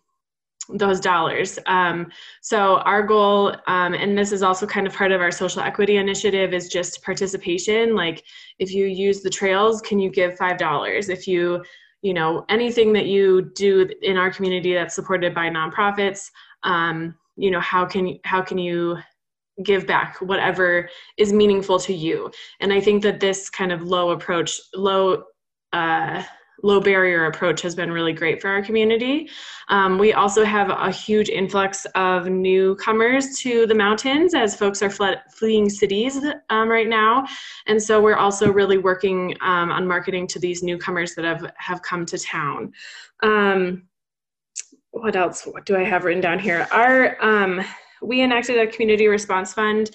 those 0.68 1.00
dollars. 1.00 1.58
Um, 1.66 2.10
so 2.40 2.78
our 2.78 3.02
goal, 3.02 3.54
um, 3.66 3.94
and 3.94 4.16
this 4.16 4.32
is 4.32 4.42
also 4.42 4.66
kind 4.66 4.86
of 4.86 4.94
part 4.94 5.12
of 5.12 5.20
our 5.20 5.30
social 5.30 5.60
equity 5.60 5.96
initiative, 5.96 6.54
is 6.54 6.68
just 6.68 7.02
participation. 7.02 7.94
Like 7.94 8.24
if 8.58 8.72
you 8.72 8.86
use 8.86 9.20
the 9.22 9.30
trails, 9.30 9.80
can 9.82 9.98
you 9.98 10.10
give 10.10 10.36
five 10.36 10.58
dollars? 10.58 11.08
If 11.08 11.28
you, 11.28 11.62
you 12.02 12.14
know, 12.14 12.44
anything 12.48 12.92
that 12.94 13.06
you 13.06 13.52
do 13.54 13.88
in 14.02 14.16
our 14.16 14.30
community 14.30 14.74
that's 14.74 14.94
supported 14.94 15.34
by 15.34 15.50
nonprofits, 15.50 16.30
um, 16.62 17.14
you 17.36 17.50
know, 17.50 17.60
how 17.60 17.84
can 17.84 18.18
how 18.24 18.40
can 18.40 18.58
you 18.58 18.98
give 19.62 19.86
back 19.86 20.16
whatever 20.20 20.88
is 21.16 21.32
meaningful 21.32 21.78
to 21.80 21.94
you? 21.94 22.30
And 22.60 22.72
I 22.72 22.80
think 22.80 23.02
that 23.02 23.20
this 23.20 23.50
kind 23.50 23.70
of 23.70 23.82
low 23.82 24.10
approach, 24.10 24.60
low 24.74 25.24
uh, 25.72 26.22
low 26.62 26.80
barrier 26.80 27.26
approach 27.26 27.60
has 27.62 27.74
been 27.74 27.90
really 27.90 28.12
great 28.12 28.40
for 28.40 28.48
our 28.48 28.62
community. 28.62 29.28
Um, 29.68 29.98
we 29.98 30.12
also 30.12 30.44
have 30.44 30.70
a 30.70 30.90
huge 30.90 31.28
influx 31.28 31.86
of 31.94 32.28
newcomers 32.28 33.38
to 33.40 33.66
the 33.66 33.74
mountains 33.74 34.34
as 34.34 34.56
folks 34.56 34.82
are 34.82 34.90
fleeing 34.90 35.68
cities 35.68 36.18
um, 36.50 36.68
right 36.68 36.88
now. 36.88 37.26
And 37.66 37.82
so 37.82 38.00
we're 38.00 38.16
also 38.16 38.52
really 38.52 38.78
working 38.78 39.34
um, 39.40 39.70
on 39.70 39.86
marketing 39.86 40.26
to 40.28 40.38
these 40.38 40.62
newcomers 40.62 41.14
that 41.14 41.24
have, 41.24 41.50
have 41.56 41.82
come 41.82 42.06
to 42.06 42.18
town. 42.18 42.72
Um, 43.22 43.88
what 44.90 45.16
else 45.16 45.48
do 45.64 45.76
I 45.76 45.84
have 45.84 46.04
written 46.04 46.22
down 46.22 46.38
here? 46.38 46.68
Our, 46.70 47.22
um, 47.22 47.60
we 48.00 48.22
enacted 48.22 48.58
a 48.58 48.66
community 48.66 49.08
response 49.08 49.52
fund 49.52 49.90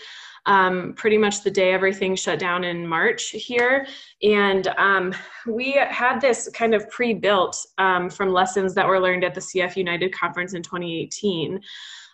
um, 0.49 0.93
pretty 0.93 1.17
much 1.17 1.43
the 1.43 1.51
day 1.51 1.73
everything 1.73 2.15
shut 2.15 2.39
down 2.39 2.63
in 2.63 2.85
March 2.85 3.29
here. 3.29 3.85
And 4.23 4.67
um, 4.79 5.13
we 5.45 5.73
had 5.73 6.19
this 6.19 6.49
kind 6.53 6.73
of 6.73 6.89
pre 6.89 7.13
built 7.13 7.55
um, 7.77 8.09
from 8.09 8.33
lessons 8.33 8.73
that 8.73 8.88
were 8.88 8.99
learned 8.99 9.23
at 9.23 9.35
the 9.35 9.41
CF 9.41 9.77
United 9.77 10.12
conference 10.12 10.55
in 10.55 10.63
2018. 10.63 11.62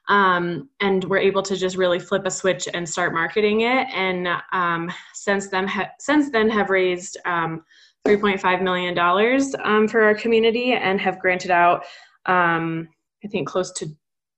Um, 0.09 0.69
and 0.81 1.05
we're 1.05 1.17
able 1.17 1.41
to 1.43 1.55
just 1.55 1.77
really 1.77 1.97
flip 1.97 2.25
a 2.25 2.31
switch 2.31 2.67
and 2.73 2.87
start 2.87 3.13
marketing 3.13 3.61
it. 3.61 3.87
And 3.93 4.27
um, 4.51 4.91
since 5.13 5.47
then, 5.47 5.65
ha- 5.65 5.91
since 5.97 6.29
then, 6.29 6.49
have 6.49 6.69
raised 6.69 7.17
um, 7.25 7.63
3.5 8.05 8.61
million 8.61 8.93
dollars 8.93 9.55
for 9.89 10.01
our 10.01 10.13
community 10.13 10.73
and 10.73 10.99
have 10.99 11.19
granted 11.19 11.51
out, 11.51 11.85
I 12.27 12.85
think, 13.31 13.47
close 13.47 13.71
to 13.73 13.87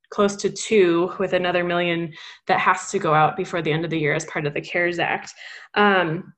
close 0.09 0.35
to 0.37 0.49
two 0.49 1.11
with 1.19 1.33
another 1.33 1.63
million 1.63 2.13
that 2.47 2.59
has 2.59 2.89
to 2.91 2.99
go 2.99 3.13
out 3.13 3.35
before 3.35 3.61
the 3.61 3.71
end 3.71 3.83
of 3.83 3.91
the 3.91 3.99
year 3.99 4.13
as 4.13 4.25
part 4.25 4.45
of 4.45 4.53
the 4.53 4.61
CARES 4.61 4.99
Act. 4.99 5.33
Um, 5.73 6.33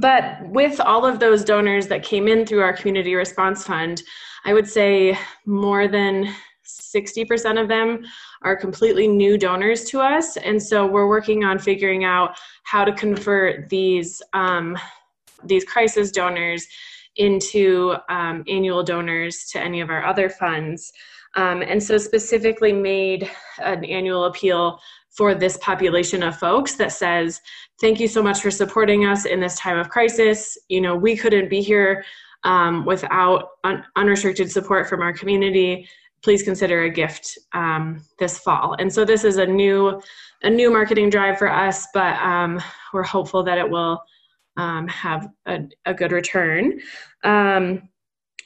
but 0.00 0.38
with 0.48 0.80
all 0.80 1.04
of 1.04 1.20
those 1.20 1.44
donors 1.44 1.86
that 1.88 2.02
came 2.02 2.26
in 2.26 2.46
through 2.46 2.62
our 2.62 2.72
community 2.72 3.14
response 3.14 3.64
fund, 3.64 4.02
I 4.44 4.54
would 4.54 4.68
say 4.68 5.18
more 5.44 5.86
than 5.86 6.34
60% 6.64 7.60
of 7.60 7.68
them 7.68 8.04
are 8.42 8.56
completely 8.56 9.06
new 9.06 9.36
donors 9.36 9.84
to 9.84 10.00
us. 10.00 10.36
And 10.38 10.62
so 10.62 10.86
we're 10.86 11.08
working 11.08 11.44
on 11.44 11.58
figuring 11.58 12.04
out 12.04 12.36
how 12.64 12.84
to 12.84 12.92
convert 12.92 13.68
these, 13.68 14.22
um, 14.32 14.78
these 15.44 15.64
crisis 15.64 16.10
donors 16.10 16.66
into 17.16 17.94
um, 18.08 18.42
annual 18.48 18.82
donors 18.82 19.44
to 19.50 19.60
any 19.60 19.80
of 19.80 19.90
our 19.90 20.04
other 20.04 20.30
funds. 20.30 20.92
Um, 21.34 21.62
and 21.62 21.82
so 21.82 21.96
specifically 21.98 22.72
made 22.72 23.30
an 23.58 23.84
annual 23.84 24.24
appeal 24.24 24.78
for 25.10 25.34
this 25.34 25.56
population 25.58 26.22
of 26.22 26.36
folks 26.36 26.74
that 26.74 26.92
says, 26.92 27.40
thank 27.80 28.00
you 28.00 28.08
so 28.08 28.22
much 28.22 28.40
for 28.40 28.50
supporting 28.50 29.04
us 29.04 29.24
in 29.26 29.40
this 29.40 29.58
time 29.58 29.78
of 29.78 29.88
crisis. 29.88 30.56
You 30.68 30.80
know, 30.80 30.96
we 30.96 31.16
couldn't 31.16 31.48
be 31.48 31.60
here 31.60 32.04
um, 32.44 32.84
without 32.84 33.48
un- 33.64 33.84
unrestricted 33.96 34.50
support 34.50 34.88
from 34.88 35.02
our 35.02 35.12
community. 35.12 35.88
Please 36.22 36.42
consider 36.42 36.84
a 36.84 36.90
gift 36.90 37.38
um, 37.52 38.02
this 38.18 38.38
fall. 38.38 38.74
And 38.78 38.92
so 38.92 39.04
this 39.04 39.24
is 39.24 39.36
a 39.36 39.46
new, 39.46 40.00
a 40.42 40.50
new 40.50 40.70
marketing 40.70 41.10
drive 41.10 41.38
for 41.38 41.50
us, 41.50 41.86
but 41.92 42.14
um, 42.22 42.60
we're 42.92 43.02
hopeful 43.02 43.42
that 43.42 43.58
it 43.58 43.68
will 43.68 44.02
um, 44.56 44.86
have 44.88 45.28
a, 45.46 45.60
a, 45.86 45.94
good 45.94 46.12
return. 46.12 46.78
Um, 47.24 47.88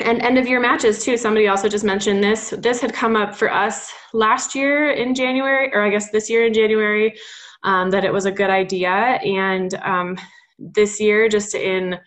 and 0.01 0.21
end 0.23 0.39
of 0.39 0.47
year 0.47 0.61
matches 0.61 1.05
too. 1.05 1.17
Somebody 1.17 1.49
also 1.49 1.69
just 1.69 1.85
mentioned 1.85 2.23
this. 2.23 2.51
This 2.59 2.81
had 2.81 2.93
come 2.93 3.17
up 3.17 3.35
for 3.35 3.53
us 3.53 3.93
last 4.13 4.55
year 4.55 4.91
in 4.91 5.15
January, 5.15 5.73
or 5.73 5.83
I 5.83 5.91
guess 5.91 6.11
this 6.11 6.29
year 6.29 6.47
in 6.47 6.53
January, 6.53 7.15
um, 7.63 7.91
that 7.91 8.05
it 8.05 8.13
was 8.13 8.27
a 8.27 8.33
good 8.33 8.51
idea. 8.51 8.91
And 8.91 9.75
um, 9.83 10.17
this 10.59 11.01
year, 11.01 11.29
just 11.29 11.55
in 11.55 11.99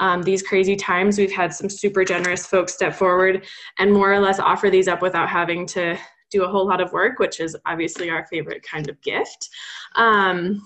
um, 0.00 0.22
these 0.22 0.42
crazy 0.42 0.76
times, 0.76 1.18
we've 1.18 1.32
had 1.32 1.52
some 1.52 1.68
super 1.68 2.04
generous 2.04 2.46
folks 2.46 2.74
step 2.74 2.94
forward 2.94 3.46
and 3.78 3.92
more 3.92 4.12
or 4.12 4.20
less 4.20 4.38
offer 4.38 4.70
these 4.70 4.88
up 4.88 5.02
without 5.02 5.28
having 5.28 5.66
to 5.68 5.96
do 6.30 6.44
a 6.44 6.48
whole 6.48 6.66
lot 6.66 6.80
of 6.80 6.92
work, 6.92 7.18
which 7.18 7.40
is 7.40 7.56
obviously 7.66 8.10
our 8.10 8.26
favorite 8.26 8.62
kind 8.62 8.88
of 8.88 9.00
gift. 9.00 9.48
Um, 9.96 10.62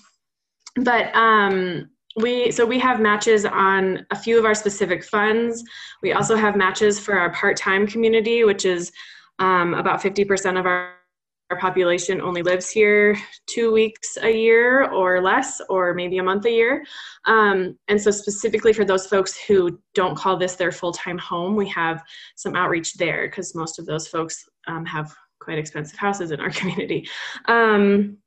but 0.77 1.15
um, 1.15 1.91
we 2.17 2.51
so 2.51 2.67
we 2.67 2.79
have 2.79 3.01
matches 3.01 3.45
on 3.45 4.07
a 4.11 4.17
few 4.17 4.39
of 4.39 4.45
our 4.45 4.55
specific 4.55 5.05
funds. 5.05 5.63
We 6.03 6.13
also 6.13 6.37
have 6.37 6.57
matches 6.57 6.99
for 6.99 7.19
our 7.19 7.33
part-time 7.33 7.87
community 7.87 8.45
which 8.45 8.65
is 8.65 8.93
um, 9.39 9.75
about 9.75 10.01
50% 10.01 10.59
of 10.59 10.67
our, 10.67 10.95
our 11.51 11.59
population 11.59 12.21
only 12.21 12.43
lives 12.43 12.71
here 12.71 13.19
two 13.47 13.73
weeks 13.73 14.17
a 14.23 14.31
year 14.31 14.91
or 14.91 15.21
less 15.21 15.61
or 15.69 15.95
maybe 15.95 16.19
a 16.19 16.23
month 16.23 16.45
a 16.45 16.51
year. 16.51 16.85
Um, 17.25 17.79
and 17.89 18.01
so 18.01 18.11
specifically 18.11 18.73
for 18.73 18.85
those 18.85 19.07
folks 19.07 19.37
who 19.37 19.81
don't 19.95 20.17
call 20.17 20.37
this 20.37 20.57
their 20.57 20.73
full-time 20.73 21.19
home 21.19 21.57
we 21.57 21.69
have 21.71 22.03
some 22.37 22.55
outreach 22.55 22.95
there 22.95 23.27
because 23.27 23.55
most 23.55 23.79
of 23.79 23.87
those 23.87 24.07
folks 24.07 24.45
um, 24.67 24.85
have 24.85 25.15
quite 25.41 25.59
expensive 25.59 25.99
houses 25.99 26.31
in 26.31 26.41
our 26.41 26.51
community. 26.61 27.09
Um, 27.47 28.19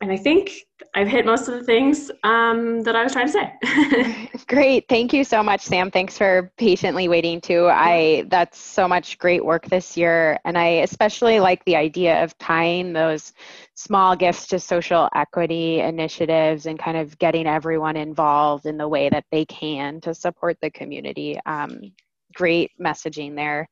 and 0.00 0.10
I 0.10 0.16
think 0.16 0.52
I've 0.94 1.08
hit 1.08 1.26
most 1.26 1.46
of 1.46 1.54
the 1.54 1.62
things 1.62 2.10
um, 2.24 2.82
that 2.82 2.96
I 2.96 3.02
was 3.02 3.12
trying 3.12 3.26
to 3.26 3.32
say. 3.32 4.30
great, 4.46 4.86
thank 4.88 5.12
you 5.12 5.24
so 5.24 5.42
much, 5.42 5.60
Sam. 5.60 5.90
Thanks 5.90 6.16
for 6.16 6.50
patiently 6.56 7.06
waiting 7.06 7.40
too. 7.40 7.68
I 7.70 8.24
that's 8.28 8.58
so 8.58 8.88
much 8.88 9.18
great 9.18 9.44
work 9.44 9.66
this 9.66 9.96
year, 9.98 10.38
and 10.46 10.56
I 10.56 10.66
especially 10.82 11.38
like 11.38 11.62
the 11.66 11.76
idea 11.76 12.24
of 12.24 12.36
tying 12.38 12.94
those 12.94 13.34
small 13.74 14.16
gifts 14.16 14.46
to 14.48 14.58
social 14.58 15.08
equity 15.14 15.80
initiatives 15.80 16.64
and 16.64 16.78
kind 16.78 16.96
of 16.96 17.18
getting 17.18 17.46
everyone 17.46 17.96
involved 17.96 18.64
in 18.64 18.78
the 18.78 18.88
way 18.88 19.10
that 19.10 19.24
they 19.30 19.44
can 19.44 20.00
to 20.00 20.14
support 20.14 20.56
the 20.62 20.70
community. 20.70 21.38
Um, 21.44 21.92
great 22.34 22.70
messaging 22.80 23.36
there, 23.36 23.68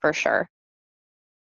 for 0.00 0.12
sure. 0.12 0.50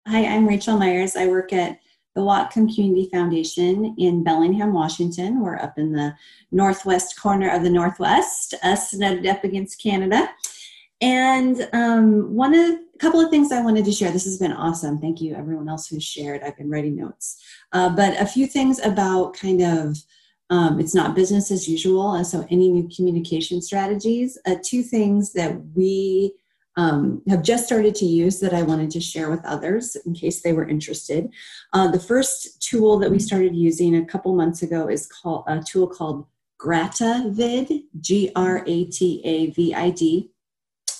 Hi, 0.08 0.26
I'm 0.26 0.48
Rachel 0.48 0.78
Myers. 0.78 1.16
I 1.16 1.28
work 1.28 1.54
at 1.54 1.78
the 2.16 2.22
Whatcom 2.22 2.74
Community 2.74 3.10
Foundation 3.12 3.96
in 3.98 4.24
Bellingham, 4.24 4.74
Washington. 4.74 5.42
We're 5.42 5.58
up 5.58 5.78
in 5.78 5.92
the 5.92 6.16
northwest 6.52 7.20
corner 7.20 7.50
of 7.50 7.64
the 7.64 7.70
Northwest, 7.70 8.54
uh, 8.62 8.76
snuggled 8.76 9.26
up 9.26 9.44
against 9.44 9.82
Canada. 9.82 10.30
And 11.02 11.68
um, 11.74 12.34
one 12.34 12.54
of 12.54 12.80
a 12.94 12.98
couple 13.00 13.20
of 13.20 13.30
things 13.30 13.52
I 13.52 13.62
wanted 13.62 13.86
to 13.86 13.92
share. 13.92 14.12
This 14.12 14.26
has 14.26 14.38
been 14.38 14.54
awesome. 14.54 15.00
Thank 15.00 15.22
you, 15.22 15.36
everyone 15.36 15.68
else 15.68 15.88
who's 15.88 16.04
shared. 16.04 16.44
I've 16.44 16.58
been 16.58 16.70
writing 16.70 16.96
notes, 16.96 17.44
uh, 17.72 17.90
but 17.90 18.20
a 18.22 18.26
few 18.26 18.48
things 18.48 18.80
about 18.80 19.34
kind 19.34 19.62
of 19.62 19.98
um, 20.50 20.80
it's 20.80 20.94
not 20.94 21.16
business 21.16 21.50
as 21.50 21.68
usual, 21.68 22.14
and 22.14 22.28
so 22.28 22.46
any 22.52 22.70
new 22.70 22.88
communication 22.96 23.62
strategies. 23.62 24.38
Uh, 24.46 24.56
two 24.64 24.84
things 24.84 25.34
that 25.34 25.60
we 25.74 26.34
um, 26.76 27.22
have 27.28 27.44
just 27.44 27.66
started 27.66 27.96
to 27.96 28.06
use 28.06 28.40
that 28.40 28.54
I 28.54 28.64
wanted 28.64 28.90
to 28.92 29.00
share 29.00 29.30
with 29.30 29.46
others 29.46 29.96
in 30.06 30.14
case 30.14 30.42
they 30.42 30.54
were 30.54 30.68
interested. 30.68 31.30
Uh, 31.74 31.90
the 31.92 32.00
first 32.00 32.62
tool 32.62 32.98
that 33.00 33.12
we 33.12 33.20
started 33.20 33.56
using 33.56 33.96
a 33.96 34.06
couple 34.06 34.36
months 34.36 34.64
ago 34.64 34.88
is 34.88 35.08
called 35.08 35.44
a 35.48 35.62
tool 35.62 35.88
called 35.88 36.26
GrataVid, 36.60 37.84
G 38.00 38.32
R 38.36 38.64
A 38.66 38.86
T 38.86 39.22
A 39.24 39.52
V 39.52 39.76
I 39.76 39.90
D. 39.90 40.32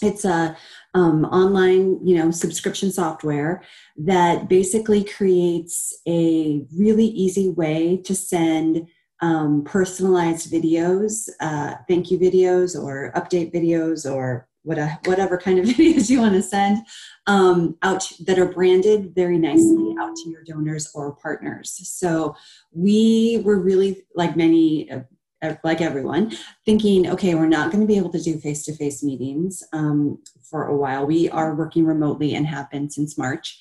It's 0.02 0.26
a 0.26 0.58
um, 0.94 1.26
online, 1.26 2.06
you 2.06 2.18
know, 2.18 2.30
subscription 2.30 2.92
software 2.92 3.64
that 3.98 4.50
basically 4.50 5.04
creates 5.04 5.98
a 6.08 6.66
really 6.78 7.06
easy 7.06 7.50
way 7.50 7.98
to 8.04 8.14
send 8.14 8.88
um, 9.22 9.64
personalized 9.64 10.52
videos, 10.52 11.30
uh, 11.40 11.76
thank 11.88 12.12
you 12.12 12.20
videos, 12.20 12.78
or 12.78 13.14
update 13.16 13.54
videos, 13.54 14.12
or 14.12 14.50
whatever 14.64 15.38
kind 15.38 15.60
of 15.60 15.66
videos 15.76 16.10
you 16.10 16.20
want 16.20 16.34
to 16.34 16.42
send 16.42 16.86
um, 17.28 17.78
out 17.82 18.12
that 18.26 18.40
are 18.40 18.52
branded 18.52 19.14
very 19.14 19.38
nicely 19.38 19.96
out 20.00 20.16
to 20.16 20.30
your 20.30 20.44
donors 20.44 20.90
or 20.94 21.16
partners. 21.16 21.80
So 21.84 22.36
we 22.72 23.42
were 23.44 23.60
really 23.60 24.04
like 24.16 24.36
many. 24.36 24.90
Uh, 24.92 25.02
uh 25.42 25.56
like 25.62 25.82
everyone, 25.82 26.32
thinking, 26.66 27.10
okay, 27.10 27.36
we're 27.36 27.46
not 27.46 27.70
going 27.70 27.82
to 27.82 27.88
be 27.88 27.98
able 27.98 28.12
to 28.12 28.22
do 28.22 28.40
face 28.40 28.64
to 28.64 28.74
face 28.74 29.04
meetings 29.04 29.62
um, 29.74 30.18
for 30.42 30.68
a 30.68 30.78
while. 30.78 31.06
We 31.06 31.30
are 31.30 31.54
working 31.54 31.86
remotely 31.86 32.34
and 32.34 32.48
have 32.48 32.72
been 32.72 32.90
since 32.90 33.18
March. 33.18 33.60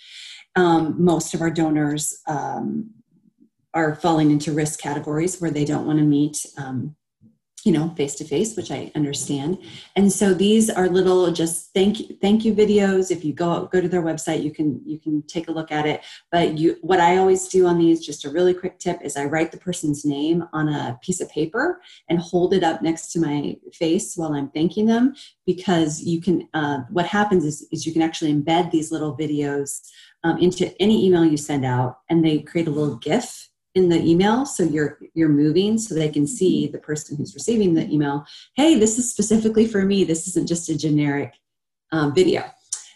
Um, 0.54 0.94
most 0.96 1.34
of 1.34 1.40
our 1.40 1.50
donors 1.50 2.20
um, 2.28 2.90
are 3.74 3.94
falling 3.96 4.30
into 4.30 4.52
risk 4.52 4.80
categories 4.80 5.40
where 5.40 5.50
they 5.50 5.64
don't 5.64 5.86
want 5.86 5.98
to 5.98 6.04
meet 6.04 6.46
um, 6.58 6.94
you 7.64 7.72
know 7.72 7.90
face 7.96 8.14
to 8.16 8.24
face 8.24 8.56
which 8.56 8.70
i 8.70 8.90
understand. 8.94 9.58
And 9.96 10.12
so 10.12 10.34
these 10.34 10.68
are 10.70 10.88
little 10.88 11.30
just 11.32 11.72
thank 11.74 12.00
you 12.00 12.16
thank 12.20 12.44
you 12.44 12.54
videos. 12.54 13.10
If 13.10 13.24
you 13.24 13.32
go 13.32 13.66
go 13.66 13.80
to 13.80 13.88
their 13.88 14.02
website 14.02 14.42
you 14.42 14.50
can 14.50 14.80
you 14.84 14.98
can 14.98 15.22
take 15.22 15.48
a 15.48 15.52
look 15.52 15.70
at 15.72 15.86
it. 15.86 16.02
But 16.30 16.58
you 16.58 16.76
what 16.82 17.00
i 17.00 17.16
always 17.16 17.48
do 17.48 17.66
on 17.66 17.78
these 17.78 18.04
just 18.04 18.24
a 18.24 18.30
really 18.30 18.54
quick 18.54 18.78
tip 18.78 19.00
is 19.02 19.16
i 19.16 19.24
write 19.24 19.52
the 19.52 19.58
person's 19.58 20.04
name 20.04 20.44
on 20.52 20.68
a 20.68 20.98
piece 21.02 21.20
of 21.20 21.30
paper 21.30 21.80
and 22.08 22.18
hold 22.18 22.54
it 22.54 22.62
up 22.62 22.82
next 22.82 23.12
to 23.12 23.20
my 23.20 23.56
face 23.72 24.16
while 24.16 24.34
i'm 24.34 24.48
thanking 24.50 24.86
them 24.86 25.14
because 25.46 26.02
you 26.02 26.20
can 26.20 26.48
uh, 26.54 26.80
what 26.90 27.06
happens 27.06 27.44
is, 27.44 27.66
is 27.72 27.86
you 27.86 27.92
can 27.92 28.02
actually 28.02 28.32
embed 28.32 28.70
these 28.70 28.92
little 28.92 29.16
videos 29.16 29.80
um, 30.24 30.38
into 30.38 30.74
any 30.80 31.06
email 31.06 31.24
you 31.24 31.36
send 31.36 31.64
out 31.64 31.98
and 32.08 32.24
they 32.24 32.38
create 32.40 32.68
a 32.68 32.70
little 32.70 32.96
gif 32.96 33.48
in 33.74 33.88
the 33.88 34.00
email 34.02 34.44
so 34.44 34.62
you're 34.62 34.98
you're 35.14 35.28
moving 35.28 35.78
so 35.78 35.94
they 35.94 36.08
can 36.08 36.26
see 36.26 36.66
the 36.66 36.78
person 36.78 37.16
who's 37.16 37.34
receiving 37.34 37.72
the 37.72 37.90
email 37.90 38.24
hey 38.54 38.78
this 38.78 38.98
is 38.98 39.10
specifically 39.10 39.66
for 39.66 39.84
me. 39.84 40.04
This 40.04 40.26
isn't 40.28 40.48
just 40.48 40.68
a 40.68 40.76
generic 40.76 41.34
um, 41.90 42.14
video. 42.14 42.44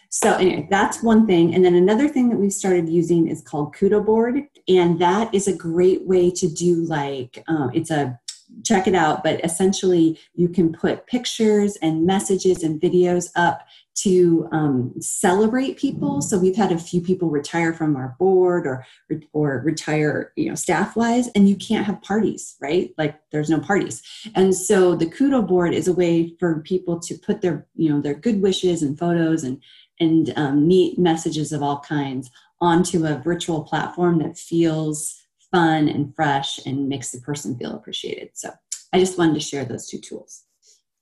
So 0.09 0.33
anyway 0.35 0.67
that's 0.69 1.03
one 1.03 1.27
thing. 1.27 1.53
And 1.53 1.63
then 1.63 1.75
another 1.75 2.07
thing 2.07 2.29
that 2.29 2.37
we've 2.37 2.53
started 2.53 2.89
using 2.89 3.27
is 3.27 3.41
called 3.41 3.75
kudo 3.75 4.05
board. 4.05 4.43
And 4.67 4.99
that 4.99 5.33
is 5.33 5.47
a 5.47 5.55
great 5.55 6.05
way 6.05 6.31
to 6.31 6.47
do 6.47 6.85
like 6.85 7.43
um, 7.47 7.71
it's 7.73 7.91
a 7.91 8.19
check 8.63 8.87
it 8.87 8.95
out 8.95 9.23
but 9.25 9.43
essentially 9.43 10.17
you 10.33 10.47
can 10.47 10.71
put 10.71 11.05
pictures 11.05 11.75
and 11.81 12.05
messages 12.05 12.63
and 12.63 12.79
videos 12.79 13.29
up 13.35 13.67
to 13.97 14.47
um, 14.51 14.93
celebrate 14.99 15.77
people. 15.77 16.21
So 16.21 16.37
we've 16.37 16.55
had 16.55 16.71
a 16.71 16.77
few 16.77 17.01
people 17.01 17.29
retire 17.29 17.73
from 17.73 17.95
our 17.95 18.15
board 18.19 18.67
or 18.67 18.85
or 19.33 19.61
retire, 19.65 20.33
you 20.35 20.49
know, 20.49 20.55
staff 20.55 20.95
wise, 20.95 21.29
and 21.29 21.49
you 21.49 21.55
can't 21.55 21.85
have 21.85 22.01
parties, 22.01 22.55
right? 22.61 22.93
Like 22.97 23.19
there's 23.31 23.49
no 23.49 23.59
parties. 23.59 24.03
And 24.35 24.53
so 24.55 24.95
the 24.95 25.07
Kudo 25.07 25.47
board 25.47 25.73
is 25.73 25.87
a 25.87 25.93
way 25.93 26.35
for 26.39 26.61
people 26.61 26.99
to 26.99 27.17
put 27.17 27.41
their, 27.41 27.65
you 27.75 27.89
know, 27.89 27.99
their 28.01 28.13
good 28.13 28.41
wishes 28.41 28.83
and 28.83 28.97
photos 28.97 29.43
and 29.43 29.61
and 29.99 30.31
um, 30.35 30.67
neat 30.67 30.99
messages 30.99 31.51
of 31.51 31.63
all 31.63 31.79
kinds 31.79 32.29
onto 32.61 33.05
a 33.05 33.17
virtual 33.17 33.63
platform 33.63 34.19
that 34.19 34.37
feels 34.37 35.19
fun 35.51 35.87
and 35.87 36.15
fresh 36.15 36.59
and 36.65 36.87
makes 36.87 37.11
the 37.11 37.19
person 37.21 37.57
feel 37.57 37.75
appreciated. 37.75 38.29
So 38.33 38.51
I 38.93 38.99
just 38.99 39.17
wanted 39.17 39.35
to 39.35 39.39
share 39.39 39.65
those 39.65 39.87
two 39.87 39.99
tools. 39.99 40.43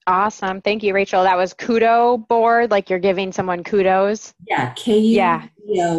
Awesome. 0.07 0.61
Thank 0.61 0.83
you, 0.83 0.93
Rachel. 0.93 1.23
That 1.23 1.37
was 1.37 1.53
Kudo 1.55 2.27
board, 2.27 2.69
like 2.69 2.89
you're 2.91 2.99
giving 2.99 3.31
someone 3.31 3.63
kudos. 3.63 4.35
Yeah, 4.47 4.71
K 4.75 4.99
U 4.99 5.15
yeah. 5.15 5.47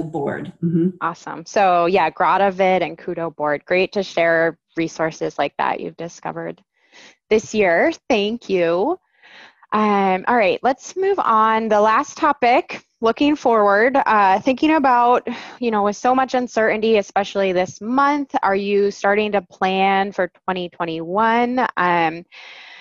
board. 0.03 0.53
Mm-hmm. 0.63 0.91
Awesome. 1.01 1.45
So, 1.45 1.87
yeah, 1.87 2.11
GrataVid 2.11 2.83
and 2.83 2.97
Kudo 2.97 3.35
board. 3.35 3.65
Great 3.65 3.93
to 3.93 4.05
share 4.05 4.59
resources 4.77 5.39
like 5.39 5.55
that 5.59 5.81
you've 5.81 5.97
discovered 5.97 6.63
this 7.31 7.53
year. 7.53 7.93
Thank 8.09 8.49
you. 8.49 8.99
Um, 9.73 10.25
all 10.29 10.37
right, 10.37 10.61
let's 10.63 10.97
move 10.97 11.19
on. 11.19 11.69
The 11.69 11.81
last 11.81 12.17
topic, 12.17 12.85
looking 13.01 13.35
forward, 13.35 13.97
uh, 13.97 14.41
thinking 14.41 14.75
about, 14.75 15.27
you 15.59 15.73
know, 15.73 15.83
with 15.83 15.97
so 15.97 16.15
much 16.15 16.35
uncertainty, 16.35 16.99
especially 16.99 17.53
this 17.53 17.81
month, 17.81 18.35
are 18.43 18.55
you 18.55 18.93
starting 18.93 19.33
to 19.33 19.43
plan 19.43 20.13
for 20.13 20.29
2021? 20.29 21.67
Um, 21.77 22.25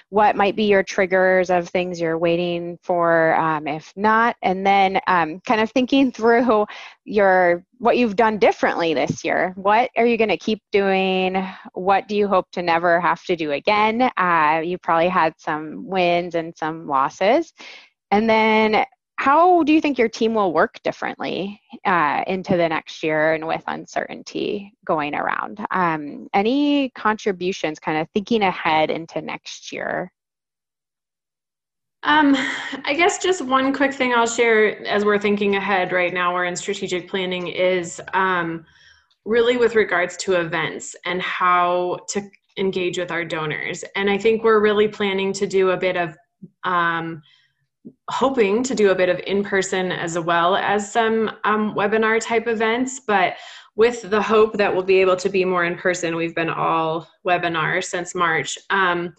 what 0.10 0.36
might 0.36 0.56
be 0.56 0.64
your 0.64 0.84
triggers 0.84 1.50
of 1.50 1.68
things 1.68 2.00
you're 2.00 2.18
waiting 2.18 2.78
for 2.84 3.36
um, 3.36 3.68
if 3.68 3.92
not? 3.96 4.36
And 4.42 4.66
then 4.66 5.00
um, 5.08 5.40
kind 5.42 5.62
of 5.62 5.72
thinking 5.72 6.12
through 6.14 6.66
your 7.04 7.66
what 7.80 7.98
you've 7.98 8.16
done 8.16 8.38
differently 8.38 8.94
this 8.94 9.24
year. 9.24 9.54
What 9.56 9.90
are 9.98 10.06
you 10.06 10.18
going 10.18 10.30
to 10.30 10.38
keep 10.38 10.62
doing? 10.72 11.46
What 11.74 12.08
do 12.08 12.16
you 12.16 12.28
hope 12.28 12.50
to 12.52 12.62
never 12.62 13.02
have 13.02 13.24
to 13.26 13.36
do 13.36 13.52
again? 13.52 14.10
Uh, 14.18 14.62
you 14.64 14.78
probably 14.78 15.10
had 15.10 15.34
some 15.38 15.86
wins 15.88 16.36
and 16.36 16.56
some 16.56 16.88
losses. 16.88 17.54
And 18.12 18.30
then 18.30 18.86
how 19.18 19.64
do 19.64 19.72
you 19.72 19.80
think 19.80 19.98
your 19.98 20.10
team 20.10 20.34
will 20.34 20.52
work 20.52 20.82
differently 20.84 21.62
uh, 21.86 22.24
into 22.28 22.58
the 22.58 22.68
next 22.68 23.02
year 23.02 23.34
and 23.34 23.48
with 23.48 23.64
uncertainty 23.68 24.74
going 24.86 25.16
around? 25.16 25.66
Um, 25.72 26.28
any 26.34 26.90
contributions 26.90 27.80
kind 27.80 27.98
of 27.98 28.10
thinking 28.14 28.44
ahead 28.44 28.90
into 28.90 29.22
next 29.22 29.72
year? 29.72 30.12
Um, 32.04 32.36
I 32.84 32.94
guess 32.94 33.18
just 33.18 33.42
one 33.42 33.74
quick 33.74 33.94
thing 33.94 34.14
I'll 34.14 34.28
share 34.28 34.86
as 34.86 35.04
we're 35.04 35.18
thinking 35.18 35.56
ahead 35.56 35.92
right 35.92 36.14
now, 36.14 36.34
we're 36.34 36.46
in 36.46 36.56
strategic 36.56 37.10
planning, 37.10 37.48
is 37.48 38.00
um, 38.14 38.64
really 39.24 39.58
with 39.58 39.74
regards 39.74 40.16
to 40.18 40.34
events 40.34 40.96
and 41.06 41.20
how 41.22 42.00
to 42.10 42.22
engage 42.58 43.00
with 43.00 43.12
our 43.12 43.26
donors. 43.26 43.84
And 43.96 44.10
I 44.10 44.18
think 44.18 44.44
we're 44.44 44.60
really 44.60 44.88
planning 44.88 45.34
to 45.34 45.48
do 45.48 45.72
a 45.72 45.78
bit 45.78 45.98
of 45.98 46.16
um, 46.64 47.24
hoping 48.10 48.64
to 48.64 48.76
do 48.76 48.92
a 48.92 48.96
bit 48.96 49.10
of 49.10 49.20
in 49.28 49.44
person 49.44 49.92
as 49.92 50.18
well 50.18 50.56
as 50.56 50.92
some 50.92 51.32
um, 51.44 51.76
webinar 51.76 52.20
type 52.20 52.48
events, 52.48 53.00
but 53.00 53.36
with 53.76 54.10
the 54.10 54.22
hope 54.22 54.54
that 54.54 54.74
we'll 54.74 54.84
be 54.84 55.02
able 55.02 55.18
to 55.18 55.30
be 55.30 55.44
more 55.44 55.66
in 55.66 55.78
person. 55.78 56.16
We've 56.16 56.36
been 56.36 56.50
all 56.50 57.10
webinar 57.28 57.84
since 57.84 58.16
March. 58.16 58.58
Um, 58.70 59.14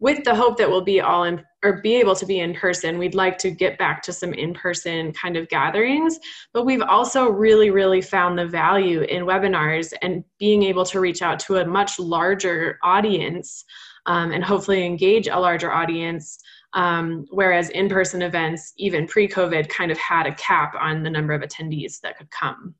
with 0.00 0.22
the 0.24 0.34
hope 0.34 0.56
that 0.58 0.68
we'll 0.68 0.80
be 0.80 1.00
all 1.00 1.24
in 1.24 1.44
or 1.64 1.80
be 1.82 1.96
able 1.96 2.14
to 2.14 2.24
be 2.24 2.38
in 2.38 2.54
person, 2.54 2.98
we'd 2.98 3.16
like 3.16 3.36
to 3.38 3.50
get 3.50 3.78
back 3.78 4.00
to 4.02 4.12
some 4.12 4.32
in 4.32 4.54
person 4.54 5.12
kind 5.12 5.36
of 5.36 5.48
gatherings. 5.48 6.20
But 6.52 6.64
we've 6.64 6.82
also 6.82 7.28
really, 7.28 7.70
really 7.70 8.00
found 8.00 8.38
the 8.38 8.46
value 8.46 9.00
in 9.02 9.24
webinars 9.24 9.92
and 10.00 10.22
being 10.38 10.62
able 10.62 10.84
to 10.86 11.00
reach 11.00 11.20
out 11.20 11.40
to 11.40 11.56
a 11.56 11.66
much 11.66 11.98
larger 11.98 12.78
audience 12.84 13.64
um, 14.06 14.30
and 14.30 14.44
hopefully 14.44 14.86
engage 14.86 15.26
a 15.26 15.38
larger 15.38 15.72
audience 15.72 16.38
um, 16.74 17.26
whereas 17.30 17.70
in 17.70 17.88
person 17.88 18.22
events, 18.22 18.72
even 18.76 19.06
pre 19.06 19.28
COVID, 19.28 19.68
kind 19.68 19.90
of 19.90 19.98
had 19.98 20.26
a 20.26 20.34
cap 20.34 20.74
on 20.78 21.02
the 21.02 21.10
number 21.10 21.32
of 21.32 21.42
attendees 21.42 22.00
that 22.00 22.18
could 22.18 22.30
come. 22.30 22.74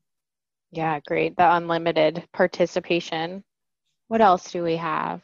Yeah, 0.71 0.99
great. 1.07 1.35
The 1.35 1.55
unlimited 1.55 2.23
participation. 2.33 3.43
What 4.07 4.21
else 4.21 4.51
do 4.51 4.63
we 4.63 4.75
have? 4.77 5.21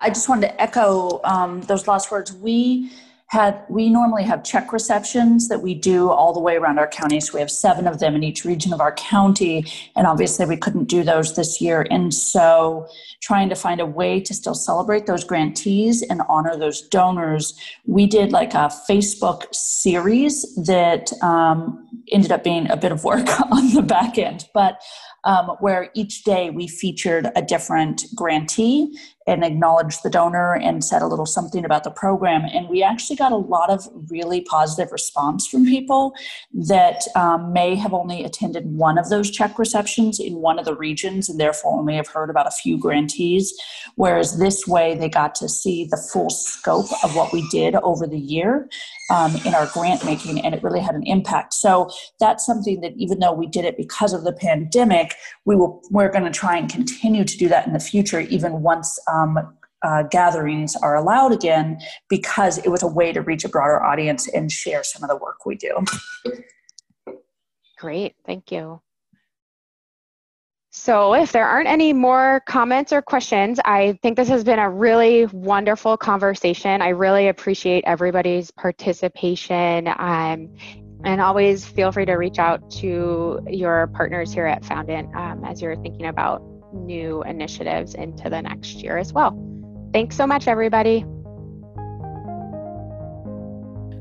I 0.00 0.08
just 0.08 0.28
wanted 0.28 0.48
to 0.48 0.60
echo 0.60 1.20
um, 1.24 1.62
those 1.62 1.88
last 1.88 2.10
words. 2.10 2.32
We 2.32 2.92
had 3.28 3.64
we 3.68 3.90
normally 3.90 4.22
have 4.22 4.44
check 4.44 4.72
receptions 4.72 5.48
that 5.48 5.60
we 5.60 5.74
do 5.74 6.10
all 6.10 6.32
the 6.32 6.40
way 6.40 6.56
around 6.56 6.78
our 6.78 6.86
county. 6.86 7.18
So 7.20 7.34
we 7.34 7.40
have 7.40 7.50
seven 7.50 7.86
of 7.86 7.98
them 7.98 8.14
in 8.14 8.22
each 8.22 8.44
region 8.44 8.72
of 8.72 8.80
our 8.80 8.92
county 8.94 9.64
and 9.96 10.06
obviously 10.06 10.46
we 10.46 10.56
couldn't 10.56 10.84
do 10.84 11.02
those 11.02 11.34
this 11.34 11.60
year. 11.60 11.86
And 11.90 12.14
so 12.14 12.86
trying 13.20 13.48
to 13.48 13.56
find 13.56 13.80
a 13.80 13.86
way 13.86 14.20
to 14.20 14.32
still 14.32 14.54
celebrate 14.54 15.06
those 15.06 15.24
grantees 15.24 16.02
and 16.02 16.22
honor 16.28 16.56
those 16.56 16.82
donors 16.82 17.58
we 17.84 18.06
did 18.06 18.32
like 18.32 18.54
a 18.54 18.70
facebook 18.88 19.52
series 19.52 20.54
that 20.64 21.12
um, 21.22 21.88
ended 22.12 22.30
up 22.32 22.44
being 22.44 22.70
a 22.70 22.76
bit 22.76 22.92
of 22.92 23.04
work 23.04 23.28
on 23.50 23.74
the 23.74 23.82
back 23.82 24.18
end. 24.18 24.46
But 24.54 24.80
um, 25.24 25.56
where 25.58 25.90
each 25.94 26.22
day 26.22 26.50
we 26.50 26.68
featured 26.68 27.30
a 27.34 27.42
different 27.42 28.04
grantee 28.14 28.96
and 29.26 29.44
acknowledged 29.44 30.02
the 30.02 30.10
donor 30.10 30.54
and 30.54 30.84
said 30.84 31.02
a 31.02 31.06
little 31.06 31.26
something 31.26 31.64
about 31.64 31.84
the 31.84 31.90
program. 31.90 32.44
And 32.44 32.68
we 32.68 32.82
actually 32.82 33.16
got 33.16 33.32
a 33.32 33.36
lot 33.36 33.70
of 33.70 33.88
really 34.08 34.40
positive 34.40 34.92
response 34.92 35.46
from 35.46 35.64
people 35.64 36.14
that 36.52 37.02
um, 37.16 37.52
may 37.52 37.74
have 37.74 37.92
only 37.92 38.24
attended 38.24 38.66
one 38.66 38.98
of 38.98 39.08
those 39.08 39.30
check 39.30 39.58
receptions 39.58 40.20
in 40.20 40.36
one 40.36 40.58
of 40.58 40.64
the 40.64 40.74
regions 40.74 41.28
and 41.28 41.40
therefore 41.40 41.78
only 41.78 41.96
have 41.96 42.08
heard 42.08 42.30
about 42.30 42.46
a 42.46 42.52
few 42.52 42.78
grantees. 42.78 43.52
Whereas 43.96 44.38
this 44.38 44.66
way, 44.66 44.94
they 44.94 45.08
got 45.08 45.34
to 45.36 45.48
see 45.48 45.86
the 45.90 45.96
full 45.96 46.30
scope 46.30 46.86
of 47.02 47.16
what 47.16 47.32
we 47.32 47.46
did 47.48 47.74
over 47.76 48.06
the 48.06 48.18
year 48.18 48.68
um, 49.10 49.34
in 49.44 49.54
our 49.54 49.66
grant 49.66 50.04
making, 50.04 50.40
and 50.44 50.54
it 50.54 50.62
really 50.62 50.80
had 50.80 50.94
an 50.94 51.04
impact. 51.04 51.54
So 51.54 51.90
that's 52.20 52.44
something 52.44 52.80
that 52.80 52.92
even 52.96 53.20
though 53.20 53.32
we 53.32 53.46
did 53.46 53.64
it 53.64 53.76
because 53.76 54.12
of 54.12 54.24
the 54.24 54.32
pandemic, 54.32 55.14
we 55.46 55.56
will 55.56 55.80
we're 55.90 56.10
going 56.10 56.24
to 56.24 56.30
try 56.30 56.58
and 56.58 56.68
continue 56.70 57.24
to 57.24 57.38
do 57.38 57.48
that 57.48 57.66
in 57.66 57.72
the 57.72 57.80
future, 57.80 58.20
even 58.20 58.60
once 58.60 58.98
um, 59.10 59.38
uh, 59.82 60.02
gatherings 60.10 60.76
are 60.76 60.96
allowed 60.96 61.32
again, 61.32 61.78
because 62.08 62.58
it 62.58 62.68
was 62.68 62.82
a 62.82 62.86
way 62.86 63.12
to 63.12 63.22
reach 63.22 63.44
a 63.44 63.48
broader 63.48 63.82
audience 63.82 64.28
and 64.28 64.52
share 64.52 64.82
some 64.82 65.02
of 65.02 65.08
the 65.08 65.16
work 65.16 65.46
we 65.46 65.54
do. 65.54 65.84
Great, 67.78 68.14
thank 68.26 68.50
you. 68.50 68.80
So, 70.70 71.14
if 71.14 71.32
there 71.32 71.48
aren't 71.48 71.68
any 71.68 71.94
more 71.94 72.42
comments 72.46 72.92
or 72.92 73.00
questions, 73.00 73.58
I 73.64 73.98
think 74.02 74.16
this 74.16 74.28
has 74.28 74.44
been 74.44 74.58
a 74.58 74.68
really 74.68 75.24
wonderful 75.26 75.96
conversation. 75.96 76.82
I 76.82 76.88
really 76.88 77.28
appreciate 77.28 77.84
everybody's 77.86 78.50
participation. 78.50 79.88
Um, 79.96 80.50
and 81.04 81.20
always 81.20 81.64
feel 81.64 81.92
free 81.92 82.06
to 82.06 82.14
reach 82.14 82.38
out 82.38 82.70
to 82.72 83.40
your 83.48 83.86
partners 83.88 84.32
here 84.32 84.46
at 84.46 84.64
Foundant 84.64 85.14
um, 85.14 85.44
as 85.44 85.62
you're 85.62 85.76
thinking 85.76 86.06
about 86.06 86.42
new 86.72 87.22
initiatives 87.22 87.94
into 87.94 88.28
the 88.28 88.42
next 88.42 88.82
year 88.82 88.98
as 88.98 89.12
well. 89.12 89.36
Thanks 89.92 90.16
so 90.16 90.26
much, 90.26 90.48
everybody. 90.48 91.04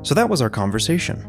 So 0.04 0.14
that 0.14 0.30
was 0.30 0.42
our 0.42 0.50
conversation. 0.50 1.24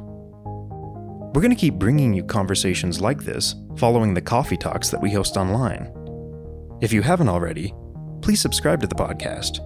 We're 1.35 1.43
going 1.43 1.55
to 1.55 1.61
keep 1.61 1.75
bringing 1.75 2.15
you 2.15 2.25
conversations 2.25 3.01
like 3.01 3.23
this 3.23 3.55
following 3.77 4.15
the 4.15 4.23
coffee 4.23 4.57
talks 4.57 4.89
that 4.91 5.01
we 5.01 5.11
host 5.11 5.37
online. 5.37 5.93
If 6.81 6.93
you 6.93 7.03
haven't 7.03 7.29
already, 7.29 7.75
please 8.23 8.41
subscribe 8.41 8.81
to 8.81 8.87
the 8.87 8.95
podcast. 8.95 9.59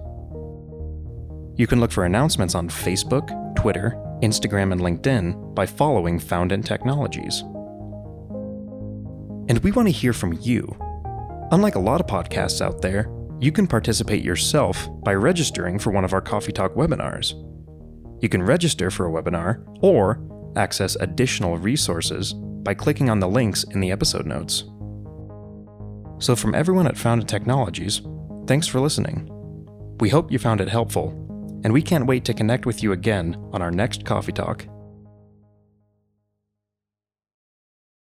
You 1.57 1.67
can 1.67 1.79
look 1.79 1.91
for 1.91 2.05
announcements 2.05 2.55
on 2.55 2.69
Facebook, 2.69 3.55
Twitter, 3.55 3.95
Instagram, 4.21 4.71
and 4.71 4.81
LinkedIn 4.81 5.55
by 5.55 5.65
following 5.65 6.19
Foundant 6.19 6.65
Technologies. 6.65 7.41
And 9.49 9.59
we 9.59 9.71
want 9.71 9.87
to 9.87 9.91
hear 9.91 10.13
from 10.13 10.37
you. 10.41 10.75
Unlike 11.51 11.75
a 11.75 11.79
lot 11.79 11.99
of 11.99 12.07
podcasts 12.07 12.61
out 12.61 12.81
there, 12.81 13.11
you 13.39 13.51
can 13.51 13.67
participate 13.67 14.23
yourself 14.23 14.87
by 15.03 15.13
registering 15.13 15.79
for 15.79 15.91
one 15.91 16.05
of 16.05 16.13
our 16.13 16.21
Coffee 16.21 16.51
Talk 16.51 16.75
webinars. 16.75 17.33
You 18.21 18.29
can 18.29 18.43
register 18.43 18.91
for 18.91 19.07
a 19.07 19.11
webinar 19.11 19.65
or 19.81 20.21
access 20.55 20.95
additional 20.97 21.57
resources 21.57 22.33
by 22.33 22.73
clicking 22.75 23.09
on 23.09 23.19
the 23.19 23.27
links 23.27 23.63
in 23.71 23.79
the 23.79 23.91
episode 23.91 24.25
notes. 24.25 24.65
So, 26.19 26.35
from 26.35 26.53
everyone 26.53 26.85
at 26.85 26.97
Foundant 26.97 27.29
Technologies, 27.29 28.01
thanks 28.45 28.67
for 28.67 28.79
listening. 28.79 29.27
We 29.99 30.09
hope 30.09 30.31
you 30.31 30.37
found 30.37 30.61
it 30.61 30.69
helpful 30.69 31.20
and 31.63 31.73
we 31.73 31.81
can't 31.81 32.07
wait 32.07 32.25
to 32.25 32.33
connect 32.33 32.65
with 32.65 32.83
you 32.83 32.91
again 32.91 33.37
on 33.53 33.61
our 33.61 33.71
next 33.71 34.05
Coffee 34.05 34.31
Talk. 34.31 34.65